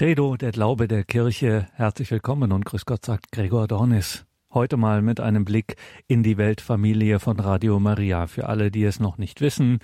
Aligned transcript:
Credo, 0.00 0.38
der 0.38 0.50
Glaube 0.50 0.88
der 0.88 1.04
Kirche. 1.04 1.68
Herzlich 1.74 2.10
willkommen 2.10 2.52
und 2.52 2.64
grüß 2.64 2.86
Gott 2.86 3.04
sagt 3.04 3.32
Gregor 3.32 3.68
Dornis. 3.68 4.24
Heute 4.50 4.78
mal 4.78 5.02
mit 5.02 5.20
einem 5.20 5.44
Blick 5.44 5.76
in 6.06 6.22
die 6.22 6.38
Weltfamilie 6.38 7.20
von 7.20 7.38
Radio 7.38 7.78
Maria. 7.78 8.26
Für 8.26 8.48
alle, 8.48 8.70
die 8.70 8.84
es 8.84 8.98
noch 8.98 9.18
nicht 9.18 9.42
wissen, 9.42 9.78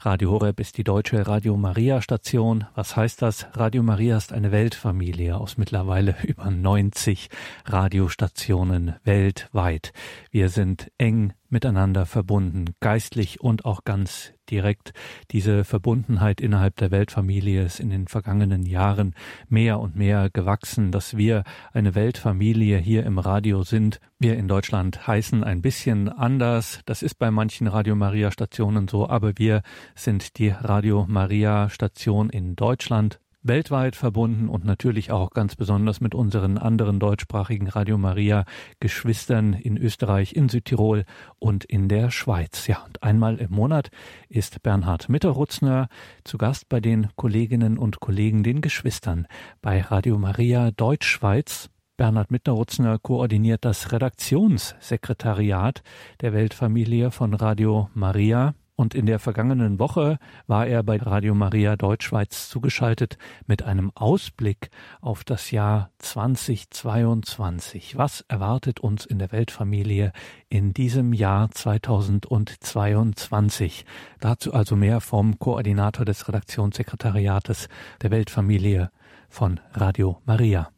Radio 0.00 0.30
Horeb 0.30 0.60
ist 0.60 0.76
die 0.76 0.84
deutsche 0.84 1.26
Radio 1.26 1.56
Maria 1.56 2.02
Station. 2.02 2.66
Was 2.74 2.96
heißt 2.96 3.22
das? 3.22 3.46
Radio 3.54 3.82
Maria 3.82 4.18
ist 4.18 4.34
eine 4.34 4.52
Weltfamilie 4.52 5.38
aus 5.38 5.56
mittlerweile 5.56 6.16
über 6.22 6.50
90 6.50 7.30
Radiostationen 7.64 8.96
weltweit. 9.04 9.94
Wir 10.30 10.50
sind 10.50 10.92
eng 10.98 11.32
miteinander 11.52 12.06
verbunden, 12.06 12.74
geistlich 12.80 13.40
und 13.40 13.64
auch 13.64 13.84
ganz 13.84 14.32
direkt. 14.50 14.92
Diese 15.30 15.64
Verbundenheit 15.64 16.40
innerhalb 16.40 16.76
der 16.76 16.90
Weltfamilie 16.90 17.62
ist 17.62 17.78
in 17.78 17.90
den 17.90 18.08
vergangenen 18.08 18.66
Jahren 18.66 19.14
mehr 19.48 19.78
und 19.78 19.94
mehr 19.94 20.30
gewachsen, 20.30 20.90
dass 20.90 21.16
wir 21.16 21.44
eine 21.72 21.94
Weltfamilie 21.94 22.78
hier 22.78 23.04
im 23.04 23.18
Radio 23.18 23.62
sind. 23.62 24.00
Wir 24.18 24.36
in 24.36 24.48
Deutschland 24.48 25.06
heißen 25.06 25.44
ein 25.44 25.62
bisschen 25.62 26.08
anders. 26.08 26.80
Das 26.86 27.02
ist 27.02 27.14
bei 27.18 27.30
manchen 27.30 27.66
Radio 27.66 27.94
Maria 27.94 28.30
Stationen 28.30 28.88
so, 28.88 29.08
aber 29.08 29.32
wir 29.36 29.62
sind 29.94 30.38
die 30.38 30.48
Radio 30.48 31.06
Maria 31.08 31.68
Station 31.68 32.30
in 32.30 32.56
Deutschland 32.56 33.20
weltweit 33.42 33.96
verbunden 33.96 34.48
und 34.48 34.64
natürlich 34.64 35.10
auch 35.10 35.30
ganz 35.30 35.56
besonders 35.56 36.00
mit 36.00 36.14
unseren 36.14 36.58
anderen 36.58 37.00
deutschsprachigen 37.00 37.68
Radio 37.68 37.98
Maria 37.98 38.44
Geschwistern 38.80 39.52
in 39.52 39.76
Österreich, 39.76 40.34
in 40.34 40.48
Südtirol 40.48 41.04
und 41.38 41.64
in 41.64 41.88
der 41.88 42.10
Schweiz. 42.10 42.66
Ja, 42.66 42.84
und 42.86 43.02
einmal 43.02 43.36
im 43.36 43.50
Monat 43.50 43.90
ist 44.28 44.62
Bernhard 44.62 45.08
Mitterrutzner 45.08 45.88
zu 46.24 46.38
Gast 46.38 46.68
bei 46.68 46.80
den 46.80 47.08
Kolleginnen 47.16 47.78
und 47.78 48.00
Kollegen, 48.00 48.42
den 48.42 48.60
Geschwistern 48.60 49.26
bei 49.60 49.80
Radio 49.80 50.18
Maria 50.18 50.70
Deutschschweiz. 50.70 51.68
Bernhard 51.96 52.30
Mitterrutzner 52.30 52.98
koordiniert 52.98 53.64
das 53.64 53.92
Redaktionssekretariat 53.92 55.82
der 56.20 56.32
Weltfamilie 56.32 57.10
von 57.10 57.34
Radio 57.34 57.90
Maria. 57.94 58.54
Und 58.74 58.94
in 58.94 59.04
der 59.06 59.18
vergangenen 59.18 59.78
Woche 59.78 60.18
war 60.46 60.66
er 60.66 60.82
bei 60.82 60.96
Radio 60.96 61.34
Maria 61.34 61.76
Deutschschweiz 61.76 62.48
zugeschaltet 62.48 63.18
mit 63.46 63.62
einem 63.62 63.92
Ausblick 63.94 64.70
auf 65.00 65.24
das 65.24 65.50
Jahr 65.50 65.90
2022. 65.98 67.98
Was 67.98 68.22
erwartet 68.22 68.80
uns 68.80 69.04
in 69.04 69.18
der 69.18 69.30
Weltfamilie 69.30 70.12
in 70.48 70.72
diesem 70.72 71.12
Jahr 71.12 71.50
2022? 71.50 73.84
Dazu 74.20 74.54
also 74.54 74.74
mehr 74.74 75.00
vom 75.00 75.38
Koordinator 75.38 76.06
des 76.06 76.26
Redaktionssekretariates 76.26 77.68
der 78.00 78.10
Weltfamilie 78.10 78.90
von 79.28 79.60
Radio 79.74 80.22
Maria. 80.24 80.70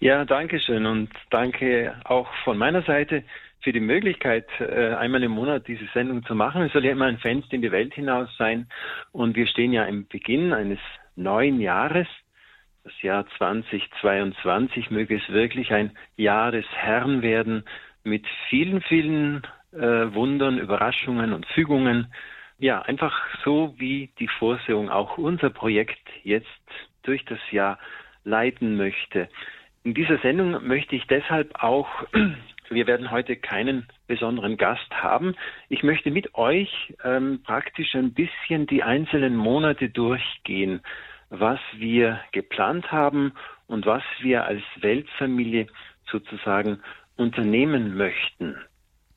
Ja, 0.00 0.24
danke 0.24 0.60
schön 0.60 0.84
und 0.84 1.08
danke 1.30 1.94
auch 2.04 2.28
von 2.44 2.58
meiner 2.58 2.82
Seite 2.82 3.24
für 3.62 3.72
die 3.72 3.80
Möglichkeit, 3.80 4.46
äh, 4.60 4.94
einmal 4.94 5.22
im 5.22 5.32
Monat 5.32 5.68
diese 5.68 5.86
Sendung 5.94 6.24
zu 6.24 6.34
machen. 6.34 6.62
Es 6.62 6.72
soll 6.72 6.84
ja 6.84 6.92
immer 6.92 7.06
ein 7.06 7.18
Fenster 7.18 7.54
in 7.54 7.62
die 7.62 7.72
Welt 7.72 7.94
hinaus 7.94 8.28
sein. 8.36 8.68
Und 9.12 9.36
wir 9.36 9.46
stehen 9.46 9.72
ja 9.72 9.84
im 9.84 10.06
Beginn 10.08 10.52
eines 10.52 10.80
neuen 11.16 11.60
Jahres. 11.60 12.08
Das 12.84 13.00
Jahr 13.02 13.24
2022 13.38 14.90
möge 14.90 15.16
es 15.16 15.28
wirklich 15.28 15.72
ein 15.72 15.96
Jahr 16.16 16.50
des 16.50 16.66
Herrn 16.74 17.22
werden 17.22 17.64
mit 18.02 18.26
vielen, 18.48 18.80
vielen 18.82 19.42
äh, 19.72 20.12
Wundern, 20.12 20.58
Überraschungen 20.58 21.32
und 21.32 21.46
Fügungen. 21.46 22.12
Ja, 22.58 22.82
einfach 22.82 23.14
so 23.44 23.74
wie 23.78 24.10
die 24.18 24.28
Vorsehung 24.28 24.90
auch 24.90 25.18
unser 25.18 25.50
Projekt 25.50 26.02
jetzt 26.24 26.46
durch 27.02 27.24
das 27.24 27.38
Jahr 27.52 27.78
leiten 28.24 28.76
möchte. 28.76 29.28
In 29.84 29.94
dieser 29.94 30.18
Sendung 30.18 30.66
möchte 30.66 30.96
ich 30.96 31.06
deshalb 31.06 31.62
auch 31.62 31.88
wir 32.74 32.86
werden 32.86 33.10
heute 33.10 33.36
keinen 33.36 33.86
besonderen 34.06 34.56
Gast 34.56 34.90
haben. 34.90 35.34
Ich 35.68 35.82
möchte 35.82 36.10
mit 36.10 36.34
euch 36.34 36.94
ähm, 37.04 37.42
praktisch 37.44 37.94
ein 37.94 38.14
bisschen 38.14 38.66
die 38.66 38.82
einzelnen 38.82 39.36
Monate 39.36 39.88
durchgehen, 39.88 40.80
was 41.30 41.60
wir 41.76 42.20
geplant 42.32 42.92
haben 42.92 43.32
und 43.66 43.86
was 43.86 44.02
wir 44.20 44.44
als 44.44 44.62
Weltfamilie 44.80 45.66
sozusagen 46.10 46.80
unternehmen 47.16 47.96
möchten. 47.96 48.56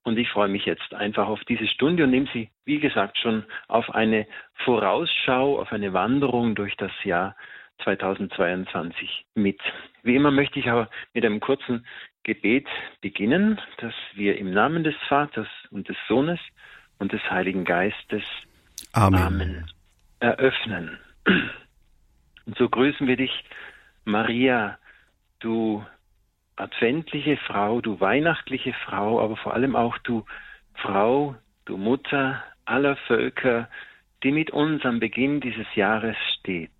Und 0.04 0.18
ich 0.18 0.30
freue 0.30 0.50
mich 0.50 0.66
jetzt 0.66 0.94
einfach 0.94 1.28
auf 1.28 1.44
diese 1.46 1.68
Stunde 1.68 2.04
und 2.04 2.12
nehme 2.12 2.28
Sie, 2.32 2.50
wie 2.64 2.80
gesagt, 2.80 3.18
schon 3.18 3.44
auf 3.68 3.90
eine 3.94 4.28
Vorausschau, 4.64 5.60
auf 5.60 5.72
eine 5.72 5.94
Wanderung 5.94 6.54
durch 6.54 6.76
das 6.78 6.92
Jahr 7.04 7.36
2022 7.84 9.26
mit. 9.34 9.60
Wie 10.04 10.16
immer 10.16 10.32
möchte 10.32 10.60
ich 10.60 10.70
aber 10.70 10.90
mit 11.14 11.26
einem 11.26 11.40
kurzen 11.40 11.86
Gebet 12.26 12.68
beginnen, 13.02 13.62
dass 13.78 13.94
wir 14.16 14.38
im 14.38 14.52
Namen 14.52 14.84
des 14.84 14.96
Vaters 15.08 15.48
und 15.70 15.88
des 15.88 15.98
Sohnes 16.08 16.40
und 16.98 17.14
des 17.14 17.22
Heiligen 17.30 17.66
Geistes 17.66 18.24
Amen, 18.94 19.22
Amen 19.22 19.66
eröffnen. 20.20 20.98
Und 22.46 22.58
so 22.58 22.68
grüßen 22.68 23.08
wir 23.08 23.16
dich, 23.16 23.44
Maria, 24.06 24.78
du 25.40 25.86
adventliche 26.56 27.38
Frau, 27.38 27.82
du 27.82 28.00
weihnachtliche 28.00 28.74
Frau, 28.86 29.22
aber 29.22 29.38
vor 29.38 29.54
allem 29.54 29.76
auch 29.76 29.98
du 30.00 30.26
Frau, 30.74 31.36
du 31.66 31.78
Mutter 31.78 32.44
aller 32.66 32.96
Völker, 33.08 33.70
die 34.24 34.32
mit 34.32 34.50
uns 34.50 34.84
am 34.84 35.00
Beginn 35.00 35.42
dieses 35.42 35.68
Jahres 35.76 36.16
steht 36.40 36.72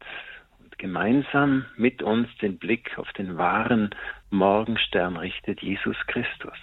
gemeinsam 0.78 1.66
mit 1.78 2.02
uns 2.02 2.28
den 2.38 2.58
Blick 2.58 2.98
auf 2.98 3.12
den 3.14 3.38
wahren 3.38 3.90
Morgenstern 4.30 5.18
richtet, 5.18 5.62
Jesus 5.62 5.98
Christus. 6.08 6.58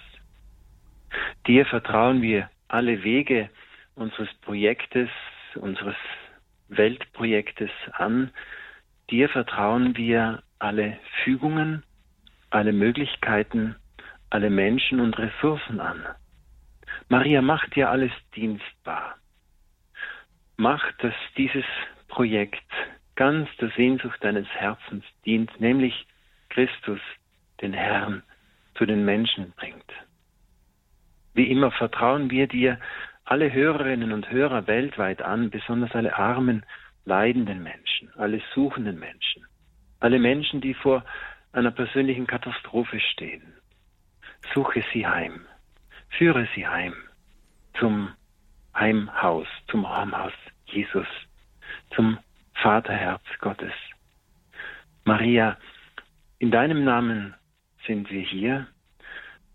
Dir 1.47 1.65
vertrauen 1.65 2.21
wir 2.21 2.49
alle 2.67 3.03
Wege 3.03 3.49
unseres 3.95 4.33
Projektes, 4.41 5.09
unseres 5.55 5.95
Weltprojektes 6.69 7.71
an. 7.93 8.31
Dir 9.09 9.29
vertrauen 9.29 9.95
wir 9.97 10.41
alle 10.59 10.97
Fügungen, 11.23 11.83
alle 12.49 12.73
Möglichkeiten, 12.73 13.75
alle 14.29 14.49
Menschen 14.49 14.99
und 14.99 15.17
Ressourcen 15.17 15.79
an. 15.79 16.03
Maria 17.09 17.41
macht 17.41 17.75
dir 17.75 17.89
alles 17.89 18.11
dienstbar. 18.35 19.15
Macht, 20.57 20.95
dass 21.03 21.13
dieses 21.37 21.65
Projekt 22.07 22.63
ganz 23.15 23.49
der 23.59 23.69
Sehnsucht 23.71 24.23
deines 24.23 24.47
Herzens 24.47 25.03
dient, 25.25 25.59
nämlich 25.59 26.07
Christus, 26.49 26.99
den 27.61 27.73
Herrn, 27.73 28.23
zu 28.75 28.85
den 28.85 29.05
Menschen 29.05 29.51
bringt. 29.55 29.91
Wie 31.33 31.49
immer 31.49 31.71
vertrauen 31.71 32.29
wir 32.29 32.47
dir 32.47 32.79
alle 33.25 33.51
Hörerinnen 33.51 34.11
und 34.11 34.29
Hörer 34.29 34.67
weltweit 34.67 35.21
an, 35.21 35.49
besonders 35.49 35.93
alle 35.93 36.15
armen, 36.17 36.65
leidenden 37.05 37.63
Menschen, 37.63 38.09
alle 38.15 38.41
suchenden 38.53 38.99
Menschen, 38.99 39.45
alle 39.99 40.19
Menschen, 40.19 40.61
die 40.61 40.73
vor 40.73 41.03
einer 41.51 41.71
persönlichen 41.71 42.27
Katastrophe 42.27 42.99
stehen. 42.99 43.53
Suche 44.53 44.83
sie 44.91 45.07
heim, 45.07 45.45
führe 46.09 46.47
sie 46.55 46.67
heim 46.67 46.93
zum 47.79 48.09
Heimhaus, 48.75 49.47
zum 49.69 49.85
Armhaus 49.85 50.33
Jesus, 50.65 51.07
zum 51.95 52.17
Vaterherz 52.55 53.23
Gottes. 53.39 53.73
Maria, 55.05 55.57
in 56.39 56.51
deinem 56.51 56.83
Namen 56.83 57.33
sind 57.85 58.09
wir 58.09 58.21
hier, 58.21 58.67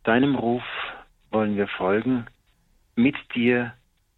deinem 0.05 0.35
Ruf 0.35 0.65
wollen 1.31 1.57
wir 1.57 1.69
folgen, 1.69 2.27
mit 2.97 3.17
dir 3.35 3.73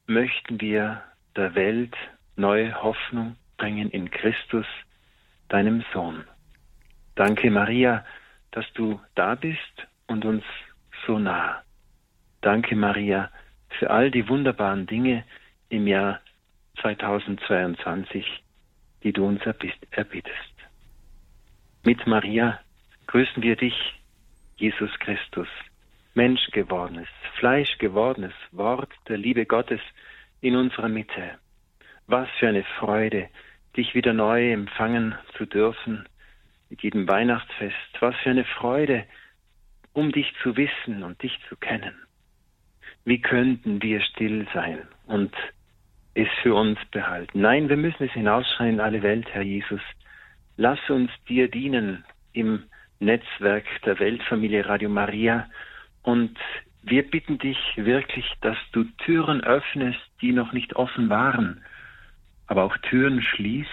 möchten 0.07 0.61
wir 0.61 1.03
der 1.37 1.55
Welt 1.55 1.97
neue 2.37 2.75
Hoffnung 2.83 3.37
bringen 3.59 3.91
in 3.91 4.11
Christus, 4.11 4.67
deinem 5.49 5.85
Sohn. 5.93 6.25
Danke, 7.15 7.51
Maria, 7.51 8.04
dass 8.53 8.65
du 8.75 9.01
da 9.15 9.34
bist 9.34 9.87
und 10.07 10.25
uns 10.25 10.45
so 11.07 11.19
nah. 11.19 11.63
Danke, 12.41 12.75
Maria, 12.75 13.31
für 13.78 13.91
all 13.91 14.10
die 14.10 14.28
wunderbaren 14.28 14.87
Dinge 14.87 15.25
im 15.69 15.87
Jahr 15.87 16.21
2022 16.81 18.25
die 19.03 19.13
du 19.13 19.27
uns 19.27 19.41
erbittest. 19.91 20.55
Mit 21.85 22.07
Maria 22.07 22.61
grüßen 23.07 23.43
wir 23.43 23.57
dich, 23.57 23.75
Jesus 24.57 24.91
Christus, 24.99 25.49
Mensch 26.15 26.51
gewordenes, 26.53 27.09
Fleisch 27.39 27.79
gewordenes 27.79 28.35
Wort 28.53 28.93
der 29.09 29.17
Liebe 29.17 29.47
Gottes 29.47 29.81
in 30.41 30.57
unserer 30.57 30.89
Mitte. 30.89 31.39
Was 32.07 32.29
für 32.39 32.49
eine 32.49 32.65
Freude, 32.79 33.29
dich 33.77 33.95
wieder 33.95 34.13
neu 34.13 34.53
empfangen 34.53 35.15
zu 35.37 35.47
dürfen 35.47 36.07
mit 36.69 36.83
jedem 36.83 37.09
Weihnachtsfest. 37.09 37.77
Was 38.01 38.17
für 38.17 38.31
eine 38.31 38.45
Freude, 38.45 39.07
um 39.93 40.13
dich 40.13 40.33
zu 40.43 40.57
wissen 40.57 41.03
und 41.03 41.23
dich 41.23 41.39
zu 41.49 41.57
kennen. 41.57 41.95
Wie 43.05 43.21
könnten 43.21 43.83
wir 43.83 44.01
still 44.03 44.47
sein 44.53 44.87
und 45.07 45.35
es 46.22 46.28
für 46.43 46.55
uns 46.55 46.78
behalten. 46.91 47.41
Nein, 47.41 47.69
wir 47.69 47.77
müssen 47.77 48.05
es 48.05 48.13
hinausschreien 48.13 48.75
in 48.75 48.81
alle 48.81 49.03
Welt, 49.03 49.27
Herr 49.33 49.43
Jesus. 49.43 49.81
lass 50.57 50.78
uns 50.91 51.11
dir 51.28 51.49
dienen 51.49 52.05
im 52.33 52.65
Netzwerk 52.99 53.65
der 53.84 53.99
Weltfamilie 53.99 54.67
Radio 54.67 54.91
Maria 54.91 55.49
und 56.03 56.37
wir 56.83 57.09
bitten 57.09 57.39
dich 57.39 57.59
wirklich, 57.77 58.31
dass 58.41 58.57
du 58.72 58.84
Türen 59.05 59.43
öffnest, 59.43 60.01
die 60.21 60.33
noch 60.33 60.53
nicht 60.53 60.77
offen 60.77 61.09
waren, 61.09 61.63
aber 62.47 62.65
auch 62.65 62.77
Türen 62.78 63.23
schließt, 63.23 63.71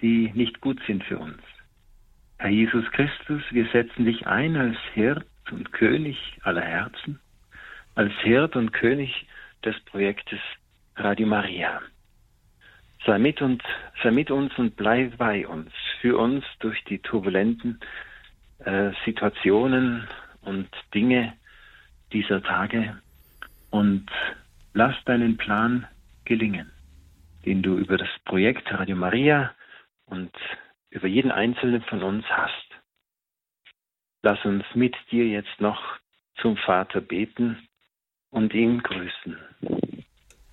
die 0.00 0.30
nicht 0.34 0.60
gut 0.60 0.80
sind 0.86 1.04
für 1.04 1.18
uns. 1.18 1.42
Herr 2.38 2.50
Jesus 2.50 2.90
Christus, 2.92 3.42
wir 3.50 3.66
setzen 3.72 4.04
dich 4.04 4.26
ein 4.26 4.56
als 4.56 4.78
Hirt 4.94 5.26
und 5.50 5.72
König 5.72 6.16
aller 6.42 6.62
Herzen, 6.62 7.18
als 7.94 8.12
Hirt 8.22 8.56
und 8.56 8.72
König 8.72 9.26
des 9.64 9.78
Projektes 9.86 10.40
Radio 10.98 11.26
Maria. 11.26 11.80
Sei 13.06 13.18
mit, 13.18 13.40
und, 13.40 13.62
sei 14.02 14.10
mit 14.10 14.30
uns 14.30 14.56
und 14.58 14.76
bleib 14.76 15.16
bei 15.16 15.46
uns, 15.46 15.70
für 16.00 16.18
uns 16.18 16.44
durch 16.58 16.82
die 16.84 16.98
turbulenten 16.98 17.78
äh, 18.58 18.90
Situationen 19.04 20.08
und 20.42 20.68
Dinge 20.92 21.34
dieser 22.12 22.42
Tage 22.42 23.00
und 23.70 24.10
lass 24.74 24.96
deinen 25.04 25.36
Plan 25.36 25.86
gelingen, 26.24 26.70
den 27.44 27.62
du 27.62 27.76
über 27.76 27.96
das 27.96 28.10
Projekt 28.24 28.72
Radio 28.72 28.96
Maria 28.96 29.54
und 30.06 30.32
über 30.90 31.06
jeden 31.06 31.30
einzelnen 31.30 31.82
von 31.82 32.02
uns 32.02 32.24
hast. 32.28 32.66
Lass 34.22 34.44
uns 34.44 34.64
mit 34.74 34.96
dir 35.10 35.26
jetzt 35.26 35.60
noch 35.60 35.80
zum 36.40 36.56
Vater 36.56 37.00
beten 37.00 37.68
und 38.30 38.52
ihn 38.52 38.82
grüßen. 38.82 39.36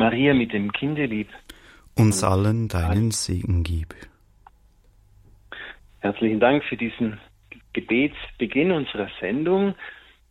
Maria 0.00 0.32
mit 0.32 0.54
dem 0.54 0.72
Kindelieb. 0.72 1.28
Uns 1.94 2.24
allen 2.24 2.68
deinen 2.68 3.10
Segen 3.10 3.62
gib. 3.62 3.94
Herzlichen 5.98 6.40
Dank 6.40 6.64
für 6.64 6.78
diesen 6.78 7.20
Gebetsbeginn 7.74 8.70
unserer 8.70 9.10
Sendung. 9.20 9.74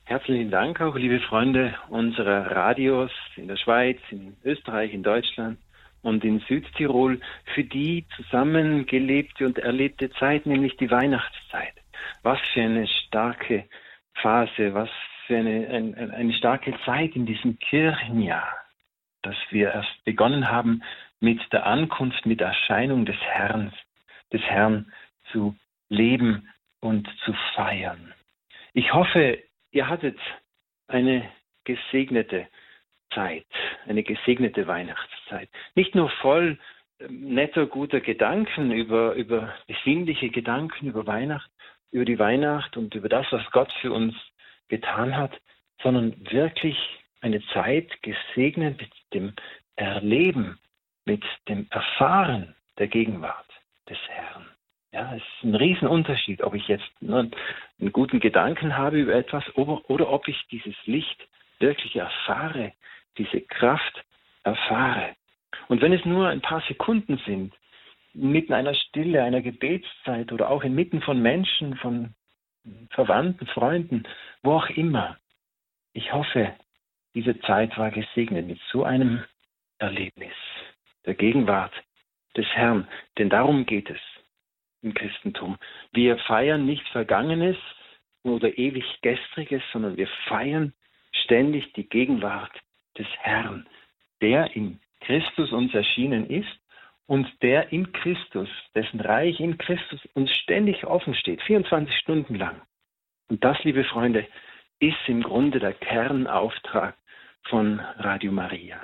Herzlichen 0.05 0.49
Dank 0.49 0.81
auch, 0.81 0.95
liebe 0.95 1.19
Freunde 1.19 1.75
unserer 1.89 2.49
Radios 2.49 3.11
in 3.35 3.47
der 3.47 3.57
Schweiz, 3.57 3.99
in 4.09 4.35
Österreich, 4.43 4.91
in 4.91 5.03
Deutschland 5.03 5.59
und 6.01 6.23
in 6.23 6.39
Südtirol 6.47 7.19
für 7.53 7.63
die 7.63 8.07
zusammengelebte 8.15 9.45
und 9.45 9.59
erlebte 9.59 10.09
Zeit, 10.13 10.47
nämlich 10.47 10.77
die 10.77 10.89
Weihnachtszeit. 10.89 11.75
Was 12.23 12.39
für 12.55 12.61
eine 12.61 12.87
starke 12.87 13.65
Phase, 14.15 14.73
was 14.73 14.89
für 15.27 15.37
eine, 15.37 15.67
eine, 15.67 16.11
eine 16.11 16.33
starke 16.33 16.73
Zeit 16.85 17.15
in 17.15 17.27
diesem 17.27 17.59
Kirchenjahr, 17.59 18.51
dass 19.21 19.35
wir 19.49 19.71
erst 19.71 20.03
begonnen 20.05 20.49
haben 20.49 20.83
mit 21.19 21.41
der 21.51 21.65
Ankunft, 21.65 22.25
mit 22.25 22.39
der 22.39 22.47
Erscheinung 22.47 23.05
des 23.05 23.17
Herrn, 23.17 23.73
des 24.31 24.41
Herrn 24.41 24.91
zu 25.31 25.55
leben 25.89 26.49
und 26.79 27.07
zu 27.25 27.33
feiern. 27.55 28.13
Ich 28.73 28.93
hoffe, 28.93 29.39
ihr 29.71 29.89
hattet 29.89 30.17
eine 30.87 31.29
gesegnete 31.63 32.47
Zeit, 33.13 33.45
eine 33.87 34.03
gesegnete 34.03 34.67
Weihnachtszeit. 34.67 35.49
Nicht 35.75 35.95
nur 35.95 36.09
voll 36.21 36.57
ähm, 36.99 37.33
netter, 37.33 37.65
guter 37.65 38.01
Gedanken 38.01 38.71
über, 38.71 39.13
über 39.13 39.53
besinnliche 39.67 40.29
Gedanken 40.29 40.87
über 40.87 41.05
Weihnacht, 41.07 41.49
über 41.91 42.05
die 42.05 42.19
Weihnacht 42.19 42.77
und 42.77 42.93
über 42.95 43.09
das, 43.09 43.25
was 43.31 43.49
Gott 43.51 43.71
für 43.81 43.91
uns 43.91 44.15
getan 44.67 45.17
hat, 45.17 45.39
sondern 45.81 46.15
wirklich 46.31 46.77
eine 47.21 47.41
Zeit 47.53 48.01
gesegnet 48.01 48.79
mit 48.79 48.91
dem 49.13 49.33
Erleben, 49.75 50.59
mit 51.05 51.23
dem 51.47 51.67
Erfahren 51.69 52.55
der 52.77 52.87
Gegenwart 52.87 53.47
des 53.89 53.97
Herrn. 54.07 54.47
Ja, 54.91 55.15
es 55.15 55.21
ist 55.21 55.43
ein 55.43 55.55
Riesenunterschied, 55.55 56.41
ob 56.41 56.55
ich 56.55 56.67
jetzt 56.67 56.89
nur 56.99 57.19
einen 57.19 57.91
guten 57.91 58.19
Gedanken 58.19 58.75
habe 58.75 58.99
über 58.99 59.13
etwas 59.13 59.43
oder, 59.55 59.87
oder 59.89 60.09
ob 60.09 60.27
ich 60.27 60.47
dieses 60.51 60.75
Licht 60.85 61.27
wirklich 61.59 61.95
erfahre, 61.95 62.73
diese 63.17 63.41
Kraft 63.41 64.03
erfahre. 64.43 65.15
Und 65.67 65.81
wenn 65.81 65.93
es 65.93 66.05
nur 66.05 66.27
ein 66.27 66.41
paar 66.41 66.61
Sekunden 66.67 67.21
sind, 67.25 67.53
mitten 68.13 68.53
einer 68.53 68.73
Stille, 68.73 69.23
einer 69.23 69.41
Gebetszeit 69.41 70.31
oder 70.31 70.49
auch 70.49 70.63
inmitten 70.63 71.01
von 71.01 71.21
Menschen, 71.21 71.75
von 71.77 72.15
Verwandten, 72.89 73.45
Freunden, 73.47 74.03
wo 74.41 74.53
auch 74.53 74.69
immer, 74.69 75.17
ich 75.93 76.11
hoffe, 76.13 76.53
diese 77.19 77.37
Zeit 77.41 77.77
war 77.77 77.91
gesegnet 77.91 78.47
mit 78.47 78.61
so 78.71 78.85
einem 78.85 79.25
Erlebnis 79.77 80.33
der 81.05 81.15
Gegenwart 81.15 81.73
des 82.37 82.45
Herrn. 82.53 82.87
Denn 83.17 83.29
darum 83.29 83.65
geht 83.65 83.89
es 83.89 83.99
im 84.81 84.93
Christentum. 84.93 85.57
Wir 85.91 86.17
feiern 86.19 86.65
nicht 86.65 86.87
Vergangenes 86.89 87.57
oder 88.23 88.57
ewig 88.57 88.85
Gestriges, 89.01 89.61
sondern 89.73 89.97
wir 89.97 90.07
feiern 90.29 90.71
ständig 91.11 91.73
die 91.73 91.89
Gegenwart 91.89 92.57
des 92.97 93.07
Herrn, 93.17 93.67
der 94.21 94.55
in 94.55 94.79
Christus 95.01 95.51
uns 95.51 95.73
erschienen 95.73 96.25
ist 96.29 96.47
und 97.05 97.27
der 97.41 97.73
in 97.73 97.91
Christus, 97.91 98.47
dessen 98.75 99.01
Reich 99.01 99.41
in 99.41 99.57
Christus 99.57 99.99
uns 100.13 100.31
ständig 100.31 100.85
offen 100.85 101.15
steht, 101.15 101.41
24 101.41 101.93
Stunden 101.97 102.35
lang. 102.35 102.61
Und 103.27 103.43
das, 103.43 103.61
liebe 103.65 103.83
Freunde, 103.83 104.25
ist 104.79 105.07
im 105.07 105.21
Grunde 105.21 105.59
der 105.59 105.73
Kernauftrag 105.73 106.95
von 107.47 107.79
Radio 107.79 108.31
Maria. 108.31 108.79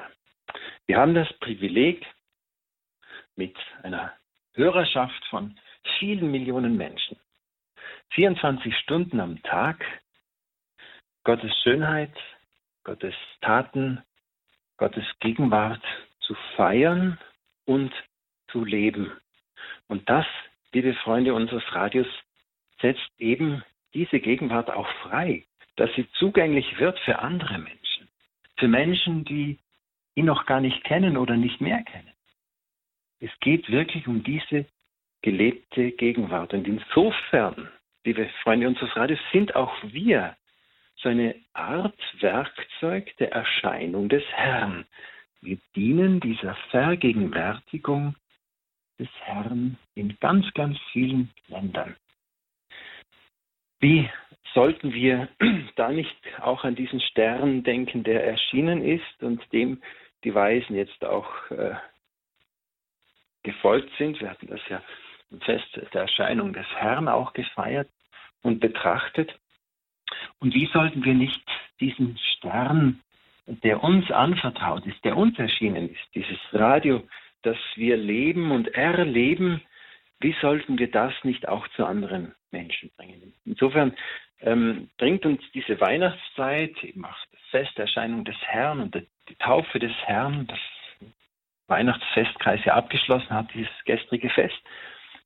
Wir 0.87 0.97
haben 0.97 1.13
das 1.13 1.31
Privileg, 1.39 2.05
mit 3.35 3.55
einer 3.83 4.13
Hörerschaft 4.53 5.25
von 5.29 5.59
vielen 5.99 6.31
Millionen 6.31 6.77
Menschen 6.77 7.17
24 8.11 8.75
Stunden 8.77 9.19
am 9.19 9.41
Tag 9.43 9.83
Gottes 11.23 11.51
Schönheit, 11.63 12.15
Gottes 12.83 13.15
Taten, 13.41 14.03
Gottes 14.77 15.05
Gegenwart 15.19 15.83
zu 16.19 16.35
feiern 16.55 17.17
und 17.65 17.91
zu 18.51 18.63
leben. 18.63 19.11
Und 19.87 20.07
das, 20.09 20.25
liebe 20.71 20.93
Freunde 20.93 21.33
unseres 21.33 21.63
Radios, 21.73 22.07
setzt 22.79 23.09
eben 23.17 23.63
diese 23.93 24.19
Gegenwart 24.19 24.69
auch 24.69 24.87
frei, 25.03 25.45
dass 25.77 25.89
sie 25.95 26.07
zugänglich 26.13 26.77
wird 26.77 26.99
für 26.99 27.19
andere 27.19 27.57
Menschen, 27.57 27.84
für 28.57 28.67
Menschen, 28.67 29.25
die 29.25 29.59
ihn 30.15 30.25
noch 30.25 30.45
gar 30.45 30.61
nicht 30.61 30.83
kennen 30.83 31.17
oder 31.17 31.35
nicht 31.35 31.61
mehr 31.61 31.83
kennen. 31.83 32.11
Es 33.19 33.31
geht 33.39 33.69
wirklich 33.69 34.07
um 34.07 34.23
diese 34.23 34.65
gelebte 35.21 35.91
Gegenwart. 35.91 36.53
Und 36.53 36.67
insofern, 36.67 37.69
liebe 38.03 38.29
Freunde 38.43 38.67
unseres 38.67 38.95
Radios, 38.95 39.19
sind 39.31 39.55
auch 39.55 39.73
wir 39.83 40.35
so 40.97 41.09
eine 41.09 41.35
Art 41.53 41.99
Werkzeug 42.19 43.15
der 43.17 43.31
Erscheinung 43.31 44.09
des 44.09 44.23
Herrn. 44.31 44.85
Wir 45.41 45.57
dienen 45.75 46.19
dieser 46.19 46.55
Vergegenwärtigung 46.69 48.15
des 48.99 49.09
Herrn 49.21 49.77
in 49.95 50.17
ganz, 50.19 50.51
ganz 50.53 50.77
vielen 50.91 51.31
Ländern. 51.47 51.95
Wie 53.79 54.09
sollten 54.55 54.93
wir 54.93 55.27
da 55.75 55.89
nicht 55.89 56.17
auch 56.41 56.63
an 56.63 56.73
diesen 56.73 56.99
Stern 57.01 57.61
denken, 57.61 58.03
der 58.03 58.25
erschienen 58.25 58.83
ist 58.83 59.21
und 59.21 59.41
dem 59.53 59.81
die 60.23 60.33
Weisen 60.33 60.75
jetzt 60.75 61.05
auch 61.05 61.29
äh, 61.51 61.75
gefolgt 63.43 63.91
sind? 63.99 64.19
Wir 64.19 64.31
hatten 64.31 64.47
das 64.47 64.61
ja 64.69 64.81
im 65.29 65.41
Fest 65.41 65.67
der 65.93 66.01
Erscheinung 66.01 66.53
des 66.53 66.65
Herrn 66.75 67.07
auch 67.07 67.33
gefeiert 67.33 67.89
und 68.41 68.59
betrachtet. 68.59 69.37
Und 70.39 70.55
wie 70.55 70.67
sollten 70.67 71.03
wir 71.03 71.13
nicht 71.13 71.43
diesen 71.79 72.17
Stern, 72.17 73.01
der 73.47 73.83
uns 73.83 74.09
anvertraut 74.09 74.85
ist, 74.87 75.03
der 75.03 75.17
uns 75.17 75.37
erschienen 75.37 75.89
ist, 75.89 76.15
dieses 76.15 76.39
Radio, 76.53 77.03
das 77.43 77.57
wir 77.75 77.97
leben 77.97 78.51
und 78.51 78.69
erleben, 78.69 79.61
wie 80.19 80.35
sollten 80.41 80.79
wir 80.79 80.89
das 80.89 81.13
nicht 81.23 81.47
auch 81.47 81.67
zu 81.69 81.85
anderen 81.85 82.33
Menschen 82.51 82.89
bringen? 82.97 83.33
Insofern 83.45 83.95
ähm, 84.45 84.89
bringt 84.97 85.25
uns 85.25 85.41
diese 85.53 85.79
Weihnachtszeit, 85.81 86.81
eben 86.83 87.03
auch 87.03 87.17
das 87.31 87.41
Fest 87.49 87.71
der 87.77 87.85
Erscheinung 87.85 88.23
des 88.23 88.37
Herrn 88.41 88.79
und 88.79 88.95
die 88.95 89.35
Taufe 89.35 89.79
des 89.79 89.93
Herrn, 90.05 90.47
das 90.47 90.59
Weihnachtsfestkreis 91.67 92.63
ja 92.63 92.75
abgeschlossen 92.75 93.31
hat, 93.31 93.51
dieses 93.53 93.73
gestrige 93.85 94.29
Fest, 94.29 94.55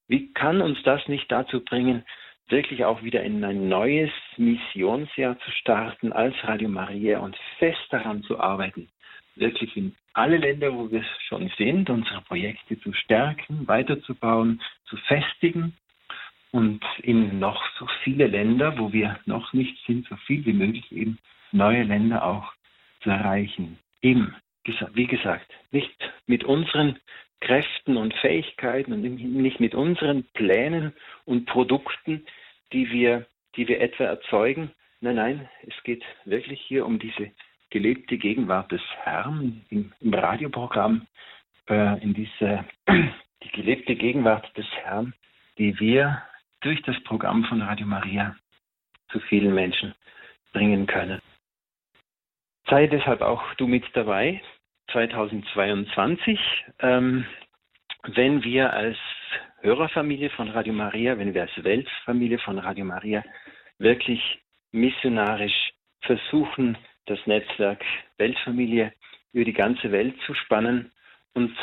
Wie 0.07 0.33
kann 0.33 0.61
uns 0.61 0.81
das 0.83 1.05
nicht 1.07 1.31
dazu 1.31 1.63
bringen, 1.63 2.03
wirklich 2.47 2.85
auch 2.85 3.03
wieder 3.03 3.21
in 3.21 3.43
ein 3.43 3.67
neues 3.67 4.09
Missionsjahr 4.37 5.37
zu 5.39 5.51
starten 5.51 6.13
als 6.13 6.33
Radio 6.43 6.69
Maria 6.69 7.19
und 7.19 7.37
fest 7.59 7.85
daran 7.91 8.23
zu 8.23 8.39
arbeiten, 8.39 8.89
wirklich 9.35 9.75
in 9.77 9.95
alle 10.13 10.37
Länder, 10.37 10.73
wo 10.73 10.89
wir 10.89 11.03
schon 11.27 11.51
sind, 11.57 11.89
unsere 11.89 12.21
Projekte 12.21 12.79
zu 12.79 12.93
stärken, 12.93 13.67
weiterzubauen, 13.67 14.61
zu 14.85 14.97
festigen 14.97 15.77
und 16.51 16.83
in 17.03 17.39
noch 17.39 17.63
so 17.77 17.87
viele 18.03 18.27
Länder, 18.27 18.77
wo 18.77 18.91
wir 18.91 19.19
noch 19.25 19.53
nicht 19.53 19.77
sind, 19.85 20.07
so 20.07 20.15
viel 20.27 20.45
wie 20.45 20.53
möglich 20.53 20.91
eben 20.91 21.19
neue 21.51 21.83
Länder 21.83 22.25
auch 22.25 22.53
zu 23.01 23.09
erreichen. 23.09 23.79
Eben, 24.01 24.35
wie 24.93 25.07
gesagt, 25.07 25.51
nicht 25.71 25.95
mit 26.27 26.43
unseren 26.43 26.99
Kräften 27.41 27.97
und 27.97 28.13
Fähigkeiten 28.15 28.93
und 28.93 29.01
nicht 29.01 29.59
mit 29.59 29.73
unseren 29.73 30.25
Plänen 30.33 30.93
und 31.25 31.45
Produkten, 31.45 32.25
die 32.73 32.91
wir, 32.91 33.25
die 33.55 33.67
wir 33.67 33.81
etwa 33.81 34.05
erzeugen. 34.05 34.71
Nein, 35.01 35.15
nein, 35.15 35.49
es 35.65 35.83
geht 35.83 36.03
wirklich 36.25 36.61
hier 36.61 36.85
um 36.85 36.99
diese 36.99 37.31
gelebte 37.69 38.17
Gegenwart 38.17 38.71
des 38.71 38.81
Herrn 39.03 39.61
im, 39.69 39.93
im 40.01 40.13
Radioprogramm, 40.13 41.07
äh, 41.69 42.01
in 42.03 42.13
diese 42.13 42.65
die 43.43 43.51
gelebte 43.53 43.95
Gegenwart 43.95 44.45
des 44.57 44.67
Herrn, 44.83 45.13
die 45.57 45.79
wir 45.79 46.21
durch 46.61 46.81
das 46.83 47.01
Programm 47.03 47.45
von 47.45 47.61
Radio 47.61 47.87
Maria 47.87 48.35
zu 49.11 49.19
vielen 49.19 49.53
Menschen 49.53 49.93
bringen 50.53 50.87
können. 50.87 51.21
Sei 52.69 52.87
deshalb 52.87 53.21
auch 53.21 53.53
du 53.55 53.67
mit 53.67 53.83
dabei 53.93 54.41
2022, 54.91 56.39
ähm, 56.79 57.25
wenn 58.03 58.43
wir 58.43 58.73
als 58.73 58.97
Hörerfamilie 59.61 60.29
von 60.29 60.49
Radio 60.49 60.73
Maria, 60.73 61.17
wenn 61.17 61.33
wir 61.33 61.43
als 61.43 61.63
Weltfamilie 61.63 62.39
von 62.39 62.59
Radio 62.59 62.85
Maria 62.85 63.23
wirklich 63.77 64.39
missionarisch 64.71 65.71
versuchen, 66.01 66.77
das 67.05 67.19
Netzwerk 67.25 67.83
Weltfamilie 68.17 68.93
über 69.33 69.45
die 69.45 69.53
ganze 69.53 69.91
Welt 69.91 70.15
zu 70.25 70.33
spannen 70.33 70.91
und 71.33 71.55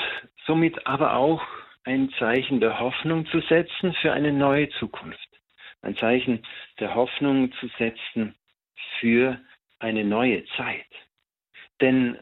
somit 0.47 0.87
aber 0.87 1.15
auch 1.15 1.43
ein 1.87 2.11
Zeichen 2.19 2.61
der 2.61 2.81
Hoffnung 2.81 3.27
zu 3.27 3.41
setzen 3.41 3.95
für 4.03 4.13
eine 4.13 4.33
neue 4.33 4.69
Zukunft. 4.71 5.29
Ein 5.83 5.97
Zeichen 5.97 6.43
der 6.81 6.95
Hoffnung 6.95 7.53
zu 7.61 7.69
setzen 7.79 8.35
für 8.99 9.39
eine 9.79 10.05
neue 10.05 10.45
Zeit. 10.57 10.87
Denn, 11.81 12.19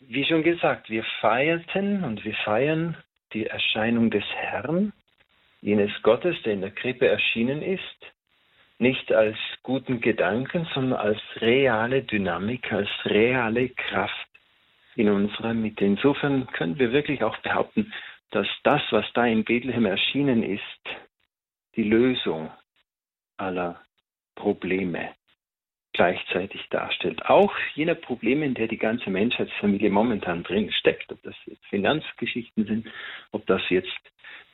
wie 0.00 0.24
schon 0.26 0.42
gesagt, 0.42 0.90
wir 0.90 1.02
feierten 1.20 2.04
und 2.04 2.24
wir 2.24 2.34
feiern 2.44 2.96
die 3.32 3.46
Erscheinung 3.46 4.10
des 4.10 4.24
Herrn, 4.34 4.92
jenes 5.62 5.90
Gottes, 6.02 6.36
der 6.44 6.52
in 6.52 6.60
der 6.60 6.72
Krippe 6.72 7.08
erschienen 7.08 7.62
ist, 7.62 8.12
nicht 8.78 9.10
als 9.12 9.38
guten 9.62 10.02
Gedanken, 10.02 10.68
sondern 10.74 11.00
als 11.00 11.20
reale 11.36 12.02
Dynamik, 12.02 12.70
als 12.70 12.90
reale 13.06 13.70
Kraft 13.70 14.28
in 14.94 15.08
unserer 15.08 15.54
Mitte. 15.54 15.86
Insofern 15.86 16.46
können 16.48 16.78
wir 16.78 16.92
wirklich 16.92 17.22
auch 17.22 17.38
behaupten, 17.38 17.92
dass 18.30 18.46
das, 18.64 18.82
was 18.90 19.04
da 19.14 19.26
in 19.26 19.44
Bethlehem 19.44 19.86
erschienen 19.86 20.42
ist, 20.42 20.62
die 21.76 21.84
Lösung 21.84 22.50
aller 23.36 23.80
Probleme 24.34 25.14
gleichzeitig 25.92 26.68
darstellt. 26.68 27.24
Auch 27.26 27.54
jener 27.74 27.94
Probleme, 27.94 28.44
in 28.44 28.54
der 28.54 28.68
die 28.68 28.76
ganze 28.76 29.10
Menschheitsfamilie 29.10 29.90
momentan 29.90 30.42
drin 30.42 30.70
steckt, 30.72 31.10
ob 31.10 31.22
das 31.22 31.34
jetzt 31.46 31.64
Finanzgeschichten 31.66 32.66
sind, 32.66 32.88
ob 33.32 33.46
das 33.46 33.62
jetzt 33.70 33.98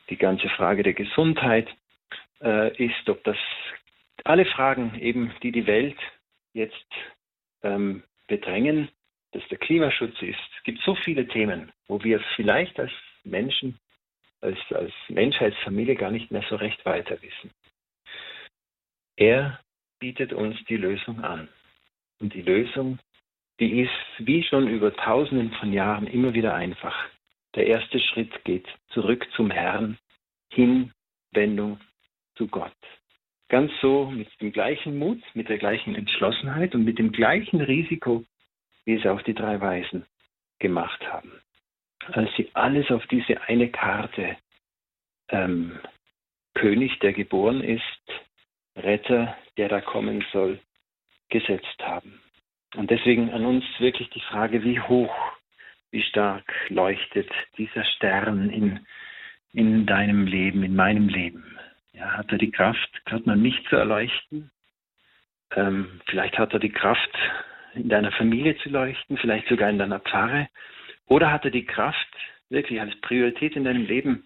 die 0.09 0.17
ganze 0.17 0.49
Frage 0.50 0.83
der 0.85 0.95
Gesundheit 0.95 1.69
äh, 2.41 2.75
ist, 2.76 3.09
ob 3.09 3.25
das 3.25 3.37
alle 4.25 4.45
Fragen 4.45 4.97
eben, 5.00 5.33
die 5.43 5.50
die 5.50 5.67
Welt 5.67 5.99
jetzt 6.52 6.87
ähm, 7.62 8.05
bedrängen, 8.29 8.88
dass 9.33 9.47
der 9.49 9.59
Klimaschutz 9.59 10.21
ist. 10.23 10.38
Es 10.59 10.62
gibt 10.64 10.81
so 10.83 10.95
viele 10.95 11.26
Themen, 11.26 11.73
wo 11.88 12.02
wir 12.05 12.21
vielleicht 12.37 12.79
als 12.79 12.93
Menschen, 13.25 13.79
als, 14.41 14.59
als 14.71 14.93
Menschheitsfamilie 15.09 15.95
gar 15.95 16.11
nicht 16.11 16.31
mehr 16.31 16.45
so 16.49 16.57
recht 16.57 16.85
weiter 16.85 17.21
wissen. 17.23 17.50
Er 19.17 19.61
bietet 19.99 20.33
uns 20.33 20.57
die 20.69 20.76
Lösung 20.76 21.23
an. 21.23 21.49
Und 22.19 22.35
die 22.35 22.43
Lösung, 22.43 22.99
die 23.61 23.83
ist 23.83 23.91
wie 24.19 24.43
schon 24.43 24.69
über 24.69 24.95
tausenden 24.95 25.52
von 25.52 25.73
Jahren 25.73 26.07
immer 26.07 26.35
wieder 26.35 26.55
einfach. 26.55 26.97
Der 27.55 27.67
erste 27.67 28.00
Schritt 28.00 28.45
geht 28.45 28.67
zurück 28.88 29.26
zum 29.37 29.50
Herrn, 29.50 29.99
Hinwendung 30.52 31.81
zu 32.37 32.49
Gott. 32.49 32.73
Ganz 33.49 33.71
so 33.81 34.11
mit 34.11 34.29
dem 34.41 34.52
gleichen 34.52 34.99
Mut, 34.99 35.23
mit 35.35 35.49
der 35.49 35.59
gleichen 35.59 35.95
Entschlossenheit 35.95 36.75
und 36.75 36.85
mit 36.85 36.99
dem 36.99 37.12
gleichen 37.12 37.61
Risiko, 37.61 38.25
wie 38.87 38.95
es 38.95 39.07
auch 39.07 39.21
die 39.23 39.35
drei 39.35 39.61
Weisen 39.61 40.07
gemacht 40.59 41.07
haben. 41.12 41.33
Als 42.09 42.31
sie 42.37 42.51
alles 42.55 42.91
auf 42.91 43.07
diese 43.07 43.41
eine 43.43 43.69
Karte 43.71 44.37
ähm, 45.29 45.79
König, 46.55 46.99
der 47.01 47.13
geboren 47.13 47.63
ist, 47.63 47.83
Retter, 48.77 49.37
der 49.57 49.69
da 49.69 49.81
kommen 49.81 50.25
soll, 50.33 50.61
gesetzt 51.29 51.79
haben. 51.81 52.21
Und 52.75 52.91
deswegen 52.91 53.31
an 53.31 53.45
uns 53.45 53.65
wirklich 53.79 54.09
die 54.11 54.21
Frage, 54.21 54.65
wie 54.65 54.81
hoch, 54.81 55.15
wie 55.91 56.03
stark 56.03 56.51
leuchtet 56.69 57.31
dieser 57.59 57.85
Stern 57.85 58.51
in, 58.51 58.87
in 59.53 59.87
deinem 59.87 60.27
Leben, 60.27 60.63
in 60.63 60.75
meinem 60.75 61.09
Leben. 61.09 61.59
Ja, 61.93 62.17
hat 62.17 62.33
er 62.33 62.39
die 62.39 62.51
Kraft, 62.51 63.05
gerade 63.05 63.25
mal 63.27 63.37
mich 63.37 63.63
zu 63.69 63.77
erleuchten? 63.77 64.51
Ähm, 65.55 66.01
vielleicht 66.07 66.39
hat 66.39 66.55
er 66.55 66.59
die 66.59 66.73
Kraft, 66.73 67.11
in 67.75 67.89
deiner 67.89 68.13
Familie 68.13 68.57
zu 68.59 68.71
leuchten, 68.71 69.19
vielleicht 69.19 69.49
sogar 69.49 69.71
in 69.71 69.79
deiner 69.79 70.01
Pfarre. 70.01 70.49
Oder 71.07 71.31
hat 71.31 71.45
er 71.45 71.51
die 71.51 71.65
Kraft, 71.65 72.09
wirklich 72.49 72.81
als 72.81 72.95
Priorität 73.01 73.57
in 73.57 73.65
deinem 73.65 73.87
Leben 73.87 74.25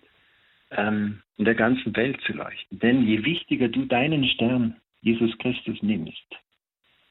ähm, 0.71 1.23
in 1.37 1.45
der 1.45 1.54
ganzen 1.54 1.95
Welt 1.97 2.21
zu 2.23 2.33
leuchten. 2.33 2.78
Denn 2.78 3.06
je 3.06 3.25
wichtiger 3.25 3.68
du 3.68 3.85
deinen 3.87 4.25
Stern, 4.25 4.80
Jesus 5.00 5.37
Christus, 5.38 5.83
nimmst, 5.83 6.26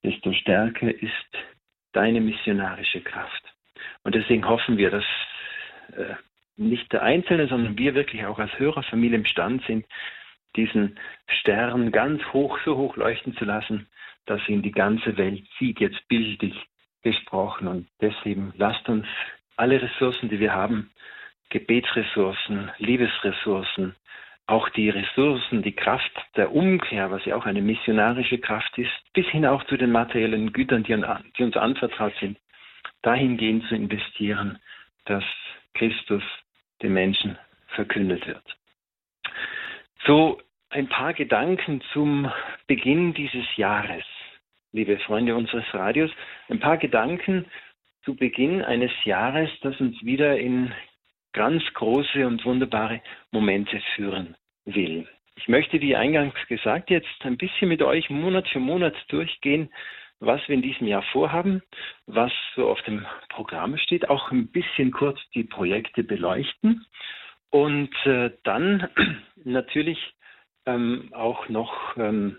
desto 0.04 0.34
stärker 0.34 0.94
ist 0.94 1.38
deine 1.94 2.20
missionarische 2.20 3.02
Kraft. 3.02 3.44
Und 4.04 4.16
deswegen 4.16 4.48
hoffen 4.48 4.78
wir, 4.78 4.92
dass 4.92 5.06
äh, 5.96 6.16
nicht 6.58 6.92
der 6.92 7.04
Einzelne, 7.04 7.48
sondern 7.48 7.78
wir 7.78 7.96
wirklich 7.96 8.26
auch 8.26 8.40
als 8.40 8.58
Hörerfamilie 8.60 9.18
imstand 9.18 9.64
sind, 9.66 9.86
diesen 10.56 10.98
Stern 11.28 11.92
ganz 11.92 12.24
hoch, 12.34 12.58
so 12.66 12.78
hoch 12.78 12.96
leuchten 12.96 13.36
zu 13.36 13.46
lassen, 13.46 13.88
dass 14.26 14.48
ihn 14.48 14.62
die 14.62 14.72
ganze 14.72 15.18
Welt 15.18 15.44
sieht, 15.60 15.80
jetzt 15.80 16.08
bildlich 16.08 16.56
gesprochen. 17.04 17.68
Und 17.68 17.88
deswegen 18.02 18.54
lasst 18.58 18.88
uns 18.90 19.06
alle 19.58 19.82
Ressourcen, 19.82 20.30
die 20.30 20.40
wir 20.40 20.54
haben, 20.54 20.92
Gebetsressourcen, 21.50 22.72
Liebesressourcen, 22.78 23.96
auch 24.48 24.70
die 24.70 24.90
Ressourcen, 24.90 25.64
die 25.64 25.76
Kraft 25.76 26.12
der 26.36 26.54
Umkehr, 26.54 27.10
was 27.12 27.26
ja 27.26 27.36
auch 27.36 27.46
eine 27.46 27.62
missionarische 27.62 28.38
Kraft 28.38 28.78
ist, 28.78 28.92
bis 29.14 29.26
hin 29.28 29.46
auch 29.46 29.64
zu 29.66 29.78
den 29.78 29.92
materiellen 29.92 30.54
Gütern, 30.54 30.84
die, 30.84 30.94
uns 31.44 31.58
anvertraut 31.58 32.14
sind, 32.20 32.38
dahingehend 33.02 33.66
zu 33.68 33.76
investieren, 33.76 34.60
dass 35.06 35.24
Christus 35.74 36.24
den 36.82 36.94
Menschen 36.94 37.38
verkündet 37.70 38.28
wird. 38.28 38.44
So 40.06 40.40
ein 40.70 40.88
paar 40.88 41.14
Gedanken 41.14 41.82
zum 41.94 42.32
Beginn 42.68 43.14
dieses 43.14 43.46
Jahres, 43.56 44.04
liebe 44.72 44.98
Freunde 45.00 45.36
unseres 45.36 45.66
Radios, 45.74 46.12
ein 46.50 46.60
paar 46.60 46.78
Gedanken 46.78 47.46
zu 48.06 48.16
Beginn 48.16 48.62
eines 48.62 48.92
Jahres, 49.04 49.50
das 49.62 49.80
uns 49.82 50.02
wieder 50.06 50.38
in 50.40 50.72
ganz 51.34 51.64
große 51.74 52.26
und 52.26 52.46
wunderbare 52.46 53.02
Momente 53.32 53.82
führen 53.96 54.38
will. 54.64 55.08
Ich 55.36 55.50
möchte, 55.50 55.82
wie 55.82 55.96
eingangs 55.96 56.36
gesagt, 56.48 56.90
jetzt 56.90 57.08
ein 57.22 57.38
bisschen 57.38 57.68
mit 57.68 57.82
euch 57.82 58.10
Monat 58.10 58.48
für 58.48 58.60
Monat 58.60 58.96
durchgehen, 59.10 59.70
was 60.20 60.40
wir 60.48 60.56
in 60.56 60.62
diesem 60.62 60.88
Jahr 60.88 61.04
vorhaben, 61.12 61.62
was 62.06 62.32
so 62.56 62.70
auf 62.70 62.82
dem 62.84 63.06
Programm 63.30 63.78
steht, 63.78 64.08
auch 64.10 64.32
ein 64.32 64.48
bisschen 64.48 64.92
kurz 64.92 65.20
die 65.34 65.44
Projekte 65.44 66.04
beleuchten 66.04 66.86
und 67.50 67.94
äh, 68.06 68.32
dann 68.44 68.88
natürlich 69.44 70.00
ähm, 70.66 71.10
auch 71.14 71.50
noch 71.50 71.98
ähm, 71.98 72.38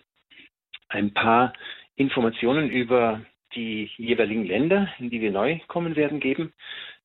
ein 0.88 1.12
paar 1.12 1.52
Informationen 1.96 2.70
über 2.70 3.20
die 3.56 3.90
jeweiligen 3.96 4.44
Länder, 4.44 4.88
in 4.98 5.10
die 5.10 5.20
wir 5.20 5.32
neu 5.32 5.58
kommen 5.66 5.96
werden, 5.96 6.20
geben. 6.20 6.52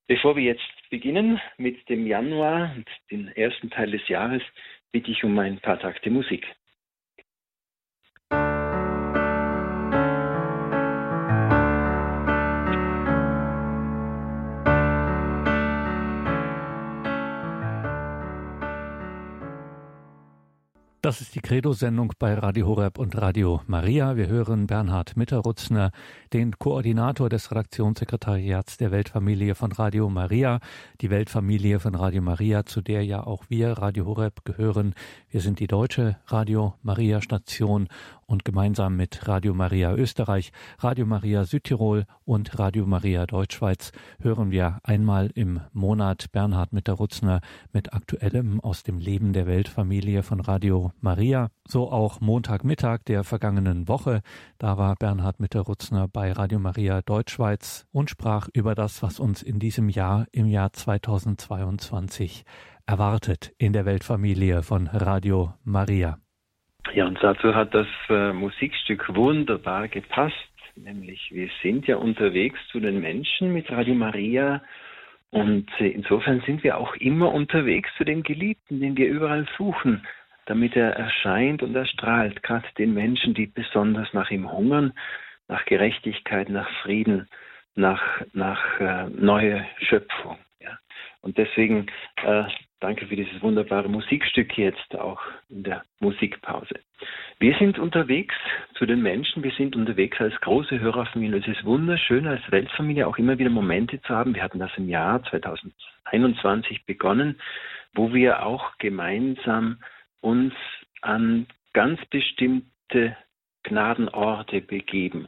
Bevor 0.08 0.36
wir 0.36 0.44
jetzt 0.44 0.70
beginnen 0.90 1.40
mit 1.58 1.88
dem 1.90 2.06
Januar 2.06 2.74
und 2.76 2.88
dem 3.10 3.30
ersten 3.30 3.70
Teil 3.70 3.92
des 3.92 4.08
Jahres, 4.08 4.44
bitte 4.92 5.10
ich 5.10 5.24
um 5.24 5.38
ein 5.40 5.60
paar 5.60 5.80
Takte 5.80 6.10
Musik. 6.10 6.46
Das 21.04 21.20
ist 21.20 21.34
die 21.34 21.40
Credo-Sendung 21.42 22.14
bei 22.20 22.36
Radio 22.36 22.68
Horeb 22.68 23.00
und 23.00 23.20
Radio 23.20 23.64
Maria. 23.66 24.18
Wir 24.18 24.28
hören 24.28 24.68
Bernhard 24.68 25.18
Mitterrutzner, 25.18 25.90
den 26.32 26.60
Koordinator 26.60 27.28
des 27.28 27.50
Redaktionssekretariats 27.50 28.78
der 28.78 28.92
Weltfamilie 28.92 29.56
von 29.56 29.72
Radio 29.72 30.12
Maria. 30.12 30.60
Die 31.02 31.10
Weltfamilie 31.10 31.80
von 31.80 31.96
Radio 31.96 32.22
Maria, 32.22 32.68
zu 32.68 32.82
der 32.82 33.04
ja 33.04 33.24
auch 33.24 33.46
wir, 33.50 33.72
Radio 33.72 34.06
Horeb, 34.06 34.46
gehören. 34.46 34.94
Wir 35.32 35.42
sind 35.42 35.60
die 35.60 35.66
deutsche 35.66 36.18
Radio 36.28 36.76
Maria 36.84 37.20
Station 37.20 37.88
und 38.32 38.46
gemeinsam 38.46 38.96
mit 38.96 39.28
Radio 39.28 39.54
Maria 39.54 39.94
Österreich, 39.94 40.52
Radio 40.80 41.06
Maria 41.06 41.44
Südtirol 41.44 42.06
und 42.24 42.58
Radio 42.60 42.86
Maria 42.86 43.26
Deutschschweiz 43.26 43.92
hören 44.22 44.52
wir 44.52 44.80
einmal 44.84 45.32
im 45.34 45.60
Monat 45.74 46.32
Bernhard 46.32 46.72
Mitterrutzner 46.72 47.42
mit 47.74 47.94
Aktuellem 47.94 48.62
aus 48.62 48.84
dem 48.84 49.00
Leben 49.00 49.34
der 49.34 49.48
Weltfamilie 49.48 50.24
von 50.24 50.40
Radio 50.40 50.91
Maria. 51.00 51.50
So 51.68 51.92
auch 51.92 52.20
Montagmittag 52.22 53.00
der 53.08 53.24
vergangenen 53.24 53.88
Woche. 53.88 54.22
Da 54.58 54.78
war 54.78 54.96
Bernhard 54.96 55.40
Mitterrutzner 55.40 56.08
bei 56.08 56.32
Radio 56.32 56.60
Maria 56.60 57.02
Deutschschweiz 57.02 57.88
und 57.92 58.10
sprach 58.10 58.50
über 58.54 58.76
das, 58.76 59.02
was 59.04 59.20
uns 59.20 59.42
in 59.42 59.60
diesem 59.60 59.90
Jahr, 59.90 60.26
im 60.32 60.48
Jahr 60.48 60.74
2022 60.74 62.44
erwartet 62.86 63.54
in 63.58 63.74
der 63.74 63.86
Weltfamilie 63.86 64.64
von 64.64 64.88
Radio 64.88 65.54
Maria. 65.64 66.18
Ja, 66.94 67.06
und 67.06 67.18
dazu 67.22 67.56
hat 67.56 67.74
das 67.74 67.88
äh, 68.10 68.34
Musikstück 68.34 69.16
wunderbar 69.16 69.88
gepasst. 69.88 70.36
Nämlich, 70.76 71.30
wir 71.32 71.50
sind 71.62 71.88
ja 71.88 71.98
unterwegs 71.98 72.60
zu 72.72 72.80
den 72.80 73.00
Menschen 73.00 73.54
mit 73.54 73.72
Radio 73.72 73.96
Maria. 73.96 74.62
Und 75.30 75.70
äh, 75.80 75.88
insofern 75.88 76.42
sind 76.46 76.64
wir 76.64 76.78
auch 76.78 76.96
immer 76.96 77.34
unterwegs 77.34 77.90
zu 77.98 78.04
dem 78.04 78.24
Geliebten, 78.24 78.82
den 78.82 78.98
wir 78.98 79.08
überall 79.08 79.48
suchen, 79.58 80.06
damit 80.52 80.76
er 80.76 80.92
erscheint 80.92 81.64
und 81.64 81.74
erstrahlt, 81.76 82.44
gerade 82.44 82.68
den 82.78 82.94
Menschen, 82.94 83.34
die 83.34 83.48
besonders 83.48 84.12
nach 84.12 84.30
ihm 84.32 84.52
hungern, 84.52 84.92
nach 85.48 85.64
Gerechtigkeit, 85.64 86.50
nach 86.50 86.70
Frieden, 86.84 87.30
nach, 87.74 88.02
nach 88.34 88.80
äh, 88.82 89.10
neue 89.10 89.66
Schöpfung. 89.80 90.38
Ja. 90.60 90.78
Und 91.22 91.38
deswegen 91.38 91.88
äh, 92.24 92.44
Danke 92.82 93.06
für 93.06 93.16
dieses 93.16 93.40
wunderbare 93.44 93.88
Musikstück 93.88 94.58
jetzt 94.58 94.96
auch 94.96 95.22
in 95.50 95.62
der 95.62 95.84
Musikpause. 96.00 96.80
Wir 97.38 97.56
sind 97.60 97.78
unterwegs 97.78 98.34
zu 98.74 98.88
den 98.88 99.04
Menschen, 99.04 99.44
wir 99.44 99.52
sind 99.52 99.76
unterwegs 99.76 100.20
als 100.20 100.34
große 100.42 100.80
Hörerfamilie. 100.80 101.42
Es 101.42 101.48
ist 101.48 101.64
wunderschön, 101.64 102.26
als 102.26 102.42
Weltfamilie 102.50 103.06
auch 103.06 103.20
immer 103.20 103.38
wieder 103.38 103.52
Momente 103.52 104.02
zu 104.02 104.10
haben. 104.10 104.34
Wir 104.34 104.42
hatten 104.42 104.58
das 104.58 104.72
im 104.78 104.90
Jahr 104.90 105.22
2021 105.26 106.88
begonnen, 106.88 107.40
wo 107.94 108.16
wir 108.16 108.44
auch 108.44 108.76
gemeinsam 108.80 109.78
uns 110.22 110.54
an 111.02 111.48
ganz 111.74 112.00
bestimmte 112.06 113.16
Gnadenorte 113.64 114.62
begeben. 114.62 115.28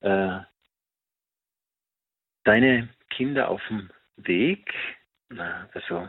Äh, 0.00 0.40
deine 2.44 2.88
Kinder 3.10 3.48
auf 3.48 3.62
dem 3.68 3.90
Weg, 4.16 4.72
also 5.72 6.08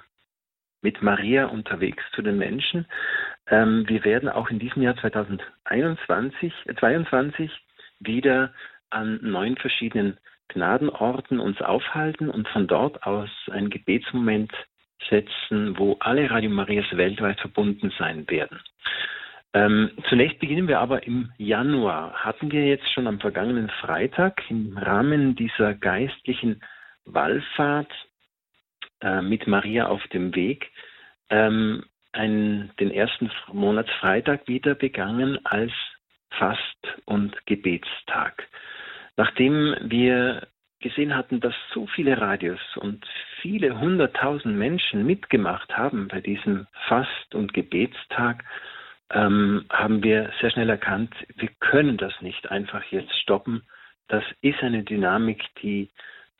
mit 0.81 1.01
Maria 1.01 1.45
unterwegs 1.45 2.03
zu 2.13 2.21
den 2.21 2.37
Menschen. 2.37 2.85
Ähm, 3.47 3.85
wir 3.87 4.03
werden 4.03 4.29
auch 4.29 4.49
in 4.49 4.59
diesem 4.59 4.83
Jahr 4.83 4.95
2021, 4.97 6.53
äh, 6.65 6.75
22 6.75 7.51
wieder 7.99 8.53
an 8.91 9.19
neun 9.21 9.57
verschiedenen 9.57 10.19
Gnadenorten 10.49 11.39
uns 11.39 11.59
aufhalten 11.61 12.29
und 12.29 12.47
von 12.49 12.67
dort 12.67 13.03
aus 13.03 13.29
einen 13.51 13.71
Gebetsmoment 13.71 14.53
setzen, 15.09 15.77
wo 15.77 15.97
alle 15.99 16.29
Radio 16.29 16.49
Marias 16.49 16.85
weltweit 16.91 17.39
verbunden 17.39 17.91
sein 17.97 18.29
werden. 18.29 18.59
Ähm, 19.53 19.91
zunächst 20.09 20.39
beginnen 20.39 20.67
wir 20.67 20.79
aber 20.79 21.05
im 21.07 21.31
Januar. 21.37 22.13
Hatten 22.13 22.51
wir 22.51 22.65
jetzt 22.65 22.91
schon 22.91 23.07
am 23.07 23.19
vergangenen 23.19 23.69
Freitag 23.69 24.41
im 24.49 24.77
Rahmen 24.77 25.35
dieser 25.35 25.73
geistlichen 25.73 26.61
Wallfahrt 27.05 27.91
äh, 29.01 29.21
mit 29.21 29.47
Maria 29.47 29.87
auf 29.87 30.05
dem 30.07 30.35
Weg 30.35 30.71
ähm, 31.29 31.85
einen, 32.11 32.71
den 32.79 32.91
ersten 32.91 33.31
Monatsfreitag 33.51 34.47
wieder 34.47 34.75
begangen 34.75 35.39
als 35.45 35.71
Fast- 36.31 36.87
und 37.05 37.45
Gebetstag. 37.45 38.47
Nachdem 39.15 39.75
wir 39.81 40.47
gesehen 40.85 41.15
hatten, 41.15 41.39
dass 41.39 41.55
so 41.73 41.87
viele 41.87 42.21
Radios 42.21 42.59
und 42.77 43.03
viele 43.41 43.79
hunderttausend 43.79 44.55
Menschen 44.55 45.03
mitgemacht 45.03 45.75
haben 45.75 46.07
bei 46.07 46.21
diesem 46.21 46.67
Fast- 46.87 47.33
und 47.33 47.55
Gebetstag, 47.55 48.43
ähm, 49.11 49.65
haben 49.71 50.03
wir 50.03 50.31
sehr 50.39 50.51
schnell 50.51 50.69
erkannt, 50.69 51.11
wir 51.37 51.49
können 51.59 51.97
das 51.97 52.13
nicht 52.21 52.51
einfach 52.51 52.83
jetzt 52.91 53.19
stoppen. 53.19 53.63
Das 54.09 54.23
ist 54.41 54.61
eine 54.61 54.83
Dynamik, 54.83 55.43
die 55.63 55.89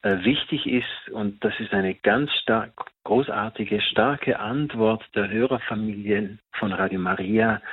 äh, 0.03 0.23
wichtig 0.23 0.67
ist 0.67 1.09
und 1.11 1.43
das 1.43 1.59
ist 1.59 1.73
eine 1.73 1.95
ganz 1.95 2.31
stark, 2.43 2.73
großartige, 3.03 3.81
starke 3.81 4.39
Antwort 4.39 5.03
der 5.15 5.27
Hörerfamilien 5.27 6.39
von 6.59 6.71
Radio 6.71 6.99
Maria 6.99 7.63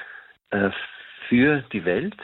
äh, 0.48 0.70
für 1.28 1.64
die 1.74 1.84
Welt, 1.84 2.16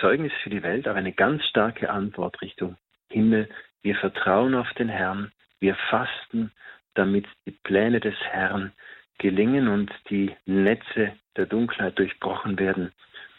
Zeugnis 0.00 0.32
für 0.42 0.50
die 0.50 0.64
Welt, 0.64 0.88
aber 0.88 0.98
eine 0.98 1.12
ganz 1.12 1.44
starke 1.46 1.88
Antwort 1.90 2.42
Richtung 2.42 2.76
Himmel. 3.08 3.48
Wir 3.82 3.96
vertrauen 3.96 4.54
auf 4.54 4.70
den 4.74 4.88
Herrn, 4.88 5.32
wir 5.60 5.74
fasten, 5.90 6.52
damit 6.94 7.26
die 7.46 7.52
Pläne 7.52 8.00
des 8.00 8.14
Herrn 8.30 8.72
gelingen 9.18 9.68
und 9.68 9.92
die 10.10 10.34
Netze 10.46 11.12
der 11.36 11.46
Dunkelheit 11.46 11.98
durchbrochen 11.98 12.58
werden 12.58 12.92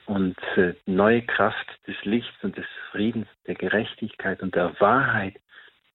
und 0.05 0.37
äh, 0.55 0.73
neue 0.85 1.21
Kraft 1.21 1.67
des 1.87 1.95
Lichts 2.03 2.43
und 2.43 2.57
des 2.57 2.65
Friedens, 2.91 3.27
der 3.47 3.55
Gerechtigkeit 3.55 4.41
und 4.41 4.55
der 4.55 4.79
Wahrheit 4.79 5.35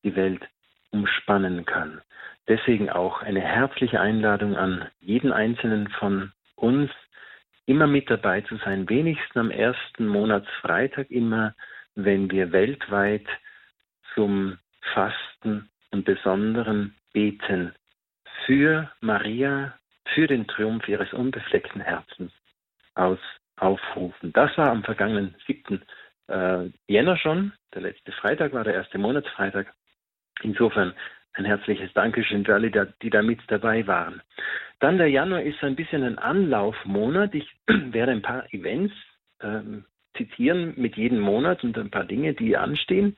die 0.03 0.17
Welt 0.17 0.43
umspannen 0.91 1.67
kann. 1.67 2.01
Deswegen 2.49 2.89
auch 2.89 3.21
eine 3.23 3.41
herzliche 3.41 4.01
Einladung 4.01 4.57
an 4.57 4.89
jeden 5.01 5.33
Einzelnen 5.33 5.89
von 5.89 6.33
uns, 6.57 6.91
immer 7.67 7.87
mit 7.87 8.09
dabei 8.09 8.41
zu 8.41 8.57
sein, 8.57 8.89
wenigstens 8.89 9.37
am 9.37 9.51
ersten 9.51 10.07
Monatsfreitag 10.07 11.11
immer, 11.11 11.55
wenn 11.95 12.31
wir 12.31 12.53
weltweit 12.53 13.27
zum 14.15 14.59
Fasten 14.95 15.69
und 15.91 16.05
Besonderen 16.05 16.95
beten 17.13 17.75
für 18.47 18.91
Maria, 19.01 19.75
für 20.15 20.27
den 20.27 20.47
Triumph 20.47 20.89
ihres 20.89 21.13
unbefleckten 21.13 21.81
Herzens 21.81 22.33
aus 22.95 23.19
aufrufen. 23.57 24.33
Das 24.33 24.57
war 24.57 24.71
am 24.71 24.85
vergangenen 24.85 25.35
7. 25.47 25.83
Äh, 26.29 26.71
Jänner 26.87 27.17
schon. 27.17 27.53
Der 27.75 27.83
letzte 27.83 28.13
Freitag 28.13 28.53
war 28.53 28.65
der 28.65 28.75
erste 28.75 28.99
Monatsfreitag. 28.99 29.73
Insofern 30.43 30.95
ein 31.33 31.45
herzliches 31.45 31.93
Dankeschön 31.95 32.45
für 32.45 32.55
alle, 32.55 32.71
die 33.03 33.11
da 33.11 33.23
mit 33.23 33.41
dabei 33.49 33.87
waren. 33.87 34.23
Dann 34.81 34.99
der 34.99 35.09
Januar 35.09 35.43
ist 35.43 35.63
ein 35.63 35.77
bisschen 35.77 36.03
ein 36.03 36.19
Anlaufmonat. 36.19 37.35
Ich 37.35 37.49
werde 37.67 38.13
ein 38.13 38.23
paar 38.23 38.53
Events 38.53 38.95
ähm, 39.41 39.85
zitieren 40.17 40.75
mit 40.77 40.97
jedem 40.97 41.21
Monat 41.21 41.63
und 41.65 41.79
ein 41.79 41.91
paar 41.91 42.05
Dinge, 42.05 42.35
die 42.35 42.57
anstehen. 42.57 43.17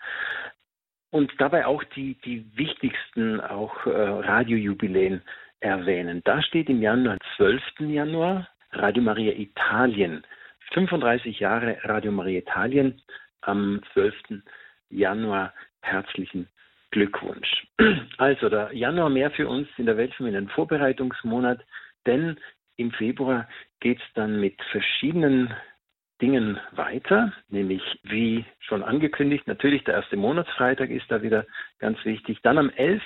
Und 1.11 1.33
dabei 1.39 1.67
auch 1.67 1.83
die, 1.97 2.15
die 2.25 2.47
wichtigsten 2.57 3.41
auch 3.41 3.87
äh, 3.87 3.91
Radiojubiläen 3.91 5.23
erwähnen. 5.61 6.23
Da 6.25 6.43
steht 6.43 6.69
im 6.69 6.83
Januar, 6.83 7.19
12. 7.37 7.63
Januar, 7.81 8.49
Radio 8.73 9.03
Maria 9.03 9.33
Italien. 9.33 10.25
35 10.73 11.41
Jahre 11.41 11.79
Radio 11.83 12.13
Maria 12.13 12.39
Italien 12.39 13.03
am 13.41 13.81
12. 13.93 14.15
Januar. 14.89 15.53
Herzlichen 15.83 16.49
Glückwunsch. 16.91 17.67
Also 18.19 18.49
der 18.51 18.71
Januar 18.75 19.09
mehr 19.09 19.31
für 19.31 19.49
uns 19.49 19.67
in 19.79 19.87
der 19.87 19.97
Weltfamilie 19.97 20.39
ein 20.39 20.49
Vorbereitungsmonat, 20.49 21.65
denn 22.07 22.37
im 22.77 22.93
Februar 22.93 23.49
geht 23.81 23.99
es 23.99 24.05
dann 24.15 24.41
mit 24.41 24.61
verschiedenen 24.71 25.55
Dingen 26.21 26.59
weiter, 26.73 27.33
nämlich 27.49 27.83
wie 28.03 28.45
schon 28.61 28.83
angekündigt, 28.83 29.47
natürlich 29.47 29.85
der 29.85 29.95
erste 29.95 30.17
Monatsfreitag 30.17 30.91
ist 30.91 31.11
da 31.11 31.23
wieder 31.23 31.47
ganz 31.79 32.05
wichtig. 32.05 32.41
Dann 32.43 32.59
am 32.59 32.71
11. 32.71 33.03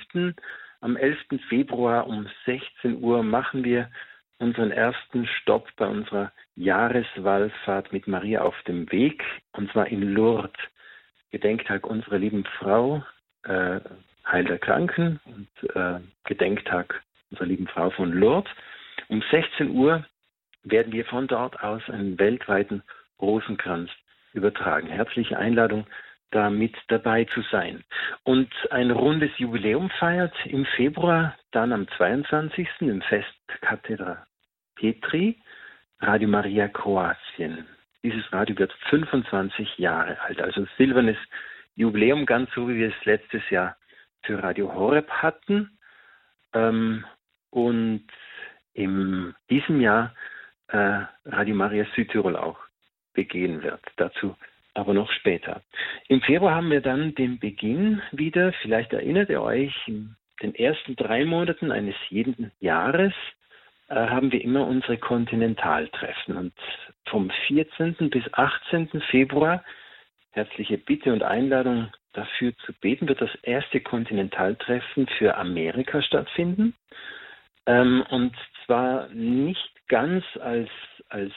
Am 0.80 0.96
11. 0.96 1.18
Februar 1.48 2.06
um 2.06 2.26
16 2.44 3.02
Uhr 3.02 3.22
machen 3.22 3.64
wir 3.64 3.90
unseren 4.38 4.70
ersten 4.70 5.26
Stopp 5.26 5.68
bei 5.76 5.86
unserer 5.86 6.32
Jahreswallfahrt 6.56 7.92
mit 7.92 8.06
Maria 8.06 8.42
auf 8.42 8.60
dem 8.66 8.90
Weg, 8.92 9.22
und 9.52 9.70
zwar 9.72 9.86
in 9.86 10.02
Lourdes, 10.12 10.60
Gedenktag 11.30 11.86
unserer 11.86 12.18
lieben 12.18 12.44
Frau, 12.58 13.02
äh, 13.44 13.80
Heil 14.26 14.44
der 14.44 14.58
Kranken 14.58 15.20
und 15.24 15.70
äh, 15.74 16.00
Gedenktag 16.24 17.02
unserer 17.30 17.46
lieben 17.46 17.66
Frau 17.66 17.90
von 17.90 18.12
Lourdes. 18.12 18.50
Um 19.08 19.22
16 19.30 19.70
Uhr 19.70 20.04
werden 20.64 20.92
wir 20.92 21.04
von 21.04 21.26
dort 21.26 21.62
aus 21.62 21.82
einen 21.88 22.18
weltweiten 22.18 22.82
Rosenkranz 23.24 23.90
übertragen. 24.32 24.88
Herzliche 24.88 25.38
Einladung, 25.38 25.86
da 26.30 26.50
mit 26.50 26.74
dabei 26.88 27.24
zu 27.24 27.42
sein. 27.50 27.84
Und 28.24 28.50
ein 28.70 28.90
rundes 28.90 29.30
Jubiläum 29.38 29.90
feiert 29.90 30.34
im 30.46 30.66
Februar, 30.76 31.36
dann 31.52 31.72
am 31.72 31.86
22. 31.96 32.68
im 32.80 33.02
Fest 33.02 33.28
Kathedra 33.60 34.26
Petri, 34.74 35.38
Radio 36.00 36.28
Maria 36.28 36.68
Kroatien. 36.68 37.66
Dieses 38.02 38.30
Radio 38.32 38.58
wird 38.58 38.72
25 38.90 39.78
Jahre 39.78 40.20
alt, 40.20 40.40
also 40.40 40.66
silbernes 40.76 41.16
Jubiläum, 41.76 42.26
ganz 42.26 42.50
so 42.54 42.68
wie 42.68 42.76
wir 42.76 42.88
es 42.88 43.04
letztes 43.04 43.48
Jahr 43.50 43.76
für 44.22 44.42
Radio 44.42 44.74
Horeb 44.74 45.08
hatten. 45.10 45.78
Ähm, 46.52 47.04
und 47.50 48.06
in 48.72 49.34
diesem 49.48 49.80
Jahr 49.80 50.12
äh, 50.68 51.02
Radio 51.24 51.54
Maria 51.54 51.86
Südtirol 51.94 52.36
auch 52.36 52.58
begehen 53.14 53.62
wird. 53.62 53.80
Dazu 53.96 54.36
aber 54.74 54.92
noch 54.92 55.10
später. 55.12 55.62
Im 56.08 56.20
Februar 56.20 56.56
haben 56.56 56.70
wir 56.70 56.80
dann 56.80 57.14
den 57.14 57.38
Beginn 57.38 58.02
wieder, 58.10 58.52
vielleicht 58.62 58.92
erinnert 58.92 59.30
ihr 59.30 59.40
euch, 59.40 59.72
in 59.86 60.16
den 60.42 60.54
ersten 60.54 60.96
drei 60.96 61.24
Monaten 61.24 61.70
eines 61.70 61.94
jeden 62.10 62.50
Jahres 62.60 63.12
äh, 63.88 63.94
haben 63.94 64.32
wir 64.32 64.42
immer 64.42 64.66
unsere 64.66 64.98
Kontinentaltreffen. 64.98 66.36
Und 66.36 66.52
vom 67.06 67.30
14. 67.46 68.10
bis 68.10 68.24
18. 68.32 68.88
Februar, 69.10 69.64
herzliche 70.32 70.78
Bitte 70.78 71.12
und 71.12 71.22
Einladung 71.22 71.92
dafür 72.12 72.52
zu 72.66 72.72
beten, 72.72 73.08
wird 73.08 73.20
das 73.20 73.34
erste 73.42 73.80
Kontinentaltreffen 73.80 75.06
für 75.18 75.36
Amerika 75.36 76.02
stattfinden. 76.02 76.74
Ähm, 77.66 78.04
und 78.10 78.34
zwar 78.64 79.08
nicht 79.08 79.70
ganz 79.88 80.24
als, 80.40 80.70
als 81.08 81.32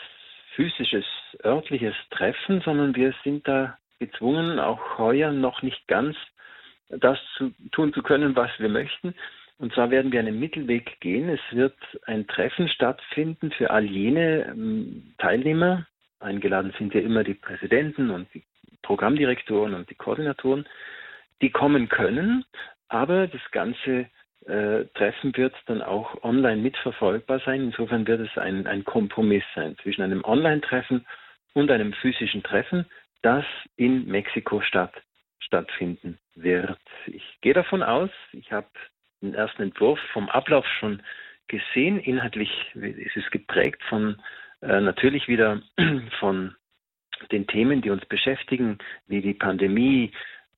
physisches, 0.56 1.06
örtliches 1.44 1.96
Treffen, 2.12 2.62
sondern 2.62 2.96
wir 2.96 3.14
sind 3.24 3.48
da 3.48 3.78
gezwungen, 4.00 4.60
auch 4.60 4.98
heuer 4.98 5.32
noch 5.32 5.62
nicht 5.62 5.88
ganz 5.88 6.16
das 6.90 7.20
zu 7.38 7.52
tun 7.72 7.94
zu 7.94 8.02
können, 8.02 8.36
was 8.36 8.52
wir 8.60 8.70
möchten. 8.70 9.14
Und 9.60 9.74
zwar 9.74 9.90
werden 9.90 10.12
wir 10.12 10.20
einen 10.20 10.40
Mittelweg 10.40 11.00
gehen. 11.00 11.30
Es 11.30 11.42
wird 11.52 11.76
ein 12.06 12.28
Treffen 12.28 12.70
stattfinden 12.70 13.52
für 13.52 13.72
all 13.72 13.86
jene 13.86 14.46
ähm, 14.46 15.14
Teilnehmer. 15.18 15.86
Eingeladen 16.20 16.74
sind 16.78 16.94
ja 16.94 17.02
immer 17.02 17.24
die 17.24 17.34
Präsidenten 17.34 18.10
und 18.12 18.32
die 18.34 18.44
Programmdirektoren 18.84 19.74
und 19.74 19.90
die 19.90 19.96
Koordinatoren, 19.96 20.68
die 21.42 21.50
kommen 21.50 21.90
können. 21.90 22.46
Aber 22.88 23.28
das 23.28 23.42
Ganze 23.52 24.08
äh, 24.46 24.86
Treffen 24.94 25.36
wird 25.36 25.56
dann 25.66 25.82
auch 25.82 26.24
online 26.24 26.62
mitverfolgbar 26.62 27.40
sein. 27.46 27.62
Insofern 27.62 28.08
wird 28.08 28.22
es 28.22 28.38
ein, 28.38 28.68
ein 28.68 28.84
Kompromiss 28.86 29.44
sein 29.56 29.76
zwischen 29.82 30.02
einem 30.02 30.24
Online-Treffen 30.24 31.06
und 31.54 31.72
einem 31.72 31.94
physischen 31.94 32.44
Treffen, 32.44 32.86
das 33.22 33.46
in 33.76 34.08
Mexiko-Stadt 34.08 34.94
stattfinden 35.40 36.20
wird. 36.36 36.78
Ich 37.08 37.24
gehe 37.42 37.54
davon 37.54 37.84
aus, 37.84 38.10
ich 38.32 38.52
habe 38.52 38.68
den 39.22 39.34
ersten 39.34 39.64
Entwurf 39.64 40.00
vom 40.14 40.30
Ablauf 40.30 40.66
schon 40.80 41.02
gesehen. 41.48 42.00
Inhaltlich 42.00 42.52
ist 42.76 43.18
es 43.18 43.30
geprägt 43.32 43.82
von 43.90 44.22
äh, 44.62 44.82
natürlich 44.82 45.28
wieder 45.28 45.62
von 46.20 46.56
den 47.32 47.48
Themen, 47.48 47.82
die 47.82 47.90
uns 47.90 48.06
beschäftigen, 48.06 48.78
wie 49.08 49.22
die 49.22 49.34
Pandemie, 49.34 50.12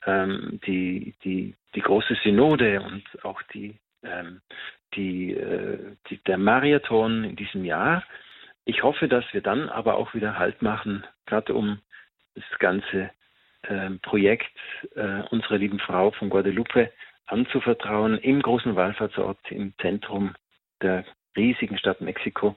ähm, 0.05 0.59
die, 0.65 1.15
die, 1.23 1.55
die 1.75 1.81
große 1.81 2.15
Synode 2.23 2.81
und 2.81 3.03
auch 3.23 3.41
die, 3.53 3.75
ähm, 4.03 4.41
die, 4.95 5.33
äh, 5.33 5.95
die, 6.09 6.17
der 6.23 6.37
Marathon 6.37 7.23
in 7.23 7.35
diesem 7.35 7.65
Jahr. 7.65 8.03
Ich 8.65 8.83
hoffe, 8.83 9.07
dass 9.07 9.25
wir 9.33 9.41
dann 9.41 9.69
aber 9.69 9.95
auch 9.95 10.13
wieder 10.13 10.37
Halt 10.37 10.61
machen, 10.61 11.05
gerade 11.25 11.53
um 11.53 11.79
das 12.35 12.59
ganze 12.59 13.09
äh, 13.63 13.89
Projekt 14.01 14.55
äh, 14.95 15.21
unserer 15.31 15.57
lieben 15.57 15.79
Frau 15.79 16.11
von 16.11 16.29
Guadalupe 16.29 16.91
anzuvertrauen 17.25 18.17
im 18.17 18.41
großen 18.41 18.75
Wallfahrtsort 18.75 19.39
im 19.49 19.73
Zentrum 19.81 20.33
der 20.81 21.05
riesigen 21.35 21.77
Stadt 21.77 22.01
Mexiko, 22.01 22.55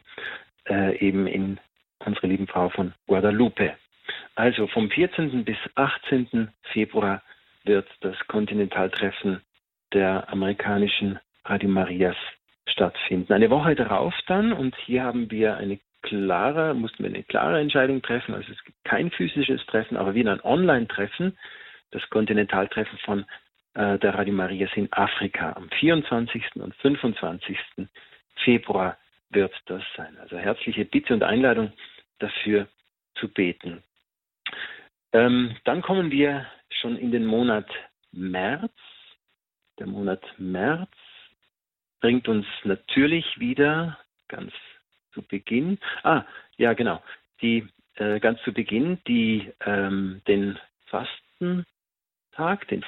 äh, 0.68 0.96
eben 0.98 1.26
in 1.26 1.58
unsere 1.98 2.26
lieben 2.26 2.46
Frau 2.46 2.68
von 2.70 2.94
Guadalupe. 3.06 3.74
Also 4.34 4.66
vom 4.68 4.90
14. 4.90 5.44
bis 5.44 5.58
18. 5.74 6.50
Februar 6.72 7.22
wird 7.64 7.88
das 8.00 8.16
Kontinentaltreffen 8.28 9.40
der 9.92 10.28
amerikanischen 10.28 11.18
Radio 11.44 11.68
Marias 11.68 12.16
stattfinden. 12.66 13.32
Eine 13.32 13.50
Woche 13.50 13.74
darauf 13.74 14.14
dann, 14.26 14.52
und 14.52 14.74
hier 14.76 15.02
haben 15.04 15.30
wir 15.30 15.56
eine 15.56 15.78
klare, 16.02 16.74
mussten 16.74 17.04
wir 17.04 17.10
eine 17.10 17.22
klare 17.22 17.60
Entscheidung 17.60 18.02
treffen. 18.02 18.34
Also 18.34 18.52
es 18.52 18.62
gibt 18.64 18.82
kein 18.84 19.10
physisches 19.10 19.64
Treffen, 19.66 19.96
aber 19.96 20.14
wieder 20.14 20.32
ein 20.32 20.44
Online-Treffen, 20.44 21.36
das 21.90 22.08
Kontinentaltreffen 22.10 22.98
von 22.98 23.24
äh, 23.74 23.98
der 23.98 24.14
Radio 24.14 24.34
Marias 24.34 24.70
in 24.74 24.92
Afrika. 24.92 25.52
Am 25.52 25.68
24. 25.70 26.56
und 26.56 26.74
25. 26.76 27.58
Februar 28.44 28.96
wird 29.30 29.54
das 29.66 29.82
sein. 29.96 30.16
Also 30.20 30.36
herzliche 30.38 30.84
Bitte 30.84 31.14
und 31.14 31.22
Einladung 31.22 31.72
dafür 32.18 32.66
zu 33.14 33.28
beten. 33.28 33.82
Ähm, 35.12 35.56
dann 35.64 35.82
kommen 35.82 36.10
wir 36.10 36.46
schon 36.82 36.96
in 36.98 37.12
den 37.12 37.24
Monat 37.24 37.70
März. 38.10 38.72
Der 39.78 39.86
Monat 39.86 40.22
März 40.36 40.90
bringt 42.00 42.28
uns 42.28 42.44
natürlich 42.64 43.24
wieder 43.38 43.98
ganz 44.28 44.52
zu 45.14 45.22
Beginn, 45.22 45.78
ah, 46.02 46.24
ja 46.56 46.72
genau, 46.72 47.02
die 47.40 47.68
äh, 47.94 48.18
ganz 48.18 48.42
zu 48.42 48.52
Beginn 48.52 48.98
die 49.06 49.52
ähm, 49.60 50.20
den 50.26 50.58
Fastentag, 50.86 52.66
den 52.68 52.84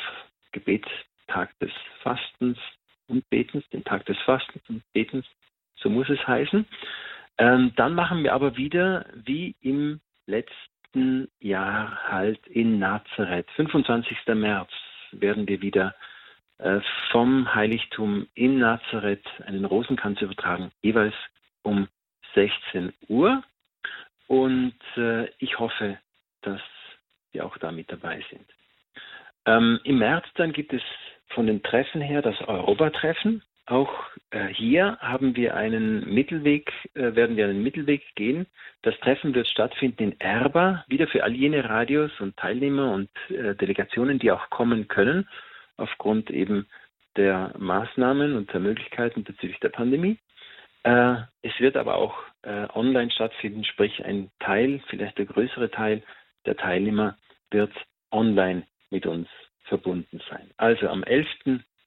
Gebetstag 0.52 1.56
des 1.60 1.70
Fastens 2.02 2.58
und 3.06 3.28
Betens, 3.30 3.68
den 3.70 3.84
Tag 3.84 4.04
des 4.06 4.18
Fastens 4.24 4.62
und 4.68 4.82
Betens, 4.92 5.26
so 5.76 5.88
muss 5.88 6.08
es 6.08 6.26
heißen. 6.26 6.66
Ähm, 7.38 7.72
dann 7.76 7.94
machen 7.94 8.22
wir 8.22 8.32
aber 8.32 8.56
wieder 8.56 9.06
wie 9.14 9.54
im 9.60 10.00
letzten 10.26 10.73
nächsten 10.94 11.28
Jahr 11.40 11.98
halt 12.08 12.46
in 12.46 12.78
Nazareth. 12.78 13.50
25. 13.56 14.16
März 14.34 14.70
werden 15.12 15.46
wir 15.48 15.60
wieder 15.60 15.94
äh, 16.58 16.80
vom 17.10 17.52
Heiligtum 17.54 18.26
in 18.34 18.58
Nazareth 18.58 19.26
einen 19.46 19.64
Rosenkranz 19.64 20.20
übertragen, 20.20 20.70
jeweils 20.82 21.14
um 21.62 21.88
16 22.34 22.92
Uhr. 23.08 23.42
Und 24.26 24.74
äh, 24.96 25.28
ich 25.38 25.58
hoffe, 25.58 25.98
dass 26.42 26.60
Sie 27.32 27.40
auch 27.40 27.56
da 27.58 27.72
mit 27.72 27.90
dabei 27.90 28.24
sind. 28.30 28.46
Ähm, 29.46 29.80
Im 29.84 29.98
März 29.98 30.26
dann 30.36 30.52
gibt 30.52 30.72
es 30.72 30.82
von 31.28 31.46
den 31.46 31.62
Treffen 31.62 32.00
her 32.00 32.22
das 32.22 32.40
Europa-Treffen. 32.42 33.42
Auch 33.66 33.92
äh, 34.30 34.48
hier 34.48 34.98
haben 35.00 35.36
wir 35.36 35.56
einen 35.56 36.12
Mittelweg, 36.12 36.70
äh, 36.94 37.14
werden 37.14 37.36
wir 37.36 37.46
einen 37.46 37.62
Mittelweg 37.62 38.02
gehen. 38.14 38.46
Das 38.82 38.98
Treffen 39.00 39.34
wird 39.34 39.48
stattfinden 39.48 40.02
in 40.02 40.20
Erba, 40.20 40.84
wieder 40.88 41.06
für 41.06 41.24
all 41.24 41.32
jene 41.34 41.64
Radios 41.64 42.10
und 42.20 42.36
Teilnehmer 42.36 42.92
und 42.92 43.08
äh, 43.30 43.54
Delegationen, 43.54 44.18
die 44.18 44.30
auch 44.30 44.50
kommen 44.50 44.86
können, 44.88 45.26
aufgrund 45.78 46.30
eben 46.30 46.66
der 47.16 47.54
Maßnahmen 47.56 48.36
und 48.36 48.52
der 48.52 48.60
Möglichkeiten 48.60 49.24
bezüglich 49.24 49.60
der 49.60 49.70
Pandemie. 49.70 50.18
Äh, 50.82 51.16
es 51.40 51.58
wird 51.58 51.78
aber 51.78 51.96
auch 51.96 52.18
äh, 52.42 52.66
online 52.74 53.10
stattfinden, 53.10 53.64
sprich 53.64 54.04
ein 54.04 54.30
Teil, 54.40 54.82
vielleicht 54.88 55.16
der 55.16 55.24
größere 55.26 55.70
Teil 55.70 56.02
der 56.44 56.56
Teilnehmer 56.56 57.16
wird 57.50 57.72
online 58.10 58.66
mit 58.90 59.06
uns 59.06 59.28
verbunden 59.62 60.20
sein. 60.28 60.50
Also 60.58 60.88
am 60.88 61.02
11. 61.02 61.26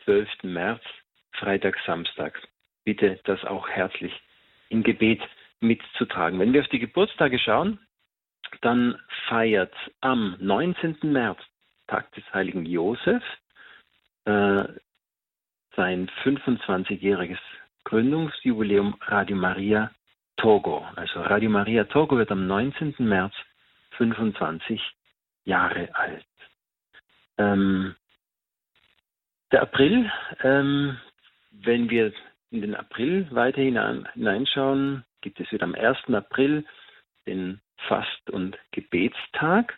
12. 0.06 0.44
März 0.44 0.82
Freitag, 1.34 1.78
Samstag. 1.86 2.40
Bitte 2.84 3.20
das 3.26 3.44
auch 3.46 3.68
herzlich 3.70 4.14
im 4.70 4.84
Gebet 4.84 5.22
mitzutragen. 5.60 6.40
Wenn 6.40 6.54
wir 6.54 6.62
auf 6.62 6.68
die 6.70 6.80
Geburtstage 6.80 7.40
schauen, 7.40 7.80
dann 8.62 8.98
feiert 9.28 9.74
am 10.02 10.36
19. 10.40 10.98
März, 11.04 11.40
Tag 11.88 12.12
des 12.14 12.24
heiligen 12.34 12.66
Josef, 12.66 13.24
äh, 14.26 14.64
sein 15.76 16.10
25-jähriges 16.24 17.40
Gründungsjubiläum 17.84 18.96
Radio 19.02 19.36
Maria 19.38 19.92
Togo. 20.38 20.86
Also 20.96 21.22
Radio 21.22 21.50
Maria 21.50 21.84
Togo 21.86 22.18
wird 22.18 22.32
am 22.32 22.48
19. 22.48 22.96
März 23.00 23.34
25 23.92 24.82
Jahre 25.46 25.90
alt. 25.94 26.26
Ähm, 27.38 27.96
der 29.52 29.62
April 29.62 30.12
ähm, 30.44 30.98
wenn 31.64 31.90
wir 31.90 32.14
in 32.52 32.62
den 32.62 32.76
April 32.76 33.28
weiter 33.32 33.62
hineinschauen, 33.62 35.04
gibt 35.22 35.40
es 35.40 35.52
wieder 35.52 35.64
am 35.64 35.76
1. 35.76 35.98
April 36.14 36.66
den 37.26 37.60
Fast- 37.88 38.30
und 38.30 38.58
Gebetstag. 38.72 39.78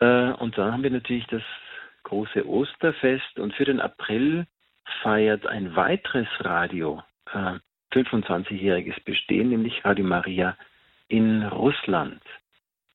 Äh, 0.00 0.32
und 0.32 0.56
dann 0.58 0.72
haben 0.72 0.82
wir 0.82 0.90
natürlich 0.90 1.26
das 1.26 1.42
große 2.04 2.46
Osterfest. 2.46 3.38
Und 3.38 3.54
für 3.54 3.64
den 3.64 3.80
April 3.80 4.46
feiert 5.02 5.46
ein 5.46 5.74
weiteres 5.76 6.28
Radio 6.40 7.02
25-jähriges 7.92 8.96
äh, 8.96 9.02
Bestehen, 9.04 9.50
nämlich 9.50 9.84
Radio 9.84 10.04
Maria 10.04 10.56
in 11.08 11.42
Russland. 11.44 12.22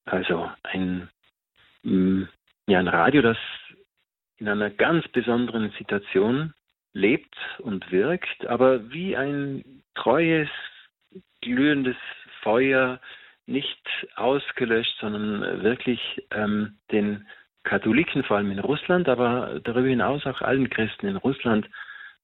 Also 0.05 0.49
ein, 0.63 1.10
mm, 1.84 2.23
ja, 2.67 2.79
ein 2.79 2.88
Radio, 2.88 3.21
das 3.21 3.38
in 4.38 4.47
einer 4.47 4.69
ganz 4.69 5.08
besonderen 5.10 5.71
Situation 5.77 6.53
lebt 6.95 7.36
und 7.60 7.91
wirkt, 7.91 8.47
aber 8.47 8.91
wie 8.91 9.15
ein 9.15 9.84
treues, 9.95 10.49
glühendes 11.41 11.97
Feuer 12.41 12.99
nicht 13.45 13.86
ausgelöscht, 14.15 14.97
sondern 14.99 15.62
wirklich 15.62 15.99
ähm, 16.31 16.77
den 16.91 17.27
Katholiken, 17.63 18.23
vor 18.23 18.38
allem 18.38 18.51
in 18.51 18.60
Russland, 18.60 19.10
aber 19.10 19.60
darüber 19.63 19.89
hinaus 19.89 20.25
auch 20.25 20.41
allen 20.41 20.69
Christen 20.69 21.08
in 21.08 21.17
Russland. 21.17 21.67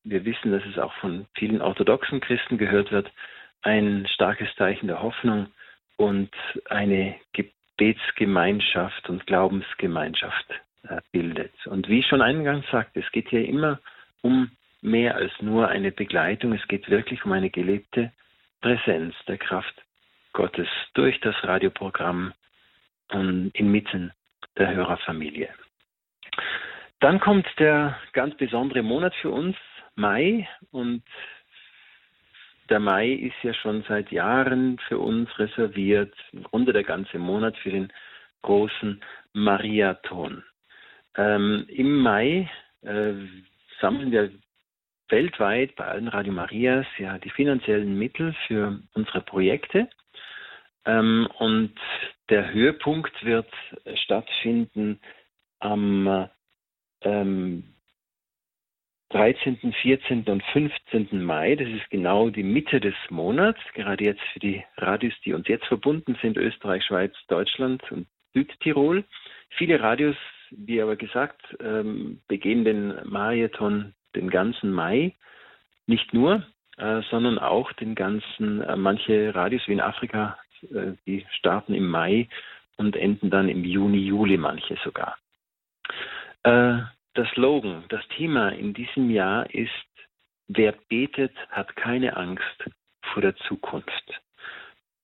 Wir 0.04 0.24
wissen, 0.26 0.52
dass 0.52 0.64
es 0.66 0.80
auch 0.80 0.94
von 0.96 1.28
vielen 1.36 1.62
orthodoxen 1.62 2.22
Christen 2.22 2.58
gehört 2.58 2.92
wird, 2.92 3.12
ein 3.64 4.08
starkes 4.14 4.48
Zeichen 4.56 4.88
der 4.88 5.04
Hoffnung 5.04 5.48
und 5.98 6.32
eine 6.70 7.16
Gebetsgemeinschaft 7.34 9.10
und 9.10 9.28
Glaubensgemeinschaft 9.28 10.46
äh, 10.84 11.02
bildet. 11.12 11.54
Und 11.68 11.90
wie 11.90 12.00
ich 12.00 12.08
schon 12.08 12.22
eingangs 12.22 12.66
sagte, 12.72 13.02
es 13.02 13.12
geht 13.12 13.30
hier 13.30 13.46
immer 13.46 13.80
um 14.22 14.50
mehr 14.82 15.16
als 15.16 15.32
nur 15.42 15.68
eine 15.68 15.92
Begleitung, 15.92 16.54
es 16.54 16.68
geht 16.68 16.90
wirklich 16.90 17.24
um 17.26 17.32
eine 17.32 17.50
gelebte 17.50 18.12
Präsenz 18.62 19.16
der 19.28 19.38
Kraft 19.38 19.76
Gottes 20.34 20.68
durch 20.94 21.20
das 21.22 21.36
Radioprogramm 21.44 22.34
und 23.12 23.52
inmitten 23.54 24.12
der 24.58 24.74
Hörerfamilie. 24.74 25.50
Dann 27.00 27.20
kommt 27.20 27.48
der 27.58 27.98
ganz 28.14 28.36
besondere 28.38 28.84
Monat 28.84 29.14
für 29.16 29.32
uns, 29.32 29.56
Mai, 29.96 30.48
und 30.72 31.04
der 32.70 32.80
Mai 32.80 33.10
ist 33.12 33.36
ja 33.44 33.54
schon 33.54 33.84
seit 33.88 34.12
Jahren 34.12 34.80
für 34.88 35.00
uns 35.00 35.28
reserviert, 35.38 36.14
im 36.32 36.44
Grunde 36.44 36.72
der 36.72 36.84
ganze 36.84 37.20
Monat 37.20 37.58
für 37.58 37.72
den 37.72 37.92
großen 38.44 39.02
Mariathon. 39.34 40.44
Ähm, 41.18 41.66
Im 41.68 41.98
Mai 41.98 42.50
äh, 42.84 43.14
sammeln 43.82 44.12
wir 44.12 44.32
weltweit 45.12 45.76
bei 45.76 45.86
allen 45.86 46.08
Radio 46.08 46.34
Marias 46.34 46.88
ja 46.98 47.18
die 47.20 47.30
finanziellen 47.30 47.98
Mittel 47.98 48.36
für 48.48 48.82
unsere 48.94 49.22
Projekte. 49.22 49.90
Ähm, 50.86 51.28
und 51.38 51.74
der 52.30 52.52
Höhepunkt 52.54 53.14
wird 53.24 53.52
stattfinden 53.96 55.00
am 55.60 56.30
ähm, 57.02 57.64
13., 59.10 59.74
14. 59.82 60.24
und 60.24 60.44
15. 60.54 61.24
Mai. 61.24 61.56
Das 61.56 61.68
ist 61.68 61.90
genau 61.90 62.30
die 62.30 62.44
Mitte 62.44 62.80
des 62.80 62.96
Monats, 63.10 63.60
gerade 63.74 64.04
jetzt 64.04 64.22
für 64.34 64.40
die 64.40 64.64
Radios, 64.78 65.14
die 65.26 65.34
uns 65.34 65.48
jetzt 65.48 65.66
verbunden 65.66 66.18
sind, 66.22 66.38
Österreich, 66.38 66.84
Schweiz, 66.86 67.14
Deutschland 67.28 67.84
und 67.92 68.08
Südtirol. 68.34 69.04
Viele 69.58 69.82
Radios, 69.82 70.16
wie 70.52 70.82
aber 70.82 70.96
gesagt, 70.96 71.42
ähm, 71.62 72.22
begehen 72.28 72.64
den 72.64 72.96
Marathon 73.04 73.94
den 74.16 74.30
ganzen 74.30 74.72
Mai. 74.72 75.16
Nicht 75.88 76.14
nur, 76.14 76.46
äh, 76.78 77.02
sondern 77.10 77.40
auch 77.40 77.72
den 77.74 77.96
ganzen, 77.96 78.62
äh, 78.62 78.76
manche 78.76 79.34
Radios 79.36 79.68
wie 79.68 79.74
in 79.74 79.82
Afrika, 79.82 80.38
äh, 80.74 80.94
die 81.06 81.26
starten 81.38 81.74
im 81.74 81.88
Mai 81.88 82.28
und 82.78 82.96
enden 82.96 83.30
dann 83.30 83.50
im 83.50 83.64
Juni, 83.64 84.00
Juli, 84.00 84.38
manche 84.38 84.78
sogar. 84.84 85.18
Äh, 86.44 86.80
der 87.16 87.26
Slogan, 87.34 87.84
das 87.90 88.08
Thema 88.16 88.50
in 88.50 88.74
diesem 88.74 89.10
Jahr 89.10 89.50
ist, 89.54 89.70
wer 90.48 90.74
betet, 90.90 91.36
hat 91.50 91.76
keine 91.76 92.16
Angst 92.16 92.70
vor 93.14 93.22
der 93.22 93.36
Zukunft. 93.36 94.22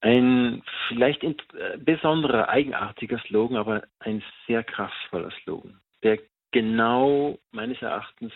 Ein 0.01 0.63
vielleicht 0.87 1.23
äh, 1.23 1.33
besonderer, 1.77 2.49
eigenartiger 2.49 3.19
Slogan, 3.27 3.57
aber 3.57 3.83
ein 3.99 4.23
sehr 4.45 4.63
kraftvoller 4.63 5.31
Slogan, 5.43 5.79
der 6.03 6.19
genau 6.51 7.37
meines 7.51 7.81
Erachtens 7.81 8.31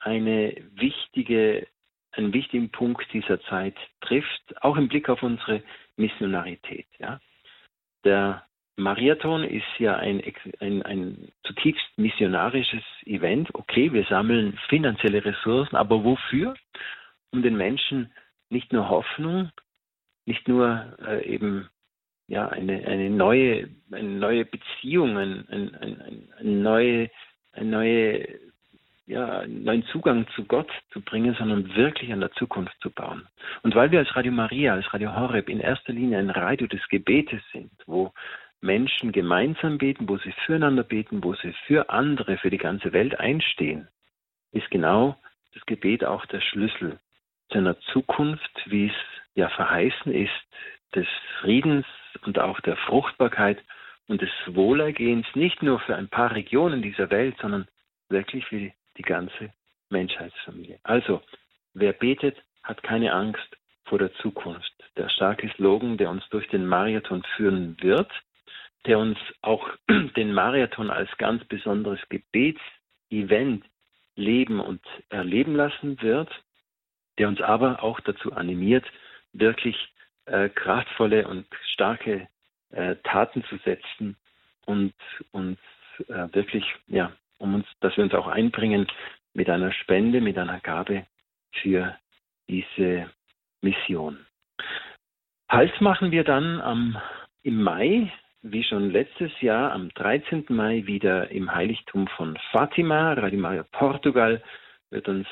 eine 0.00 0.54
wichtige, 0.74 1.66
einen 2.12 2.32
wichtigen 2.32 2.70
Punkt 2.70 3.06
dieser 3.12 3.40
Zeit 3.42 3.76
trifft, 4.00 4.62
auch 4.62 4.76
im 4.76 4.88
Blick 4.88 5.08
auf 5.08 5.22
unsere 5.22 5.62
Missionarität. 5.96 6.86
Ja. 6.98 7.20
Der 8.04 8.46
Mariathon 8.76 9.42
ist 9.42 9.66
ja 9.78 9.96
ein, 9.96 10.22
ein, 10.60 10.82
ein 10.82 11.32
zutiefst 11.42 11.86
missionarisches 11.96 12.84
Event. 13.06 13.52
Okay, 13.54 13.92
wir 13.92 14.04
sammeln 14.04 14.56
finanzielle 14.68 15.24
Ressourcen, 15.24 15.76
aber 15.76 16.04
wofür? 16.04 16.54
Um 17.32 17.42
den 17.42 17.56
Menschen 17.56 18.12
nicht 18.50 18.72
nur 18.72 18.88
Hoffnung, 18.88 19.50
nicht 20.26 20.46
nur 20.46 20.96
äh, 21.04 21.26
eben 21.26 21.68
ja 22.28 22.48
eine, 22.48 22.86
eine 22.86 23.10
neue 23.10 23.68
eine 23.90 24.08
neue 24.08 24.44
Beziehung, 24.44 25.16
ein, 25.16 25.48
ein, 25.48 25.74
ein, 25.74 26.28
eine 26.38 26.50
neue 26.50 27.10
eine 27.52 27.70
neue 27.70 28.38
ja, 29.08 29.40
einen 29.40 29.64
neuen 29.64 29.84
Zugang 29.86 30.26
zu 30.34 30.44
Gott 30.44 30.70
zu 30.92 31.00
bringen, 31.00 31.34
sondern 31.38 31.74
wirklich 31.74 32.12
an 32.12 32.20
der 32.20 32.30
Zukunft 32.32 32.76
zu 32.80 32.90
bauen. 32.90 33.26
Und 33.62 33.74
weil 33.74 33.90
wir 33.90 34.00
als 34.00 34.14
Radio 34.14 34.32
Maria, 34.32 34.74
als 34.74 34.92
Radio 34.92 35.16
Horeb 35.16 35.48
in 35.48 35.60
erster 35.60 35.92
Linie 35.92 36.18
ein 36.18 36.30
Radio 36.30 36.66
des 36.66 36.86
Gebetes 36.88 37.40
sind, 37.52 37.72
wo 37.86 38.12
Menschen 38.60 39.12
gemeinsam 39.12 39.78
beten, 39.78 40.08
wo 40.08 40.18
sie 40.18 40.32
füreinander 40.44 40.82
beten, 40.82 41.24
wo 41.24 41.34
sie 41.34 41.54
für 41.66 41.88
andere, 41.88 42.36
für 42.36 42.50
die 42.50 42.58
ganze 42.58 42.92
Welt 42.92 43.18
einstehen, 43.18 43.88
ist 44.52 44.70
genau 44.70 45.16
das 45.54 45.64
Gebet 45.64 46.04
auch 46.04 46.26
der 46.26 46.42
Schlüssel 46.42 46.98
zu 47.50 47.58
einer 47.58 47.78
Zukunft, 47.92 48.50
wie 48.66 48.88
es 48.88 48.94
ja 49.34 49.48
verheißen 49.48 50.12
ist, 50.12 50.32
des 50.94 51.06
Friedens 51.40 51.86
und 52.26 52.38
auch 52.38 52.60
der 52.60 52.76
Fruchtbarkeit 52.76 53.58
und 54.06 54.20
des 54.20 54.30
Wohlergehens, 54.46 55.26
nicht 55.34 55.62
nur 55.62 55.80
für 55.80 55.96
ein 55.96 56.08
paar 56.08 56.34
Regionen 56.34 56.82
dieser 56.82 57.10
Welt, 57.10 57.36
sondern 57.40 57.68
wirklich 58.10 58.44
für 58.46 58.70
die 58.98 59.02
ganze 59.02 59.52
Menschheitsfamilie. 59.90 60.78
Also, 60.82 61.22
wer 61.74 61.92
betet, 61.92 62.36
hat 62.62 62.82
keine 62.82 63.12
Angst 63.12 63.56
vor 63.84 63.98
der 63.98 64.12
Zukunft. 64.14 64.72
Der 64.96 65.08
starke 65.08 65.48
Slogan, 65.56 65.96
der 65.96 66.10
uns 66.10 66.28
durch 66.30 66.46
den 66.48 66.66
Marathon 66.66 67.22
führen 67.36 67.76
wird, 67.80 68.10
der 68.86 68.98
uns 68.98 69.18
auch 69.42 69.68
den 70.16 70.32
Marathon 70.32 70.90
als 70.90 71.10
ganz 71.16 71.44
besonderes 71.44 72.00
Gebetsevent 72.08 73.64
leben 74.16 74.60
und 74.60 74.82
erleben 75.08 75.54
lassen 75.54 76.00
wird, 76.02 76.28
der 77.18 77.28
uns 77.28 77.40
aber 77.40 77.82
auch 77.82 78.00
dazu 78.00 78.32
animiert, 78.32 78.84
wirklich 79.32 79.76
äh, 80.26 80.48
kraftvolle 80.48 81.26
und 81.26 81.46
starke 81.72 82.28
äh, 82.70 82.96
Taten 83.04 83.44
zu 83.44 83.56
setzen 83.58 84.16
und 84.66 84.94
uns 85.32 85.58
äh, 86.08 86.28
wirklich, 86.32 86.64
ja, 86.86 87.12
um 87.38 87.54
uns, 87.54 87.66
dass 87.80 87.96
wir 87.96 88.04
uns 88.04 88.14
auch 88.14 88.26
einbringen 88.26 88.86
mit 89.34 89.48
einer 89.48 89.72
Spende, 89.72 90.20
mit 90.20 90.38
einer 90.38 90.60
Gabe 90.60 91.06
für 91.52 91.96
diese 92.48 93.10
Mission. 93.62 94.26
Hals 95.48 95.72
machen 95.80 96.10
wir 96.10 96.24
dann 96.24 96.60
am, 96.60 97.00
im 97.42 97.62
Mai 97.62 98.12
wie 98.42 98.62
schon 98.62 98.90
letztes 98.90 99.32
Jahr 99.40 99.72
am 99.72 99.88
13. 99.94 100.46
Mai 100.48 100.86
wieder 100.86 101.30
im 101.30 101.52
Heiligtum 101.52 102.06
von 102.08 102.38
Fatima. 102.52 103.14
Radio 103.14 103.40
Maria 103.40 103.64
Portugal 103.72 104.42
wird 104.90 105.08
uns 105.08 105.26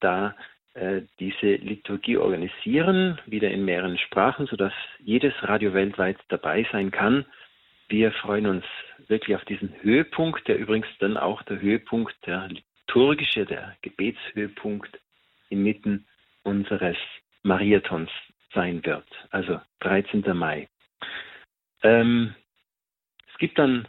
da 0.00 0.34
äh, 0.74 1.02
diese 1.18 1.56
Liturgie 1.56 2.16
organisieren, 2.16 3.18
wieder 3.26 3.50
in 3.50 3.64
mehreren 3.64 3.98
Sprachen, 3.98 4.46
sodass 4.46 4.72
jedes 4.98 5.32
Radio 5.42 5.74
weltweit 5.74 6.18
dabei 6.28 6.66
sein 6.72 6.90
kann. 6.90 7.24
Wir 7.90 8.12
freuen 8.12 8.46
uns 8.46 8.64
wirklich 9.08 9.34
auf 9.34 9.44
diesen 9.46 9.74
Höhepunkt, 9.82 10.46
der 10.46 10.58
übrigens 10.58 10.86
dann 11.00 11.16
auch 11.16 11.42
der 11.42 11.60
Höhepunkt, 11.60 12.14
der 12.24 12.48
liturgische, 12.48 13.44
der 13.44 13.76
Gebetshöhepunkt 13.82 15.00
inmitten 15.48 16.06
unseres 16.44 16.96
Mariathons 17.42 18.10
sein 18.54 18.84
wird. 18.84 19.08
Also 19.30 19.60
13. 19.80 20.22
Mai. 20.36 20.68
Ähm, 21.82 22.36
es 23.32 23.38
gibt 23.38 23.58
dann 23.58 23.88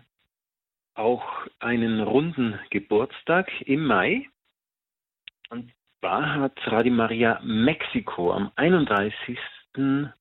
auch 0.96 1.24
einen 1.60 2.02
runden 2.02 2.60
Geburtstag 2.72 3.52
im 3.68 3.86
Mai. 3.86 4.28
Und 5.50 5.72
zwar 6.00 6.40
hat 6.40 6.58
Radio 6.66 6.92
Maria 6.92 7.40
Mexiko 7.44 8.34
am 8.34 8.52
31. 8.56 9.38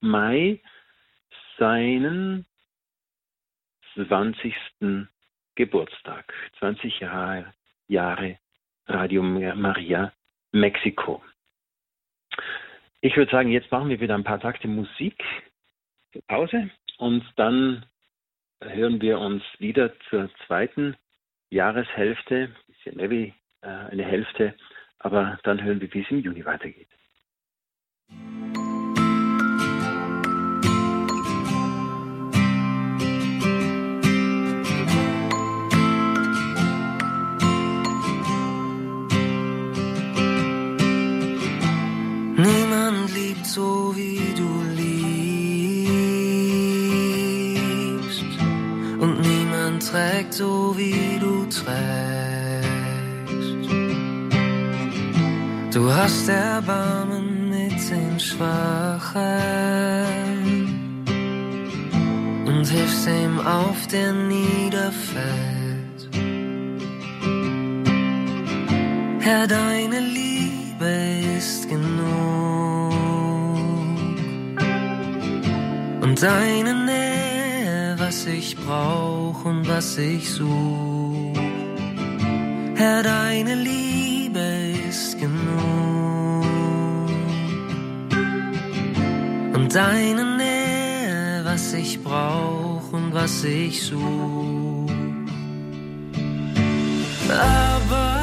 Mai 0.01 0.61
seinen 1.57 2.45
20. 3.95 4.55
Geburtstag. 5.55 6.33
20 6.59 7.01
Jahre, 7.01 7.53
Jahre 7.89 8.39
Radio 8.87 9.23
Maria 9.23 10.13
Mexiko. 10.53 11.23
Ich 13.01 13.17
würde 13.17 13.31
sagen, 13.31 13.51
jetzt 13.51 13.71
machen 13.71 13.89
wir 13.89 14.01
wieder 14.01 14.15
ein 14.15 14.25
paar 14.25 14.41
Takte 14.41 14.69
Musik. 14.69 15.23
Pause. 16.29 16.71
Und 16.99 17.25
dann 17.37 17.87
hören 18.63 19.01
wir 19.01 19.19
uns 19.19 19.43
wieder 19.59 19.99
zur 20.09 20.31
zweiten 20.47 20.97
Jahreshälfte, 21.51 22.55
bisschen 22.67 23.11
wie 23.11 23.35
äh, 23.63 23.67
eine 23.67 24.05
Hälfte, 24.05 24.55
aber 24.99 25.39
dann 25.43 25.63
hören 25.63 25.81
wir, 25.81 25.93
wie 25.93 26.03
es 26.03 26.11
im 26.11 26.21
Juni 26.21 26.45
weitergeht. 26.45 26.89
Trägt, 50.31 50.35
so 50.35 50.75
wie 50.77 51.19
du 51.19 51.47
trägst. 51.47 51.71
Du 55.75 55.93
hast 55.93 56.29
Erbarmen 56.29 57.51
mit 57.51 57.91
den 57.91 58.19
Schwachen 58.19 59.25
und 62.47 62.65
hilfst 62.67 63.07
ihm 63.07 63.39
auf, 63.41 63.87
der 63.87 64.13
niederfällt. 64.13 65.31
Herr, 69.21 69.47
deine 69.47 70.01
Liebe 70.01 71.37
ist 71.39 71.69
genug 71.69 72.93
und 76.01 76.21
deine 76.23 76.75
Nähe, 76.87 77.20
was 78.21 78.27
ich 78.27 78.55
brauch 78.55 79.47
und 79.47 79.67
was 79.67 79.97
ich 79.97 80.29
such. 80.31 81.39
Herr, 82.75 83.03
deine 83.03 83.55
Liebe 83.55 84.75
ist 84.91 85.19
genug 85.19 86.45
und 89.55 89.75
deine 89.75 90.37
Nähe, 90.37 91.41
was 91.45 91.73
ich 91.73 92.03
brauch 92.05 92.93
und 92.93 93.15
was 93.15 93.43
ich 93.45 93.83
such. 93.83 94.91
Aber 97.31 98.20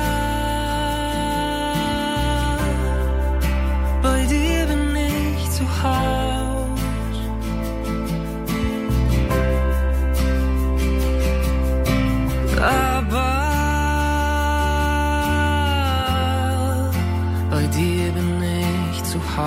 Wir 19.37 19.43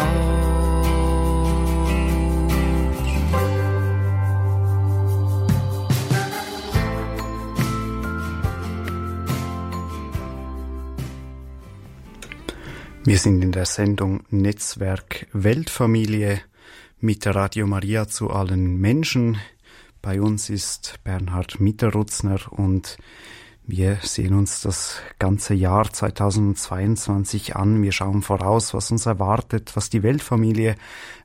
sind 13.19 13.43
in 13.43 13.51
der 13.51 13.67
Sendung 13.67 14.23
Netzwerk 14.31 15.27
Weltfamilie 15.33 16.41
mit 17.01 17.27
Radio 17.27 17.67
Maria 17.67 18.07
zu 18.07 18.31
allen 18.31 18.81
Menschen. 18.81 19.39
Bei 20.01 20.21
uns 20.21 20.51
ist 20.51 21.01
Bernhard 21.03 21.59
Mitterrutzner 21.59 22.39
und 22.53 22.97
wir 23.71 23.97
sehen 23.97 24.35
uns 24.35 24.63
das 24.63 25.03
ganze 25.19 25.55
Jahr 25.55 25.85
2022 25.85 27.57
an. 27.57 27.83
Wir 27.83 27.93
schauen 27.93 28.23
voraus, 28.23 28.75
was 28.75 28.91
uns 28.91 29.07
erwartet, 29.07 29.77
was 29.77 29.91
die 29.91 30.03
Weltfamilie 30.03 30.75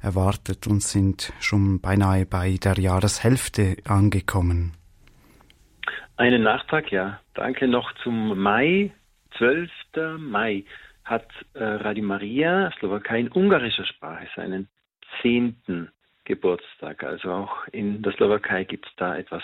erwartet 0.01 0.67
und 0.67 0.83
sind 0.83 1.33
schon 1.39 1.81
beinahe 1.81 2.25
bei 2.25 2.57
der 2.63 2.77
Jahreshälfte 2.77 3.77
angekommen. 3.87 4.73
Einen 6.17 6.43
Nachtrag, 6.43 6.91
ja. 6.91 7.19
Danke 7.33 7.67
noch 7.67 7.91
zum 8.03 8.39
Mai, 8.39 8.91
12. 9.37 9.69
Mai 10.19 10.63
hat 11.03 11.27
äh, 11.53 11.63
Radio 11.63 12.03
Maria 12.03 12.71
Slowakei 12.79 13.19
in 13.19 13.27
ungarischer 13.29 13.85
Sprache 13.85 14.27
seinen 14.35 14.67
zehnten 15.21 15.91
Geburtstag. 16.23 17.03
Also 17.03 17.31
auch 17.31 17.67
in 17.71 18.01
der 18.01 18.13
Slowakei 18.13 18.63
gibt 18.63 18.87
es 18.87 18.95
da 18.95 19.15
etwas 19.17 19.43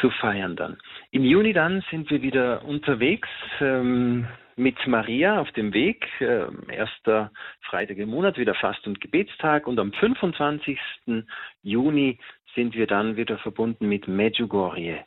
zu 0.00 0.10
feiern 0.10 0.56
dann. 0.56 0.78
Im 1.10 1.24
Juni 1.24 1.52
dann 1.52 1.84
sind 1.90 2.10
wir 2.10 2.22
wieder 2.22 2.64
unterwegs 2.64 3.28
ähm, 3.60 4.26
mit 4.56 4.86
Maria 4.86 5.40
auf 5.40 5.50
dem 5.52 5.72
Weg. 5.72 6.06
Äh, 6.20 6.46
erster 6.68 7.30
Freitag 7.62 7.98
im 7.98 8.10
Monat, 8.10 8.38
wieder 8.38 8.54
Fast- 8.54 8.86
und 8.86 9.00
Gebetstag. 9.00 9.66
Und 9.66 9.78
am 9.78 9.92
25. 9.92 10.78
Juni 11.62 12.18
sind 12.54 12.74
wir 12.74 12.86
dann 12.86 13.16
wieder 13.16 13.38
verbunden 13.38 13.88
mit 13.88 14.08
Medjugorje, 14.08 15.04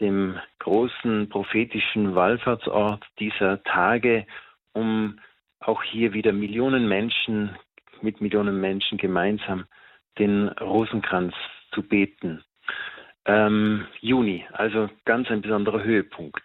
dem 0.00 0.38
großen 0.58 1.28
prophetischen 1.28 2.14
Wallfahrtsort 2.14 3.04
dieser 3.18 3.62
Tage 3.64 4.26
um 4.72 5.18
auch 5.60 5.82
hier 5.82 6.12
wieder 6.12 6.32
Millionen 6.32 6.88
Menschen 6.88 7.56
mit 8.02 8.20
Millionen 8.20 8.60
Menschen 8.60 8.98
gemeinsam 8.98 9.66
den 10.18 10.48
Rosenkranz 10.48 11.34
zu 11.72 11.82
beten. 11.82 12.42
Ähm, 13.30 13.86
Juni, 14.00 14.44
also 14.54 14.90
ganz 15.04 15.30
ein 15.30 15.40
besonderer 15.40 15.84
Höhepunkt. 15.84 16.42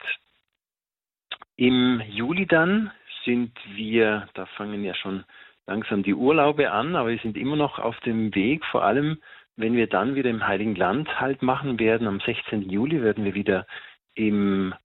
Im 1.56 2.00
Juli 2.08 2.46
dann 2.46 2.92
sind 3.24 3.52
wir, 3.74 4.28
da 4.36 4.46
fangen 4.46 4.84
ja 4.84 4.94
schon 4.94 5.24
langsam 5.66 6.04
die 6.04 6.14
Urlaube 6.14 6.70
an, 6.70 6.96
aber 6.96 7.10
wir 7.10 7.18
sind 7.18 7.38
immer 7.38 7.56
noch 7.56 7.80
auf 7.80 8.00
dem 8.02 8.36
Weg, 8.36 8.64
vor 8.66 8.84
allem 8.84 9.18
wenn 9.56 9.74
wir 9.74 9.88
dann 9.88 10.14
wieder 10.14 10.30
im 10.30 10.46
Heiligen 10.46 10.76
Land 10.76 11.20
halt 11.20 11.42
machen 11.42 11.80
werden. 11.80 12.06
Am 12.06 12.20
16. 12.20 12.70
Juli 12.70 13.02
werden 13.02 13.26
wir 13.26 13.34
wieder 13.34 13.66
im 14.14 14.76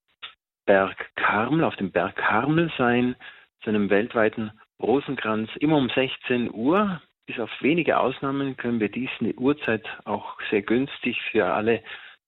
Berg 0.65 1.11
Karmel, 1.17 1.65
auf 1.65 1.77
dem 1.77 1.91
Berg 1.91 2.17
Karmel 2.17 2.73
sein, 2.79 3.15
zu 3.63 3.69
einem 3.69 3.91
weltweiten 3.91 4.53
Rosenkranz, 4.81 5.51
immer 5.57 5.77
um 5.77 5.91
16 5.91 6.51
Uhr. 6.51 7.03
Bis 7.31 7.39
auf 7.39 7.63
wenige 7.63 7.97
Ausnahmen 7.97 8.57
können 8.57 8.81
wir 8.81 8.89
diese 8.89 9.39
Uhrzeit 9.39 9.87
auch 10.05 10.37
sehr 10.51 10.63
günstig 10.63 11.17
für 11.31 11.47
alle 11.47 11.81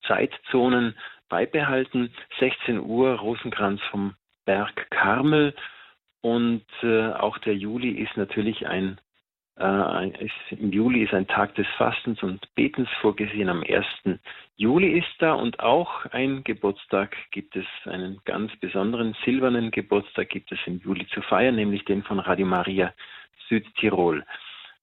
Zeitzonen 0.07 0.95
beibehalten. 1.29 2.15
16 2.39 2.79
Uhr 2.79 3.17
Rosenkranz 3.17 3.81
vom 3.91 4.15
Berg 4.45 4.89
Karmel 4.91 5.57
und 6.21 6.65
äh, 6.85 7.09
auch 7.15 7.37
der 7.39 7.57
Juli 7.57 8.01
ist 8.01 8.17
natürlich 8.17 8.69
ein 8.69 9.01
äh, 9.59 10.25
ist, 10.25 10.33
im 10.51 10.71
Juli 10.71 11.03
ist 11.03 11.15
ein 11.15 11.27
Tag 11.27 11.57
des 11.57 11.67
Fastens 11.77 12.23
und 12.23 12.47
Betens 12.55 12.89
vorgesehen. 13.01 13.49
Am 13.49 13.65
1. 13.65 14.21
Juli 14.55 15.01
ist 15.01 15.17
da 15.19 15.33
und 15.33 15.59
auch 15.59 16.07
ein 16.13 16.45
Geburtstag 16.45 17.17
gibt 17.33 17.57
es, 17.57 17.67
einen 17.87 18.21
ganz 18.25 18.55
besonderen 18.61 19.17
silbernen 19.25 19.73
Geburtstag 19.73 20.29
gibt 20.29 20.53
es 20.53 20.61
im 20.67 20.79
Juli 20.79 21.09
zu 21.09 21.23
feiern, 21.23 21.57
nämlich 21.57 21.85
den 21.87 22.05
von 22.05 22.21
Radio 22.21 22.47
Maria 22.47 22.95
Südtirol. 23.49 24.25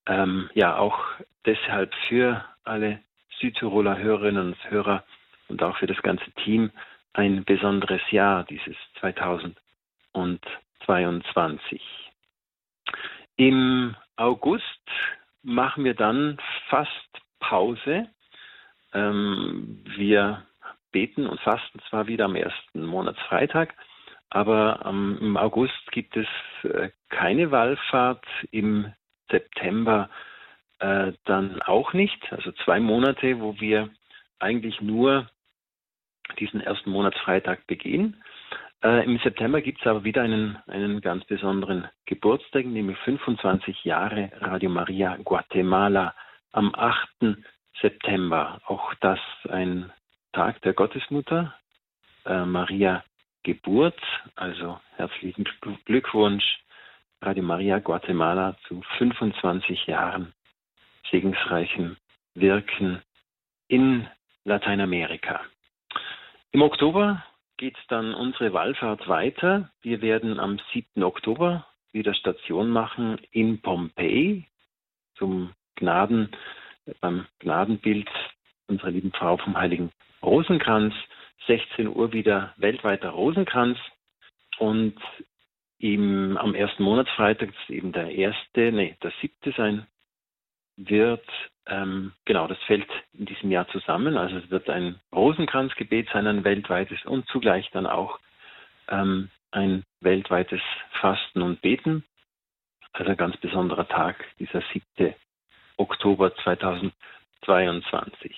Ähm, 0.10 0.50
ja, 0.56 0.76
auch 0.78 1.00
deshalb 1.46 1.94
für 2.08 2.44
alle 2.64 3.00
Südtiroler 3.40 4.00
Hörerinnen 4.00 4.48
und 4.48 4.72
Hörer 4.72 5.04
und 5.48 5.62
auch 5.62 5.78
für 5.78 5.86
das 5.86 6.02
ganze 6.02 6.32
Team 6.44 6.72
ein 7.14 7.46
besonderes 7.46 8.02
Jahr, 8.10 8.44
dieses 8.44 8.76
2022. 9.00 11.80
Im 13.36 13.96
August 14.16 14.66
machen 15.44 15.86
wir 15.86 15.94
dann 15.94 16.40
fast 16.70 16.90
Pause. 17.40 18.08
Ähm, 18.94 19.84
wir 19.96 20.44
beten 20.92 21.28
und 21.28 21.40
fasten 21.42 21.80
zwar 21.88 22.08
wieder 22.08 22.26
am 22.26 22.36
ersten 22.36 22.84
Monatsfreitag, 22.84 23.76
aber 24.32 24.82
ähm, 24.86 25.20
im 25.22 25.38
August 25.38 25.92
gibt 25.92 26.18
es 26.18 26.26
äh, 26.64 26.90
keine 27.10 27.52
Wallfahrt, 27.52 28.26
im 28.50 28.92
September 29.30 30.10
äh, 30.80 31.14
dann 31.26 31.62
auch 31.62 31.94
nicht. 31.94 32.32
Also 32.32 32.52
zwei 32.64 32.80
Monate, 32.80 33.40
wo 33.40 33.60
wir 33.60 33.90
eigentlich 34.40 34.82
nur 34.82 35.30
diesen 36.40 36.62
ersten 36.62 36.92
Monatsfreitag 36.92 37.66
begehen. 37.68 38.22
Äh, 38.84 39.04
Im 39.04 39.20
September 39.20 39.62
gibt 39.62 39.82
es 39.82 39.88
aber 39.88 40.04
wieder 40.04 40.22
einen, 40.22 40.58
einen 40.68 41.02
ganz 41.02 41.26
besonderen 41.26 41.88
Geburtstag, 42.06 42.66
nämlich 42.66 42.98
25 43.00 43.84
Jahre 43.84 44.32
Radio 44.40 44.70
Maria 44.70 45.18
Guatemala 45.18 46.16
am 46.54 46.74
8. 46.74 47.38
September. 47.82 48.62
Auch 48.66 48.94
das 49.02 49.20
ein 49.50 49.92
Tag 50.34 50.62
der 50.62 50.74
Gottesmutter, 50.74 51.54
äh, 52.26 52.46
Maria 52.46 53.04
Geburt. 53.44 54.00
Also 54.36 54.80
herzlichen 54.96 55.46
Glückwunsch, 55.86 56.60
Radio 57.22 57.44
Maria 57.44 57.80
Guatemala 57.80 58.56
zu 58.68 58.82
25 58.98 59.88
Jahren 59.88 60.34
segensreichem 61.12 61.98
Wirken 62.34 63.02
in 63.68 64.08
Lateinamerika. 64.46 65.42
Im 66.52 66.62
Oktober 66.62 67.24
geht 67.58 67.76
dann 67.90 68.14
unsere 68.14 68.54
Wallfahrt 68.54 69.10
weiter. 69.10 69.70
Wir 69.82 70.02
werden 70.02 70.40
am 70.40 70.62
7. 70.72 71.04
Oktober 71.04 71.68
wieder 71.92 72.14
Station 72.14 72.70
machen 72.70 73.20
in 73.32 73.62
Pompeji 73.62 74.46
zum 75.16 75.54
Gnaden, 75.76 76.32
beim 77.02 77.28
Gnadenbild 77.40 78.10
unserer 78.68 78.92
lieben 78.92 79.12
Frau 79.12 79.36
vom 79.36 79.58
Heiligen 79.58 79.92
Rosenkranz. 80.24 80.94
16 81.48 81.88
Uhr 81.88 82.14
wieder 82.14 82.54
weltweiter 82.58 83.10
Rosenkranz 83.10 83.78
und 84.60 84.96
im, 85.80 86.38
am 86.38 86.54
ersten 86.56 86.84
Monatsfreitag, 86.84 87.50
das 87.50 87.62
ist 87.64 87.70
eben 87.70 87.92
der 87.92 88.12
erste, 88.12 88.72
nee, 88.72 88.96
der 89.02 89.12
siebte 89.22 89.52
sein 89.58 89.88
wird, 90.78 91.26
Ähm, 91.70 92.14
genau, 92.26 92.48
das 92.48 92.58
fällt 92.64 92.90
in 93.14 93.26
diesem 93.28 93.52
Jahr 93.52 93.68
zusammen. 93.68 94.18
Also 94.18 94.38
es 94.38 94.50
wird 94.50 94.70
ein 94.70 95.00
Rosenkranzgebet 95.14 96.10
sein, 96.12 96.26
ein 96.26 96.44
weltweites 96.44 97.06
und 97.06 97.28
zugleich 97.28 97.70
dann 97.72 97.86
auch 97.86 98.20
ähm, 98.88 99.30
ein 99.52 99.84
weltweites 100.02 100.62
Fasten 101.00 101.44
und 101.44 101.62
Beten. 101.62 102.04
Also 102.92 103.12
ein 103.12 103.18
ganz 103.18 103.38
besonderer 103.38 103.88
Tag, 103.88 104.16
dieser 104.40 104.64
7. 104.98 105.14
Oktober 105.78 106.36
2022. 106.38 108.36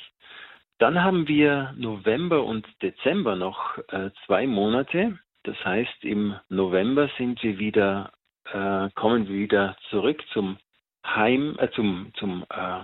Dann 0.77 1.01
haben 1.01 1.27
wir 1.29 1.73
November 1.77 2.43
und 2.43 2.67
Dezember 2.81 3.37
noch 3.37 3.77
äh, 3.89 4.11
zwei 4.25 4.45
Monate. 4.45 5.17
Das 5.43 5.55
heißt, 5.65 6.03
im 6.03 6.35
November 6.49 7.09
sind 7.17 7.41
wir 7.41 7.57
wieder, 7.57 8.11
äh, 8.51 8.89
kommen 8.95 9.27
wir 9.27 9.35
wieder 9.35 9.75
zurück 9.89 10.21
zum 10.33 10.57
Heim, 11.05 11.57
äh, 11.59 11.69
zum, 11.71 12.11
zum, 12.15 12.45
äh, 12.49 12.83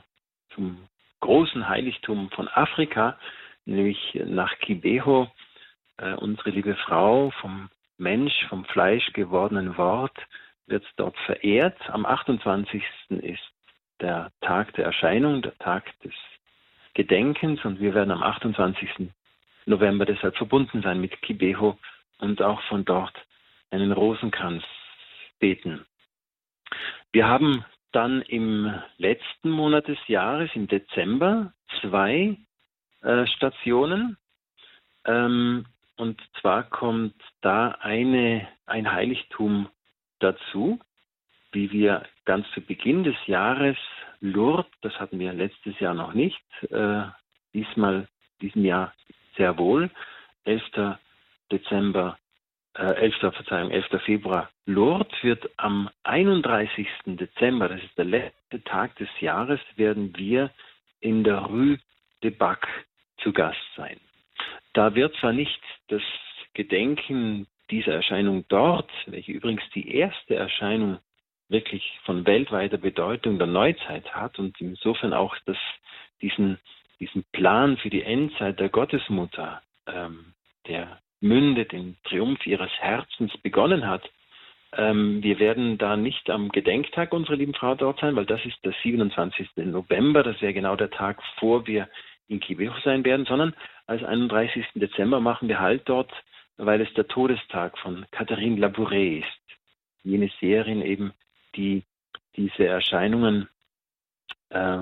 zum 0.56 0.88
großen 1.20 1.70
Heiligtum 1.70 2.32
von 2.32 2.48
Afrika, 2.48 3.18
nämlich 3.66 4.20
nach 4.26 4.58
Kibeho. 4.60 5.28
Äh, 5.98 6.14
unsere 6.16 6.50
liebe 6.50 6.76
Frau 6.76 7.32
vom 7.42 7.70
Mensch, 7.98 8.34
vom 8.50 8.66
Fleisch 8.66 9.14
gewordenen 9.14 9.78
Wort, 9.78 10.18
wird 10.66 10.86
dort 10.98 11.18
verehrt. 11.26 11.78
Am 11.90 12.06
28. 12.06 12.84
ist 13.10 13.52
der 14.02 14.32
Tag 14.42 14.74
der 14.74 14.86
Erscheinung, 14.86 15.42
der 15.42 15.58
Tag 15.60 15.86
des 16.02 16.14
Gedenkens 16.94 17.64
und 17.66 17.80
wir 17.80 17.94
werden 17.94 18.12
am 18.12 18.24
28. 18.24 19.12
November 19.66 20.06
deshalb 20.06 20.36
verbunden 20.38 20.82
sein 20.82 21.00
mit 21.00 21.22
Kibeho 21.22 21.78
und 22.20 22.42
auch 22.42 22.62
von 22.64 22.86
dort 22.86 23.16
einen 23.72 23.92
Rosenkranz 23.92 24.64
beten. 25.40 25.86
Wir 27.12 27.28
haben 27.28 27.66
dann 27.92 28.22
im 28.24 28.74
letzten 28.98 29.50
Monat 29.50 29.88
des 29.88 29.98
Jahres, 30.08 30.50
im 30.54 30.68
Dezember, 30.68 31.54
zwei 31.82 32.38
äh, 33.02 33.26
Stationen. 33.28 34.18
Ähm, 35.06 35.66
und 35.96 36.22
zwar 36.40 36.64
kommt 36.64 37.16
da 37.42 37.70
eine, 37.80 38.48
ein 38.66 38.92
Heiligtum 38.92 39.70
dazu, 40.20 40.80
wie 41.52 41.72
wir 41.72 42.04
ganz 42.26 42.46
zu 42.54 42.62
Beginn 42.62 43.04
des 43.04 43.16
Jahres 43.26 43.78
Lourdes, 44.20 44.72
das 44.82 44.94
hatten 45.00 45.20
wir 45.20 45.34
letztes 45.34 45.80
Jahr 45.80 45.94
noch 45.94 46.14
nicht, 46.14 46.42
äh, 46.70 47.04
diesmal, 47.54 48.08
diesem 48.42 48.66
Jahr 48.66 48.94
sehr 49.38 49.58
wohl, 49.58 49.90
11. 50.46 50.98
Dezember, 51.52 52.18
äh, 52.76 52.94
11. 52.94 53.32
Verzeihung, 53.32 53.72
11. 53.72 54.00
Februar 54.00 54.50
Lourdes 54.66 55.24
wird 55.24 55.50
am 55.58 55.90
31. 56.04 56.88
Dezember, 57.18 57.70
das 57.70 57.82
ist 57.82 57.98
der 57.98 58.06
letzte 58.06 58.64
Tag 58.64 58.96
des 58.98 59.10
Jahres, 59.20 59.60
werden 59.76 60.16
wir 60.18 60.52
in 61.00 61.24
der 61.24 61.40
Rue 61.40 61.80
de 62.24 62.32
Bac 62.32 62.68
zu 63.22 63.32
Gast 63.32 63.58
sein. 63.76 64.00
Da 64.74 64.96
wird 64.96 65.16
zwar 65.18 65.34
nicht 65.34 65.62
das 65.88 66.02
Gedenken 66.54 67.48
dieser 67.70 67.94
Erscheinung 67.94 68.46
dort, 68.48 68.90
welche 69.06 69.32
übrigens 69.32 69.64
die 69.74 69.96
erste 69.96 70.36
Erscheinung 70.36 71.00
wirklich 71.50 72.00
von 72.04 72.26
weltweiter 72.26 72.78
Bedeutung 72.78 73.38
der 73.38 73.48
Neuzeit 73.48 74.14
hat 74.14 74.38
und 74.40 74.60
insofern 74.60 75.14
auch 75.14 75.36
das, 75.46 75.58
diesen, 76.22 76.60
diesen 77.00 77.24
Plan 77.32 77.78
für 77.78 77.90
die 77.90 78.04
Endzeit 78.04 78.60
der 78.60 78.70
Gottesmutter, 78.70 79.62
ähm, 79.86 80.34
der 80.68 81.00
mündet 81.20 81.74
im 81.74 81.96
Triumph 82.04 82.46
ihres 82.46 82.72
Herzens 82.80 83.36
begonnen 83.38 83.88
hat. 83.88 84.10
Ähm, 84.74 85.24
wir 85.24 85.40
werden 85.40 85.78
da 85.78 85.96
nicht 85.96 86.30
am 86.30 86.50
Gedenktag 86.50 87.14
unserer 87.14 87.38
lieben 87.38 87.54
Frau 87.54 87.76
dort 87.76 88.00
sein, 88.00 88.16
weil 88.16 88.26
das 88.26 88.44
ist 88.46 88.58
der 88.64 88.74
27. 88.84 89.50
November, 89.58 90.24
das 90.24 90.42
wäre 90.42 90.54
genau 90.54 90.76
der 90.76 90.92
Tag, 90.92 91.22
vor 91.40 91.66
wir 91.68 91.88
in 92.28 92.40
Kibeho 92.40 92.74
sein 92.84 93.06
werden, 93.06 93.26
sondern 93.26 93.54
als 93.86 94.04
31. 94.04 94.66
Dezember 94.76 95.20
machen 95.20 95.48
wir 95.48 95.60
halt 95.60 95.84
dort, 95.86 96.12
weil 96.58 96.82
es 96.82 96.94
der 96.94 97.08
Todestag 97.08 97.78
von 97.78 98.06
Catherine 98.12 98.60
Labouret 98.60 99.24
ist. 99.24 99.58
Jene 100.04 100.30
Seherin 100.40 100.82
eben, 100.82 101.14
die 101.56 101.84
diese 102.36 102.66
Erscheinungen, 102.66 103.48
äh, 104.50 104.80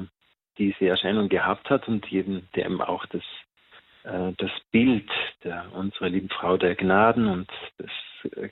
diese 0.58 0.88
Erscheinung 0.88 1.30
gehabt 1.30 1.70
hat 1.70 1.88
und 1.88 2.12
eben, 2.12 2.48
eben 2.56 2.82
auch 2.82 3.06
das, 3.08 3.24
äh, 4.06 4.34
das 4.38 4.52
Bild 4.72 5.10
der 5.44 5.72
unserer 5.74 6.10
lieben 6.10 6.30
Frau 6.30 6.58
der 6.58 6.76
Gnaden 6.76 7.28
und 7.28 7.50
das, 7.78 8.32
äh, 8.34 8.50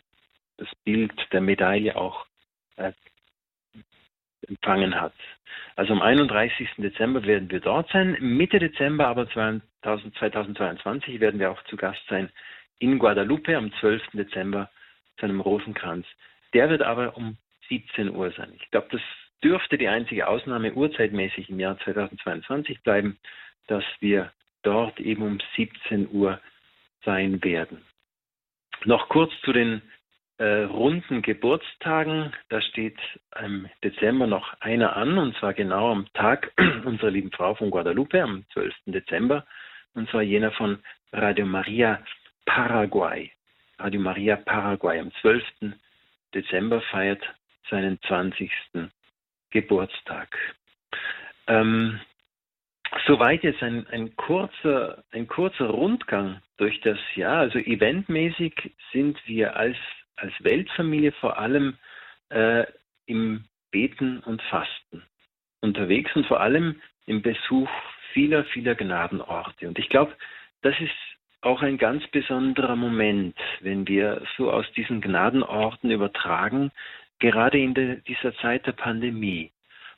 das 0.58 0.70
Bild 0.84 1.14
der 1.32 1.41
Medaille 1.41 1.95
auch 1.95 2.26
äh, 2.78 2.91
empfangen 4.47 4.99
hat. 4.99 5.14
Also 5.76 5.93
am 5.93 6.01
31. 6.01 6.70
Dezember 6.78 7.24
werden 7.24 7.49
wir 7.49 7.60
dort 7.60 7.89
sein. 7.91 8.18
Mitte 8.20 8.60
Dezember 8.60 9.08
aber 9.08 9.30
2022 9.30 11.20
werden 11.20 11.39
wir 11.39 11.51
auch 11.51 11.64
zu 11.66 11.78
Gast 11.78 12.01
sein 12.10 12.30
in 12.80 12.99
Guadalupe 12.99 13.56
am 13.56 13.72
12. 13.80 14.01
Dezember 14.14 14.70
zu 15.18 15.26
einem 15.26 15.39
Rosenkranz. 15.39 16.06
Der 16.54 16.70
wird 16.70 16.82
aber 16.82 17.16
um 17.16 17.38
17 17.70 18.14
Uhr 18.14 18.32
sein. 18.32 18.51
Ich 18.56 18.70
glaube, 18.72 18.88
das 18.91 19.01
dürfte 19.43 19.78
die 19.78 19.88
einzige 19.88 20.28
Ausnahme 20.28 20.74
uhrzeitmäßig 20.74 21.49
im 21.49 21.60
Jahr 21.60 21.78
2022 21.80 22.82
bleiben, 22.84 23.18
dass 23.68 23.84
wir 23.99 24.32
dort 24.64 24.99
eben 24.99 25.24
um 25.24 25.39
17 25.55 26.09
Uhr 26.11 26.39
sein 27.05 27.43
werden. 27.43 27.84
Noch 28.86 29.09
kurz 29.09 29.32
zu 29.41 29.53
den 29.53 29.82
äh, 30.38 30.64
runden 30.64 31.22
Geburtstagen. 31.22 32.34
Da 32.49 32.61
steht 32.61 32.97
im 33.41 33.70
Dezember 33.84 34.28
noch 34.28 34.53
einer 34.59 34.95
an, 34.95 35.18
und 35.18 35.36
zwar 35.38 35.53
genau 35.53 35.91
am 35.91 36.07
Tag 36.14 36.51
unserer 36.86 37.11
lieben 37.11 37.32
Frau 37.32 37.55
von 37.55 37.72
Guadalupe, 37.72 38.22
am 38.22 38.45
12. 38.53 38.74
Dezember, 38.88 39.45
und 39.93 40.09
zwar 40.09 40.22
jener 40.22 40.51
von 40.51 40.80
Radio 41.11 41.45
Maria 41.45 42.03
Paraguay. 42.45 43.32
Radio 43.80 44.01
Maria 44.01 44.36
Paraguay 44.36 44.99
am 44.99 45.11
12. 45.22 45.43
Dezember 46.34 46.82
feiert 46.82 47.24
seinen 47.70 48.01
20. 48.01 48.51
Geburtstag. 49.51 50.36
Ähm, 51.47 51.99
soweit 53.06 53.44
jetzt 53.44 53.62
ein, 53.64 53.88
ein, 53.88 54.16
kurzer, 54.16 55.04
ein 55.12 55.28
kurzer 55.28 55.68
Rundgang 55.68 56.41
durch 56.58 56.80
das 56.82 57.00
Jahr. 57.16 57.39
Also 57.39 57.60
eventmäßig 57.60 58.74
sind 58.91 59.18
wir 59.26 59.56
als, 59.56 59.78
als 60.16 60.34
Weltfamilie 60.39 61.12
vor 61.14 61.38
allem 61.38 61.78
äh, 62.30 62.66
im 63.06 63.46
Beten 63.72 64.20
und 64.20 64.41
Fasten 64.44 65.04
unterwegs 65.62 66.16
und 66.16 66.26
vor 66.28 66.41
allem 66.41 66.82
im 67.06 67.22
Besuch 67.22 67.70
vieler, 68.14 68.46
vieler 68.46 68.76
Gnadenorte. 68.76 69.68
Und 69.68 69.80
ich 69.80 69.89
glaube, 69.89 70.14
das 70.62 70.80
ist 70.80 70.91
auch 71.41 71.62
ein 71.62 71.78
ganz 71.78 72.06
besonderer 72.08 72.76
Moment, 72.76 73.36
wenn 73.60 73.88
wir 73.88 74.22
so 74.38 74.52
aus 74.52 74.66
diesen 74.74 75.02
Gnadenorten 75.02 75.91
übertragen, 75.91 76.72
gerade 77.20 77.60
in 77.60 77.74
de, 77.74 78.02
dieser 78.02 78.36
Zeit 78.38 78.66
der 78.66 78.72
Pandemie, 78.74 79.52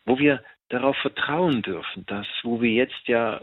wo 0.05 0.17
wir 0.17 0.43
darauf 0.69 0.97
vertrauen 0.97 1.61
dürfen, 1.61 2.05
dass, 2.07 2.27
wo 2.43 2.61
wir 2.61 2.71
jetzt 2.71 3.07
ja 3.07 3.41